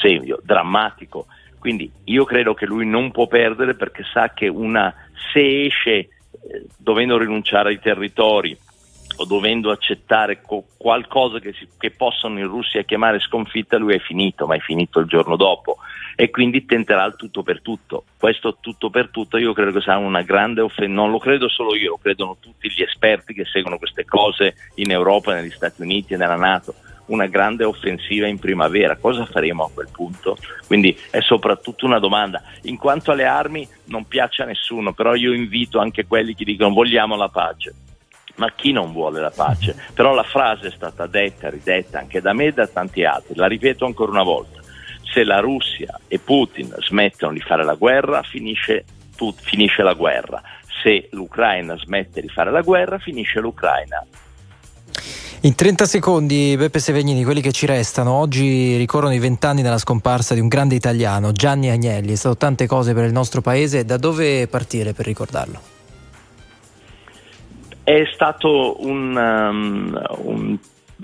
[0.00, 1.26] serio, drammatico.
[1.58, 4.94] Quindi io credo che lui non può perdere perché sa che una,
[5.32, 6.08] se esce eh,
[6.76, 8.56] dovendo rinunciare ai territori,
[9.16, 13.98] o dovendo accettare co- qualcosa che, si, che, possono in Russia chiamare sconfitta, lui è
[13.98, 15.78] finito, ma è finito il giorno dopo
[16.14, 18.04] e quindi tenterà il tutto per tutto.
[18.18, 21.74] Questo tutto per tutto io credo che sarà una grande offensiva, non lo credo solo
[21.74, 26.14] io, lo credono tutti gli esperti che seguono queste cose in Europa, negli Stati Uniti
[26.14, 26.74] e nella Nato
[27.06, 28.96] una grande offensiva in primavera.
[28.96, 30.36] Cosa faremo a quel punto?
[30.66, 32.42] Quindi è soprattutto una domanda.
[32.62, 36.74] In quanto alle armi non piace a nessuno, però io invito anche quelli che dicono
[36.74, 37.74] vogliamo la pace
[38.36, 39.76] ma chi non vuole la pace?
[39.94, 43.46] Però la frase è stata detta, ridetta anche da me e da tanti altri, la
[43.46, 44.60] ripeto ancora una volta,
[45.02, 48.84] se la Russia e Putin smettono di fare la guerra, finisce,
[49.16, 50.42] tut, finisce la guerra,
[50.82, 54.04] se l'Ucraina smette di fare la guerra, finisce l'Ucraina.
[55.42, 60.34] In 30 secondi, Beppe Sevegnini, quelli che ci restano, oggi ricorrono i vent'anni dalla scomparsa
[60.34, 63.96] di un grande italiano, Gianni Agnelli, è stato tante cose per il nostro paese, da
[63.96, 65.75] dove partire per ricordarlo?
[67.86, 70.58] È stato un, um, un,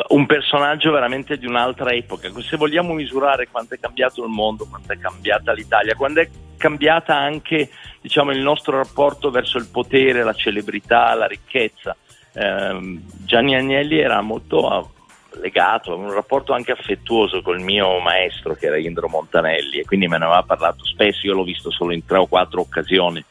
[0.09, 2.29] un, personaggio veramente di un'altra epoca.
[2.41, 7.17] Se vogliamo misurare quanto è cambiato il mondo, quanto è cambiata l'Italia, quando è cambiata
[7.17, 7.71] anche
[8.01, 11.97] diciamo, il nostro rapporto verso il potere, la celebrità, la ricchezza.
[12.33, 14.91] Ehm, Gianni Agnelli era molto
[15.35, 20.09] legato, aveva un rapporto anche affettuoso col mio maestro che era Indro Montanelli e quindi
[20.09, 23.25] me ne aveva parlato spesso, io l'ho visto solo in tre o quattro occasioni.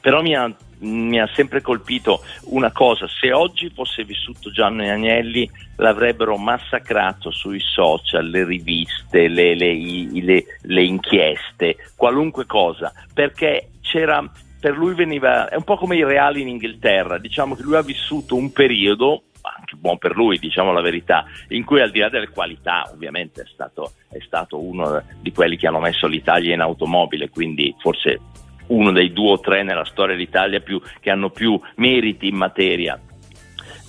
[0.00, 5.50] Però mi ha, mi ha sempre colpito una cosa, se oggi fosse vissuto Gianni Agnelli
[5.76, 14.28] l'avrebbero massacrato sui social, le riviste, le, le- le- le inchieste, qualunque cosa, perché c'era
[14.60, 17.82] per lui veniva, è un po' come i reali in Inghilterra, diciamo che lui ha
[17.82, 22.08] vissuto un periodo, anche buon per lui, diciamo la verità, in cui al di là
[22.08, 26.60] delle qualità, ovviamente è stato, è stato uno di quelli che hanno messo l'Italia in
[26.60, 28.20] automobile, quindi forse
[28.68, 32.98] uno dei due o tre nella storia d'Italia più, che hanno più meriti in materia.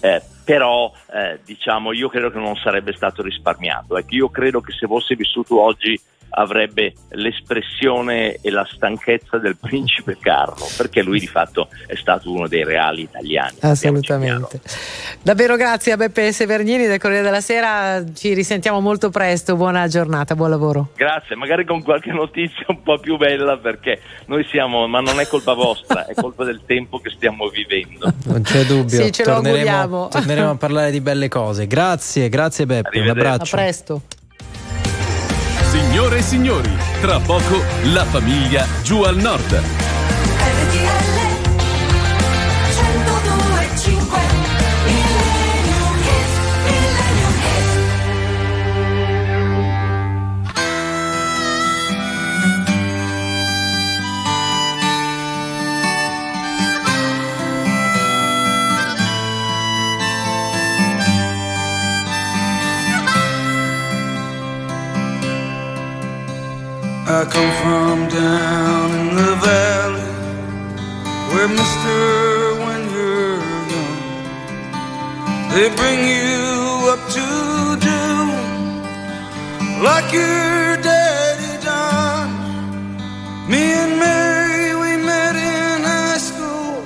[0.02, 4.72] Eh, però eh, diciamo io credo che non sarebbe stato risparmiato ecco, io credo che
[4.72, 6.00] se fosse vissuto oggi
[6.32, 12.48] avrebbe l'espressione e la stanchezza del principe Carlo perché lui di fatto è stato uno
[12.48, 14.62] dei reali italiani Assolutamente.
[15.22, 20.36] Davvero grazie a Beppe Severnini del Corriere della Sera, ci risentiamo molto presto, buona giornata,
[20.36, 20.90] buon lavoro.
[20.96, 25.28] grazie magari con qualche notizia un po' più bella perché noi siamo ma non è
[25.28, 29.04] colpa vostra è colpa del tempo che stiamo vivendo Non c'è dubbio.
[29.04, 30.08] Sì, ce lo auguriamo.
[30.08, 31.68] torneremo, torneremo a parlare di belle cose.
[31.68, 33.00] Grazie, grazie Beppe.
[33.00, 33.56] Un A abbraccio.
[33.56, 34.02] presto.
[35.90, 39.89] Signore e signori, tra poco la famiglia giù al nord.
[67.12, 70.12] I come from down in the valley
[71.34, 71.98] where Mister,
[72.64, 73.42] when you're
[73.74, 73.98] young,
[75.50, 77.26] they bring you up to
[77.82, 78.04] do
[79.84, 82.30] like your daddy done.
[83.50, 86.86] Me and Mary, we met in high school,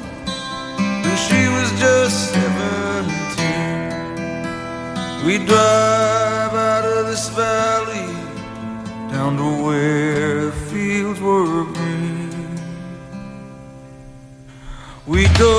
[1.03, 3.91] and she was just seventeen.
[5.25, 8.07] We drive out of this valley
[9.11, 10.02] down to where
[15.43, 15.49] We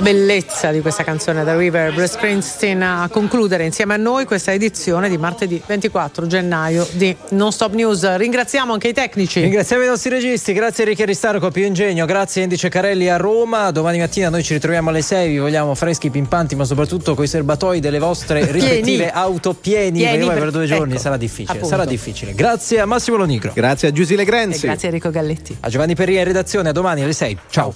[0.00, 4.50] La bellezza di questa canzone da River Bruce Springsteen a concludere insieme a noi questa
[4.50, 8.16] edizione di martedì 24 gennaio di Non Stop News.
[8.16, 9.42] Ringraziamo anche i tecnici.
[9.42, 13.18] Ringraziamo i nostri registi, grazie a Ricchi Ristaro, Più Ingegno, grazie a Indice Carelli a
[13.18, 13.70] Roma.
[13.72, 17.28] Domani mattina noi ci ritroviamo alle 6, vi vogliamo freschi, pimpanti, ma soprattutto con i
[17.28, 18.52] serbatoi delle vostre Pieni.
[18.58, 21.58] rispettive auto pieni, Pieni per- per due giorni ecco, sarà difficile.
[21.58, 21.68] appunto.
[21.68, 22.32] Sarà difficile.
[22.32, 23.52] Grazie a Massimo Lonigro.
[23.54, 25.58] Grazie a Giusile E grazie a Enrico Galletti.
[25.60, 27.36] A Giovanni Perria in redazione, a domani alle 6.
[27.50, 27.74] Ciao.